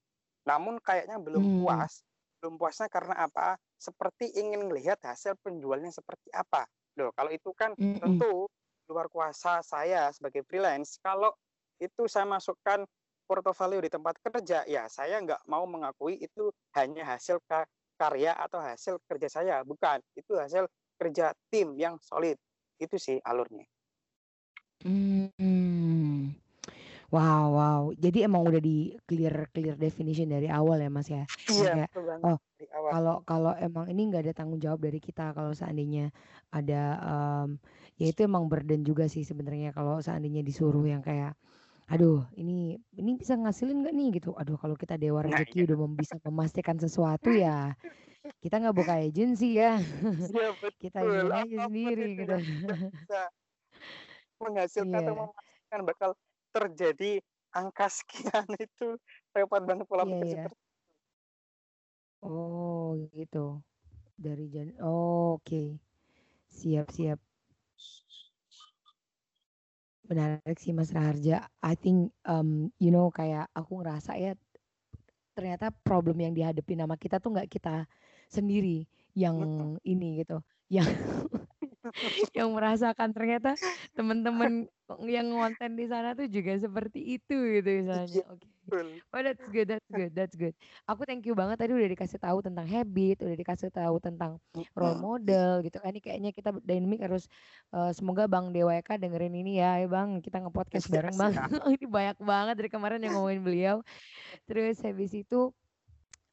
Namun 0.47 0.79
kayaknya 0.81 1.17
belum 1.21 1.43
Hmm. 1.43 1.57
puas. 1.57 2.01
Belum 2.41 2.57
puasnya 2.61 2.87
karena 2.89 3.17
apa? 3.27 3.57
Seperti 3.77 4.33
ingin 4.37 4.65
melihat 4.69 4.97
hasil 5.03 5.37
penjualnya 5.41 5.89
seperti 5.93 6.29
apa. 6.33 6.65
Loh 6.97 7.13
kalau 7.13 7.29
itu 7.33 7.49
kan 7.53 7.73
Mm-mm. 7.77 8.01
tentu 8.01 8.49
luar 8.87 9.07
kuasa 9.11 9.61
saya 9.61 10.09
sebagai 10.15 10.41
freelance. 10.47 10.97
Kalau 11.01 11.33
itu 11.77 12.09
saya 12.09 12.25
masukkan 12.25 12.85
portofolio 13.27 13.83
di 13.83 13.91
tempat 13.91 14.17
kerja 14.23 14.63
ya 14.65 14.87
saya 14.87 15.19
nggak 15.21 15.45
mau 15.51 15.67
mengakui 15.67 16.15
itu 16.17 16.49
hanya 16.73 17.03
hasil 17.05 17.43
ka- 17.45 17.67
karya 17.99 18.33
atau 18.33 18.57
hasil 18.61 18.97
kerja 19.05 19.27
saya. 19.29 19.55
Bukan 19.67 20.01
itu 20.15 20.33
hasil 20.37 20.65
kerja 20.97 21.35
tim 21.51 21.77
yang 21.77 22.01
solid 22.01 22.39
itu 22.79 22.95
sih 22.97 23.17
alurnya 23.25 23.65
Hmm. 24.85 26.37
Wow, 27.09 27.45
wow. 27.55 27.81
Jadi 27.95 28.27
emang 28.27 28.45
udah 28.45 28.61
di 28.61 28.93
clear 29.07 29.49
clear 29.55 29.75
definition 29.79 30.29
dari 30.29 30.51
awal 30.51 30.79
ya, 30.79 30.89
Mas 30.91 31.07
ya. 31.07 31.23
Iya 31.49 31.87
kayak 31.87 31.89
oh 32.23 32.37
kalau 32.87 33.15
kalau 33.27 33.53
emang 33.59 33.85
ini 33.91 34.09
nggak 34.09 34.23
ada 34.27 34.33
tanggung 34.33 34.61
jawab 34.63 34.79
dari 34.79 34.97
kita 34.97 35.35
kalau 35.35 35.51
seandainya 35.51 36.09
ada 36.49 36.81
em, 37.03 37.49
ya 37.99 38.07
itu 38.11 38.23
emang 38.25 38.47
burden 38.47 38.81
juga 38.87 39.05
sih 39.11 39.27
sebenarnya 39.27 39.75
kalau 39.75 39.99
seandainya 39.99 40.41
disuruh 40.41 40.87
yang 40.87 41.03
kayak 41.03 41.35
aduh 41.87 42.27
ini 42.35 42.79
ini 42.95 43.11
bisa 43.15 43.35
ngasilin 43.35 43.83
nggak 43.83 43.95
nih 43.95 44.07
gitu 44.19 44.35
aduh 44.35 44.55
kalau 44.59 44.75
kita 44.75 44.95
dewa 44.99 45.23
nah 45.23 45.39
rezeki 45.39 45.63
iya 45.63 45.63
udah 45.67 45.77
bisa 45.95 46.15
memastikan 46.27 46.75
sesuatu 46.79 47.31
ya 47.31 47.75
kita 48.41 48.55
nggak 48.61 48.75
buka 48.75 48.93
agency 48.99 49.59
ya. 49.59 49.79
Iya 49.79 50.49
kita 50.83 50.99
betul. 51.01 51.13
iniin 51.13 51.31
aja 51.31 51.37
apa 51.37 51.45
pun 51.47 51.71
sendiri 51.71 52.03
itu 52.03 52.15
gitu. 52.17 52.35
bisa 52.91 53.21
menghasilkan 54.43 54.97
atau 55.01 55.13
iya. 55.13 55.19
memastikan 55.19 55.81
bakal 55.83 56.09
terjadi 56.53 57.11
angka 57.53 57.87
sekian 57.89 58.45
itu 58.65 58.87
repot 59.33 59.61
banget 59.65 59.85
pola 59.89 60.03
iya 60.05 60.11
pikir 60.13 60.27
iya. 60.27 60.43
seperti 60.45 60.65
oh 62.25 62.89
gitu. 63.13 63.61
Dari 64.17 64.45
jan 64.49 64.73
oh, 64.81 65.37
oke. 65.37 65.77
Siap 66.49 66.89
siap. 66.89 67.19
Menarik 70.07 70.57
sih 70.57 70.73
Mas 70.73 70.89
Raharja. 70.89 71.45
I 71.61 71.77
think 71.77 72.09
um, 72.25 72.73
you 72.81 72.89
know 72.89 73.13
kayak 73.13 73.45
aku 73.53 73.83
ngerasa 73.83 74.17
ya 74.17 74.33
ternyata 75.37 75.69
problem 75.85 76.17
yang 76.17 76.33
dihadapi 76.33 76.73
nama 76.73 76.97
kita 76.97 77.21
tuh 77.21 77.37
nggak 77.37 77.45
kita 77.45 77.85
sendiri 78.29 78.85
yang 79.17 79.35
Mm-mm. 79.35 79.81
ini 79.81 80.21
gitu 80.21 80.43
yang 80.69 80.87
yang 82.37 82.51
merasakan 82.51 83.15
ternyata 83.15 83.55
teman-teman 83.95 84.67
yang 85.07 85.31
ngonten 85.31 85.75
di 85.75 85.85
sana 85.87 86.15
tuh 86.15 86.27
juga 86.27 86.55
seperti 86.59 87.19
itu 87.19 87.35
gitu 87.59 87.69
misalnya. 87.83 88.23
Oke. 88.31 88.47
betul. 88.67 88.87
Oh 89.15 89.21
that's 89.23 89.45
good, 89.47 89.67
that's 89.67 89.89
good, 89.95 90.11
that's 90.11 90.35
good. 90.35 90.55
Aku 90.87 91.07
thank 91.07 91.23
you 91.23 91.35
banget 91.35 91.59
tadi 91.59 91.71
udah 91.71 91.87
dikasih 91.87 92.19
tahu 92.19 92.43
tentang 92.43 92.67
habit, 92.67 93.23
udah 93.23 93.37
dikasih 93.39 93.71
tahu 93.71 93.95
tentang 94.03 94.39
role 94.75 94.99
model 94.99 95.63
gitu 95.63 95.79
kan. 95.79 95.91
Ini 95.95 96.01
kayaknya 96.03 96.31
kita 96.35 96.51
dynamic 96.63 96.99
harus 97.03 97.31
uh, 97.71 97.91
semoga 97.95 98.27
Bang 98.27 98.51
Deweka 98.51 98.99
dengerin 98.99 99.35
ini 99.35 99.59
ya, 99.59 99.79
ya 99.79 99.87
Bang. 99.87 100.19
Kita 100.19 100.43
nge-podcast 100.43 100.87
bareng 100.91 101.15
Bang. 101.15 101.33
ini 101.75 101.85
banyak 101.87 102.17
banget 102.19 102.55
dari 102.59 102.69
kemarin 102.71 102.99
yang 103.03 103.15
ngomongin 103.15 103.41
beliau. 103.43 103.75
Terus 104.47 104.79
habis 104.83 105.15
itu 105.15 105.51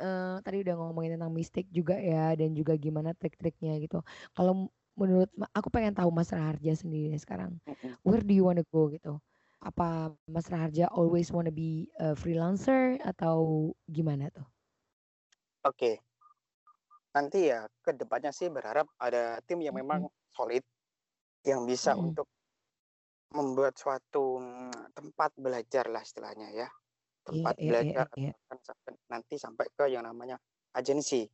uh, 0.01 0.39
tadi 0.43 0.63
udah 0.65 0.75
ngomongin 0.79 1.19
tentang 1.19 1.33
mistake 1.35 1.69
juga 1.71 1.99
ya 1.99 2.35
dan 2.35 2.55
juga 2.55 2.75
gimana 2.79 3.13
trik-triknya 3.15 3.79
gitu. 3.83 4.01
Kalau 4.35 4.71
menurut 4.95 5.31
aku 5.51 5.69
pengen 5.75 5.95
tahu 5.95 6.11
Mas 6.15 6.31
Raharja 6.31 6.75
sendiri 6.79 7.19
sekarang. 7.19 7.59
Where 8.07 8.23
do 8.23 8.35
you 8.35 8.47
wanna 8.47 8.63
go 8.71 8.91
gitu? 8.91 9.19
Apa 9.59 10.13
Mas 10.29 10.47
Raharja 10.53 10.87
always 10.93 11.33
wanna 11.35 11.51
be 11.51 11.91
a 11.99 12.15
freelancer 12.15 13.01
atau 13.03 13.73
gimana 13.91 14.31
tuh? 14.31 14.47
Oke. 15.65 15.99
Nanti 17.15 17.49
ya 17.51 17.67
ke 17.83 17.95
depannya 17.95 18.35
sih 18.35 18.51
berharap 18.51 18.91
ada 18.99 19.39
tim 19.47 19.63
yang 19.63 19.75
memang 19.79 20.11
solid 20.35 20.63
yang 21.47 21.65
bisa 21.65 21.95
Mhm. 21.95 22.11
untuk 22.13 22.27
membuat 23.35 23.75
suatu 23.75 24.39
mm, 24.39 24.95
tempat 24.95 25.31
belajar 25.35 25.91
lah 25.91 26.03
istilahnya 26.05 26.55
ya. 26.55 26.69
Tempat 27.27 27.57
iya, 27.65 27.75
iya, 27.81 28.03
belajar 28.05 28.05
iya. 28.21 28.35
bahkan 28.49 28.59
sampai 28.61 28.93
nanti 29.09 29.35
sampai 29.41 29.67
ke 29.73 29.85
yang 29.89 30.05
namanya 30.05 30.37
agensi. 30.77 31.25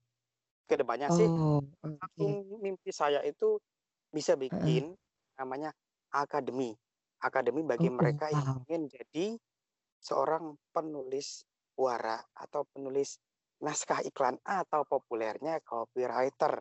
Ke 0.68 0.74
depannya 0.80 1.10
sih 1.12 1.28
Oh, 1.28 1.60
satu 2.00 2.26
oke. 2.26 2.40
mimpi 2.64 2.90
saya 2.94 3.20
itu 3.26 3.58
bisa 4.14 4.34
Heeh. 4.50 4.84
bikin 4.84 4.94
namanya 5.38 5.70
akademi. 6.12 6.74
Akademi 7.22 7.62
bagi 7.66 7.88
Oh, 7.88 7.90
mereka 7.92 8.30
yang 8.34 8.46
wow. 8.46 8.66
ingin 8.66 8.82
jadi 8.90 9.26
seorang 10.02 10.56
penulis 10.74 11.44
wara 11.78 12.20
atau 12.36 12.64
penulis 12.72 13.18
naskah 13.64 14.00
iklan 14.06 14.36
atau 14.44 14.82
populernya 14.88 15.60
copywriter. 15.64 16.60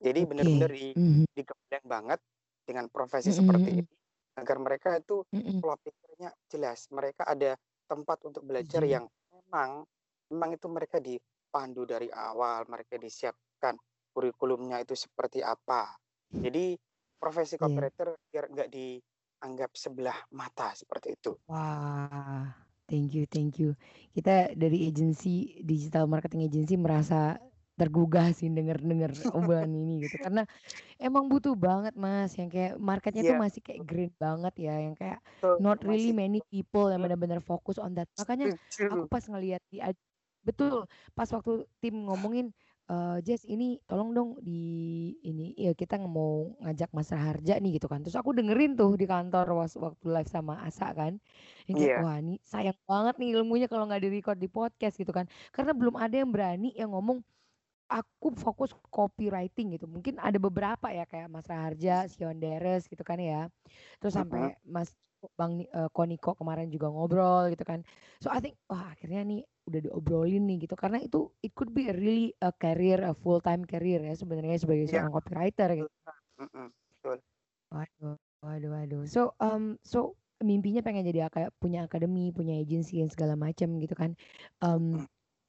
Jadi 0.00 0.20
Oke. 0.20 0.28
benar-benar 0.28 0.70
di 0.72 0.92
Mhm. 0.96 1.26
digembleng 1.36 1.84
banget 1.88 2.20
dengan 2.68 2.88
profesi 2.92 3.28
Mhm, 3.28 3.32
seperti 3.32 3.76
mhm. 3.76 3.86
ini 3.86 3.94
agar 4.36 4.56
mereka 4.60 4.88
itu 5.00 5.24
Mhm. 5.32 5.62
pola 5.62 5.76
pikirnya 5.80 6.32
jelas. 6.52 6.88
Mereka 6.92 7.24
ada 7.24 7.56
tempat 7.86 8.18
untuk 8.28 8.42
belajar 8.44 8.82
Setuju. 8.82 8.92
yang 8.98 9.04
memang 9.32 9.86
memang 10.30 10.50
itu 10.58 10.66
mereka 10.66 10.98
dipandu 10.98 11.86
dari 11.86 12.10
awal, 12.10 12.66
mereka 12.66 12.98
disiapkan 12.98 13.74
kurikulumnya 14.12 14.82
itu 14.82 14.94
seperti 14.98 15.40
apa. 15.40 15.94
Jadi 16.42 16.74
profesi 17.16 17.56
Iya. 17.56 17.62
copywriter 17.62 18.08
biar 18.30 18.44
nggak 18.52 18.68
dianggap 18.70 19.70
sebelah 19.74 20.18
mata 20.34 20.74
seperti 20.74 21.14
itu. 21.16 21.32
Wah, 21.46 22.50
thank 22.90 23.14
you, 23.14 23.22
thank 23.30 23.62
you. 23.62 23.78
Kita 24.10 24.50
dari 24.58 24.90
agensi 24.90 25.62
digital 25.62 26.10
marketing 26.10 26.50
agency 26.50 26.74
merasa 26.74 27.38
tergugah 27.78 28.32
sih 28.38 28.48
denger-denger 28.52 29.12
obrolan 29.36 29.72
ini 29.76 30.08
gitu. 30.08 30.16
Karena 30.20 30.42
emang 31.02 31.26
butuh 31.32 31.54
banget 31.58 31.94
mas 31.98 32.32
yang 32.40 32.48
kayak 32.54 32.74
marketnya 32.80 33.22
tuh 33.26 33.36
Iya, 33.36 33.36
masih 33.36 33.60
kayak 33.66 33.82
green 33.88 34.12
banget 34.20 34.54
ya 34.66 34.74
yang 34.84 34.94
kayak 35.00 35.20
betul. 35.40 35.56
not 35.60 35.78
really 35.84 36.10
Masih 36.10 36.12
many 36.14 36.40
people 36.52 36.88
yang 36.92 37.00
hmm, 37.00 37.06
benar-benar 37.06 37.40
fokus 37.44 37.76
on 37.82 37.92
that. 37.98 38.08
Makanya 38.20 38.52
aku 38.92 39.04
pas 39.10 39.24
ngeliat 39.26 39.62
di 39.72 39.78
betul 40.46 40.86
pas 41.18 41.26
waktu 41.34 41.66
tim 41.82 42.06
ngomongin 42.06 42.54
eh 42.86 43.18
Jess 43.26 43.42
ini 43.50 43.82
tolong 43.90 44.14
dong 44.14 44.30
di 44.46 44.54
ini 45.26 45.50
ya 45.58 45.74
kita 45.74 45.98
mau 46.06 46.54
ngajak 46.62 46.90
Mas 46.96 47.10
Raharja 47.10 47.58
nih 47.62 47.70
gitu 47.82 47.86
kan. 47.90 48.00
Terus 48.06 48.14
aku 48.20 48.30
dengerin 48.38 48.78
tuh 48.78 48.94
di 49.00 49.06
kantor 49.10 49.46
was- 49.58 49.78
waktu 49.78 50.06
live 50.14 50.30
sama 50.30 50.54
Asa 50.66 50.94
kan. 50.94 51.18
Yang 51.66 51.76
kayak 51.82 51.92
Iya, 51.92 51.96
wah 51.98 52.16
ini 52.22 52.38
sayang 52.46 52.78
banget 52.90 53.14
nih 53.20 53.28
ilmunya 53.34 53.66
kalau 53.72 53.84
nggak 53.90 54.02
di 54.06 54.08
record 54.14 54.38
di 54.38 54.48
podcast 54.50 54.94
gitu 55.02 55.10
kan. 55.10 55.26
Karena 55.54 55.72
belum 55.74 55.94
ada 55.98 56.14
yang 56.22 56.30
berani 56.34 56.70
yang 56.78 56.90
ngomong 56.94 57.18
aku 57.86 58.34
fokus 58.34 58.74
copywriting 58.90 59.78
gitu. 59.78 59.86
Mungkin 59.86 60.18
ada 60.18 60.36
beberapa 60.36 60.90
ya 60.90 61.06
kayak 61.06 61.30
Mas 61.30 61.46
Raharja, 61.46 62.10
Sion 62.10 62.38
Deres 62.38 62.86
gitu 62.90 63.02
kan 63.06 63.18
ya. 63.18 63.48
Terus 64.02 64.14
sampai 64.14 64.54
Mas 64.66 64.94
Bang 65.34 65.58
Ni- 65.58 65.70
eh, 65.70 65.90
Koniko 65.90 66.36
kemarin 66.36 66.70
juga 66.70 66.92
ngobrol 66.92 67.50
gitu 67.50 67.64
kan. 67.66 67.82
So 68.22 68.30
I 68.30 68.38
think 68.38 68.58
wah 68.70 68.92
akhirnya 68.94 69.24
nih 69.26 69.40
udah 69.66 69.80
diobrolin 69.90 70.46
nih 70.46 70.68
gitu 70.70 70.78
karena 70.78 71.02
itu 71.02 71.26
it 71.42 71.50
could 71.58 71.74
be 71.74 71.90
a 71.90 71.94
really 71.96 72.30
a 72.38 72.54
career, 72.54 73.02
a 73.02 73.14
full 73.18 73.42
time 73.42 73.66
career 73.66 73.98
ya 73.98 74.14
sebenarnya 74.14 74.62
sebagai 74.62 74.86
Iya, 74.86 75.02
seorang 75.02 75.12
copywriter 75.14 75.68
gitu. 75.74 75.90
Waduh, 77.66 78.14
waduh, 78.46 78.70
waduh. 78.70 79.02
So 79.10 79.34
um 79.42 79.74
so 79.82 80.14
mimpinya 80.38 80.84
pengen 80.84 81.08
jadi 81.08 81.26
kayak 81.32 81.56
punya 81.58 81.88
akademi, 81.88 82.30
punya 82.30 82.60
agensi 82.60 83.00
dan 83.00 83.10
segala 83.10 83.34
macam 83.34 83.80
gitu 83.80 83.94
kan. 83.96 84.14
Um, 84.60 85.08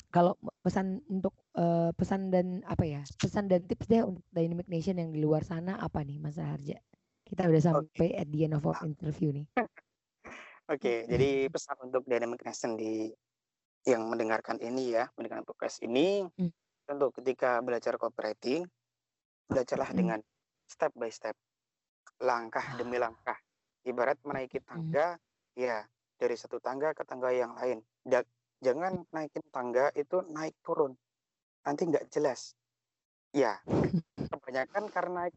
kalau 0.10 0.40
pesan 0.64 1.04
untuk 1.12 1.36
eh, 1.58 1.90
pesan 1.98 2.30
dan 2.30 2.62
apa 2.70 2.86
ya 2.86 3.02
pesan 3.18 3.50
dan 3.50 3.66
tips 3.66 3.90
deh 3.90 4.06
untuk 4.06 4.24
Dynamic 4.30 4.70
Nation 4.70 5.02
yang 5.02 5.10
di 5.10 5.20
luar 5.20 5.42
sana 5.42 5.82
apa 5.82 6.06
nih 6.06 6.22
Mas 6.22 6.38
Raharja? 6.38 6.78
Kita 7.28 7.44
udah 7.44 7.62
sampai 7.62 8.16
at 8.16 8.30
the 8.32 8.48
end 8.48 8.56
of 8.56 8.64
our 8.64 8.78
interview 8.88 9.34
nih. 9.36 9.46
Oke, 10.72 11.08
jadi 11.08 11.48
pesan 11.48 11.80
untuk 11.88 12.04
Dynamic 12.08 12.44
Nation 12.44 12.76
di 12.76 13.12
yang 13.88 14.04
mendengarkan 14.12 14.60
ini 14.60 14.96
ya, 14.96 15.08
mendengarkan 15.16 15.48
podcast 15.48 15.80
ini, 15.80 16.28
Hmm. 16.36 16.52
tentu 16.84 17.08
ketika 17.16 17.64
belajar 17.64 17.96
copywriting, 17.96 18.68
belajarlah 19.48 19.96
Mm. 19.96 19.98
dengan 19.98 20.20
step 20.68 20.92
by 20.92 21.08
step, 21.08 21.36
langkah 22.20 22.76
demi 22.76 23.00
Ah, 23.00 23.08
langkah. 23.08 23.40
Ibarat 23.88 24.20
menaiki 24.28 24.60
tangga, 24.60 25.16
ya 25.56 25.88
dari 26.20 26.36
satu 26.36 26.60
tangga 26.60 26.92
ke 26.92 27.08
tangga 27.08 27.32
yang 27.32 27.56
lain. 27.56 27.80
Da- 28.04 28.28
jangan 28.60 29.08
naikin 29.16 29.44
tangga 29.56 29.88
itu 29.96 30.20
naik 30.28 30.60
turun, 30.60 31.00
nanti 31.68 31.84
nggak 31.84 32.08
jelas. 32.08 32.56
Ya, 33.36 33.60
kebanyakan 34.32 34.88
karena 34.88 35.28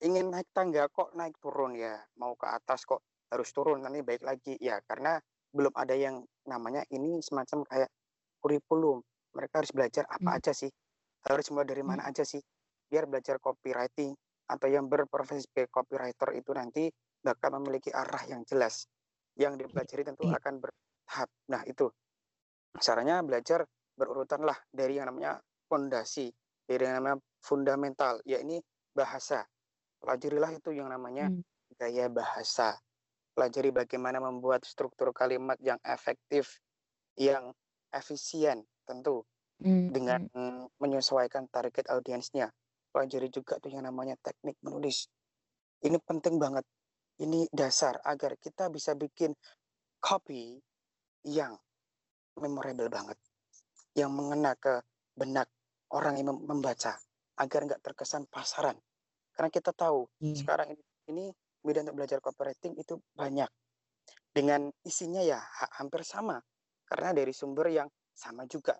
ingin 0.00 0.32
naik 0.32 0.48
tangga 0.56 0.88
kok 0.88 1.12
naik 1.12 1.36
turun 1.36 1.76
ya, 1.76 2.00
mau 2.16 2.32
ke 2.32 2.48
atas 2.48 2.88
kok 2.88 3.04
harus 3.28 3.52
turun 3.52 3.84
nanti 3.84 4.00
baik 4.00 4.24
lagi 4.26 4.58
ya 4.58 4.80
karena 4.88 5.20
belum 5.52 5.70
ada 5.76 5.94
yang 5.94 6.24
namanya 6.48 6.82
ini 6.88 7.20
semacam 7.20 7.68
kayak 7.68 7.92
kurikulum. 8.40 9.04
Mereka 9.36 9.62
harus 9.62 9.70
belajar 9.70 10.08
apa 10.08 10.30
mm, 10.34 10.38
aja 10.40 10.52
sih, 10.56 10.72
harus 11.28 11.46
mulai 11.52 11.68
dari 11.68 11.84
mana 11.84 12.08
aja 12.08 12.24
sih, 12.24 12.40
biar 12.88 13.06
belajar 13.06 13.38
copywriting 13.38 14.16
atau 14.50 14.66
yang 14.66 14.90
berprofesi 14.90 15.46
sebagai 15.46 15.70
copywriter 15.70 16.34
itu 16.34 16.50
nanti 16.50 16.90
bakal 17.22 17.54
memiliki 17.60 17.94
arah 17.94 18.26
yang 18.26 18.42
jelas. 18.48 18.90
Yang 19.38 19.62
dipelajari 19.62 20.02
tentu 20.02 20.26
iya, 20.26 20.42
akan 20.42 20.54
bertahap. 20.58 21.28
Nah 21.54 21.62
itu 21.70 21.86
caranya 22.82 23.22
belajar 23.22 23.62
berurutan 23.94 24.42
lah 24.42 24.58
dari 24.74 24.98
yang 24.98 25.06
namanya 25.06 25.38
fondasi, 25.70 26.34
dari 26.66 26.82
yang 26.82 26.98
namanya 26.98 27.18
fundamental, 27.38 28.18
ya 28.26 28.42
ini 28.42 28.58
bahasa. 28.90 29.46
Pelajarilah 30.02 30.50
itu 30.58 30.74
yang 30.74 30.90
namanya 30.90 31.30
mm, 31.30 31.78
gaya 31.78 32.10
bahasa. 32.10 32.74
Pelajari 33.30 33.70
bagaimana 33.70 34.18
membuat 34.18 34.66
struktur 34.66 35.14
kalimat 35.14 35.54
yang 35.62 35.78
efektif, 35.86 36.58
yang 37.14 37.54
efisien 37.94 38.66
tentu 38.82 39.22
mm, 39.62 39.94
dengan 39.94 40.26
menyesuaikan 40.82 41.46
target 41.46 41.86
audiensnya. 41.86 42.50
Pelajari 42.90 43.30
juga 43.30 43.62
tuh 43.62 43.70
yang 43.70 43.86
namanya 43.86 44.18
teknik 44.18 44.58
menulis. 44.66 45.06
Ini 45.86 45.96
penting 46.02 46.42
banget. 46.42 46.66
Ini 47.22 47.46
dasar 47.54 48.00
agar 48.02 48.34
kita 48.40 48.66
bisa 48.72 48.96
bikin 48.98 49.36
copy 50.02 50.58
yang 51.28 51.54
memorable 52.40 52.88
banget. 52.88 53.18
Yang 53.94 54.10
mengena 54.10 54.56
ke 54.56 54.80
benak 55.14 55.46
orang 55.94 56.18
yang 56.18 56.34
mem- 56.34 56.46
membaca. 56.46 56.96
Agar 57.40 57.60
nggak 57.66 57.80
terkesan 57.82 58.28
pasaran. 58.28 58.76
Karena 59.32 59.48
kita 59.48 59.72
tahu 59.72 60.04
Iya, 60.20 60.44
sekarang 60.44 60.76
ini, 60.76 60.82
ini 61.08 61.24
media 61.64 61.80
untuk 61.86 61.96
belajar 61.96 62.18
copywriting 62.20 62.76
itu 62.76 63.00
banyak. 63.16 63.48
Dengan 64.30 64.70
isinya 64.84 65.22
ya 65.24 65.40
ha- 65.40 65.72
hampir 65.80 66.04
sama. 66.04 66.38
Karena 66.84 67.14
dari 67.16 67.32
sumber 67.32 67.70
yang 67.72 67.88
sama 68.12 68.44
juga. 68.44 68.76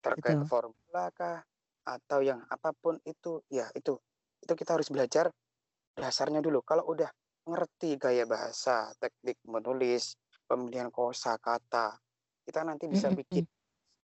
Terkait 0.00 0.40
betul. 0.40 0.48
formula 0.48 1.04
kah? 1.12 1.38
Atau 1.84 2.20
yang 2.24 2.44
apa 2.48 2.72
pun 2.76 2.98
itu. 3.04 3.40
Ya 3.52 3.68
itu. 3.76 3.96
Itu 4.40 4.52
kita 4.56 4.76
harus 4.76 4.88
belajar 4.88 5.28
dasarnya 5.96 6.40
dulu. 6.40 6.64
Kalau 6.64 6.88
udah 6.88 7.08
ngerti 7.46 7.96
gaya 8.00 8.24
bahasa, 8.24 8.92
teknik 9.00 9.40
menulis, 9.44 10.16
pemilihan 10.48 10.88
kosa 10.92 11.36
kata, 11.40 11.98
kita 12.44 12.64
nanti 12.64 12.88
bisa 12.88 13.12
bikin 13.12 13.44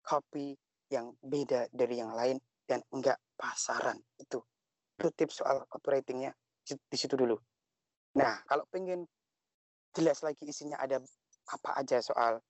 copy 0.03 0.55
yang 0.91 1.15
beda 1.19 1.67
dari 1.75 1.99
yang 1.99 2.15
lain 2.15 2.39
dan 2.67 2.83
enggak 2.95 3.19
pasaran. 3.39 3.99
Itu 4.19 4.43
itu 4.97 5.09
tips 5.13 5.45
soal 5.45 5.67
copywritingnya 5.69 6.33
di 6.67 6.97
situ 6.97 7.15
dulu. 7.15 7.37
Nah, 8.17 8.41
kalau 8.49 8.65
pengen 8.73 9.05
jelas 9.93 10.25
lagi 10.25 10.49
isinya 10.49 10.81
ada 10.81 10.99
apa 11.53 11.71
aja 11.77 12.01
soal 12.01 12.41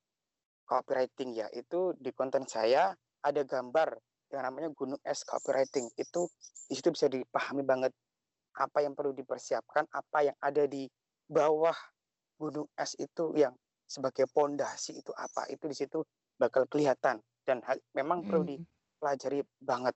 copywriting 0.65 1.35
ya, 1.35 1.51
itu 1.53 1.93
di 1.99 2.15
konten 2.15 2.47
saya 2.47 2.95
ada 3.23 3.43
gambar 3.43 3.99
yang 4.31 4.47
namanya 4.47 4.71
gunung 4.73 4.99
es 5.03 5.27
copywriting. 5.27 5.91
Itu 5.99 6.31
di 6.71 6.75
situ 6.79 6.95
bisa 6.95 7.11
dipahami 7.11 7.67
banget 7.67 7.93
apa 8.57 8.81
yang 8.81 8.95
perlu 8.95 9.13
dipersiapkan, 9.13 9.85
apa 9.91 10.19
yang 10.33 10.37
ada 10.39 10.65
di 10.65 10.87
bawah 11.27 11.77
gunung 12.39 12.71
es 12.79 12.95
itu 12.97 13.35
yang 13.35 13.53
sebagai 13.87 14.27
pondasi 14.31 15.03
itu 15.03 15.11
apa, 15.15 15.47
itu 15.51 15.67
di 15.67 15.77
situ 15.77 15.99
bakal 16.39 16.67
kelihatan 16.71 17.19
dan 17.47 17.63
memang 17.97 18.27
perlu 18.27 18.45
Mhm. 18.45 18.57
dipelajari 18.57 19.41
banget. 19.63 19.95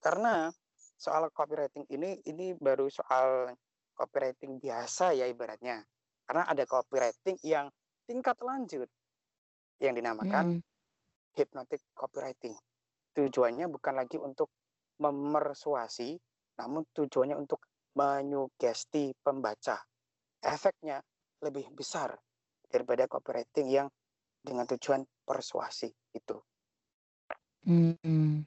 Karena 0.00 0.48
soal 0.96 1.28
copywriting 1.34 1.84
ini 1.92 2.20
ini 2.26 2.56
baru 2.56 2.88
soal 2.88 3.52
copywriting 3.96 4.58
biasa 4.62 5.12
ya 5.16 5.26
ibaratnya. 5.28 5.84
Karena 6.26 6.44
ada 6.48 6.64
copywriting 6.66 7.36
yang 7.44 7.68
tingkat 8.08 8.38
lanjut 8.42 8.88
yang 9.80 9.94
dinamakan 9.96 10.46
Mhm. 10.46 10.62
hypnotic 11.36 11.82
copywriting. 11.94 12.56
Tujuannya 13.16 13.66
bukan 13.72 13.94
lagi 13.96 14.18
untuk 14.20 14.50
memersuasi, 15.00 16.16
namun 16.60 16.84
tujuannya 16.96 17.36
untuk 17.36 17.64
menyugesti 17.96 19.12
pembaca. 19.24 19.80
Efeknya 20.42 21.00
lebih 21.44 21.72
besar 21.76 22.16
daripada 22.68 23.08
copywriting 23.08 23.68
yang 23.72 23.88
dengan 24.42 24.64
tujuan 24.68 25.04
persuasi 25.26 25.90
itu. 26.14 26.36
Mhm. 27.66 28.46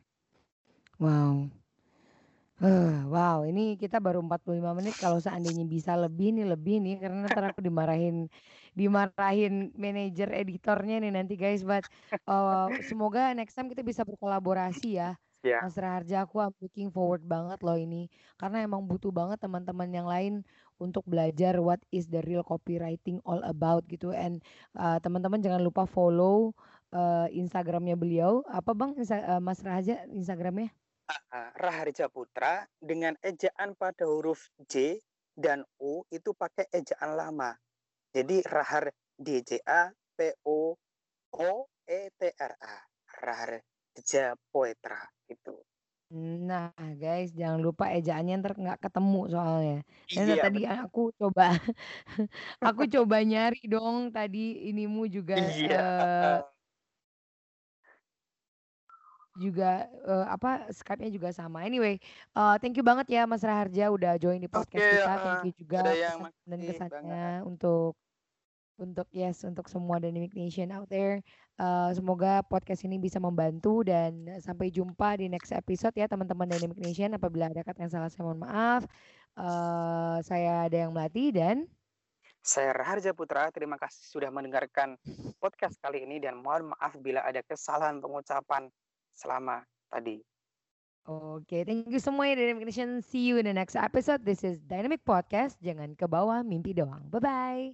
Wow. 1.00 1.50
Eh, 2.60 2.92
wow, 3.08 3.48
ini 3.48 3.80
kita 3.80 4.04
baru 4.04 4.20
45 4.20 4.76
menit. 4.76 5.00
Kalau 5.00 5.16
seandainya 5.24 5.64
bisa 5.64 5.96
lebih 5.96 6.36
nih, 6.36 6.44
lebih 6.44 6.84
nih 6.84 7.00
karena 7.00 7.32
ntar 7.32 7.56
aku 7.56 7.64
dimarahin 7.64 8.28
dimarahin 8.76 9.72
manajer 9.80 10.28
editornya 10.36 11.00
nih 11.00 11.12
nanti 11.16 11.40
guys. 11.40 11.64
But 11.64 11.88
uh, 12.28 12.68
semoga 12.84 13.32
next 13.32 13.56
time 13.56 13.72
kita 13.72 13.80
bisa 13.80 14.04
berkolaborasi 14.04 15.00
ya. 15.00 15.16
Ya. 15.40 15.64
Mas 15.64 15.76
Raharja, 15.80 16.28
aku 16.28 16.44
I'm 16.44 16.56
looking 16.60 16.92
forward 16.92 17.24
banget 17.24 17.64
loh 17.64 17.80
ini. 17.80 18.12
Karena 18.36 18.60
emang 18.64 18.84
butuh 18.92 19.12
banget 19.12 19.40
teman-teman 19.40 19.88
yang 19.96 20.08
lain 20.08 20.44
untuk 20.80 21.04
belajar 21.08 21.60
what 21.64 21.80
is 21.96 22.12
the 22.12 22.20
real 22.28 22.44
copywriting 22.44 23.24
all 23.24 23.40
about 23.48 23.88
gitu. 23.88 24.12
And 24.12 24.44
uh, 24.76 25.00
teman-teman 25.00 25.40
jangan 25.40 25.64
lupa 25.64 25.88
follow 25.88 26.56
uh, 26.94 27.28
Instagramnya 27.32 27.96
beliau. 27.96 28.42
Apa 28.48 28.74
bang 28.74 28.96
Insta- 28.98 29.38
uh, 29.38 29.42
Mas 29.42 29.62
Raharja 29.62 30.06
Instagramnya? 30.10 30.74
Ah, 31.10 31.50
Raharja 31.58 32.06
Putra 32.06 32.70
dengan 32.78 33.18
ejaan 33.26 33.74
pada 33.74 34.06
huruf 34.06 34.54
J 34.70 35.02
dan 35.34 35.66
U 35.82 36.06
itu 36.14 36.38
pakai 36.38 36.70
ejaan 36.70 37.18
lama. 37.18 37.58
Jadi 38.14 38.46
Rahar 38.46 38.94
D 39.18 39.42
J 39.42 39.62
A 39.66 39.90
P 40.14 40.38
O 40.46 40.78
O 41.34 41.52
E 41.90 42.02
T 42.14 42.22
R 42.38 42.54
A. 42.62 42.78
Raharja 43.10 44.38
Poetra 44.54 45.02
itu. 45.26 45.58
Nah, 46.10 46.74
guys, 46.98 47.30
jangan 47.38 47.62
lupa 47.62 47.94
ejaannya 47.94 48.42
ntar 48.42 48.58
nggak 48.58 48.82
ketemu 48.82 49.22
soalnya. 49.30 49.78
Iya, 50.10 50.42
tadi 50.42 50.66
aku 50.66 51.14
coba, 51.14 51.54
aku 52.66 52.90
coba 52.90 53.22
nyari 53.22 53.62
dong 53.70 54.10
tadi 54.10 54.74
inimu 54.74 55.06
juga 55.06 55.38
Iya. 55.38 55.78
eh, 55.78 56.40
juga 59.40 59.88
eh, 59.90 60.26
apa 60.36 60.68
Skype-nya 60.72 61.10
juga 61.16 61.30
sama. 61.34 61.64
Anyway, 61.64 61.96
eh, 62.38 62.56
thank 62.62 62.76
you 62.78 62.86
banget 62.86 63.08
ya 63.16 63.22
Mas 63.32 63.44
Raharja 63.48 63.90
udah 63.96 64.20
join 64.22 64.40
di 64.44 64.50
podcast 64.52 64.86
Oke, 64.86 64.92
kita. 64.92 65.14
eh, 65.16 65.20
Thank 65.24 65.40
you 65.48 65.54
juga 65.56 65.82
pesan 66.00 66.32
dan 66.50 66.60
kesannya 66.68 67.24
banget. 67.24 67.44
untuk 67.48 67.96
untuk 68.80 69.08
yes 69.12 69.44
untuk 69.44 69.68
semua 69.68 70.00
Dynamic 70.00 70.32
Nation 70.36 70.72
out 70.72 70.88
there. 70.88 71.20
Eh, 71.60 71.92
semoga 71.98 72.42
podcast 72.48 72.82
ini 72.88 72.96
bisa 73.00 73.20
membantu 73.20 73.84
dan 73.84 74.40
sampai 74.40 74.72
jumpa 74.72 75.20
di 75.20 75.28
next 75.28 75.52
episode 75.52 75.96
ya 75.96 76.08
teman-teman 76.08 76.48
Dynamic 76.48 76.80
Nation. 76.80 77.12
Apabila 77.16 77.52
ada 77.52 77.62
kata 77.64 77.84
yang 77.88 77.92
salah 77.92 78.10
saya 78.12 78.24
mohon 78.28 78.42
maaf. 78.44 78.84
Eh, 79.40 80.18
saya 80.24 80.68
ada 80.68 80.78
yang 80.88 80.92
melatih 80.96 81.32
dan 81.36 81.58
Saya 82.40 82.72
Raharja 82.72 83.12
Putra, 83.12 83.52
terima 83.52 83.76
kasih 83.76 84.04
sudah 84.16 84.30
mendengarkan 84.32 84.96
podcast 85.44 85.76
kali 85.84 86.08
ini 86.08 86.24
dan 86.24 86.40
mohon 86.40 86.72
maaf 86.72 86.96
bila 86.98 87.22
ada 87.28 87.44
kesalahan 87.44 88.00
pengucapan 88.00 88.72
selama 89.20 89.68
tadi. 89.92 90.24
Oke, 91.10 91.66
thank 91.66 91.90
you 91.90 91.98
semua 92.00 92.30
ya 92.30 92.38
Dynamic 92.38 92.70
Nation. 92.70 93.02
See 93.02 93.26
you 93.26 93.42
in 93.42 93.50
the 93.50 93.56
next 93.56 93.74
episode. 93.76 94.22
This 94.24 94.46
is 94.46 94.62
Dynamic 94.62 95.02
Podcast. 95.04 95.58
Jangan 95.60 95.98
ke 95.98 96.06
bawah 96.06 96.46
mimpi 96.46 96.72
doang. 96.72 97.10
Bye 97.12 97.24
bye. 97.24 97.66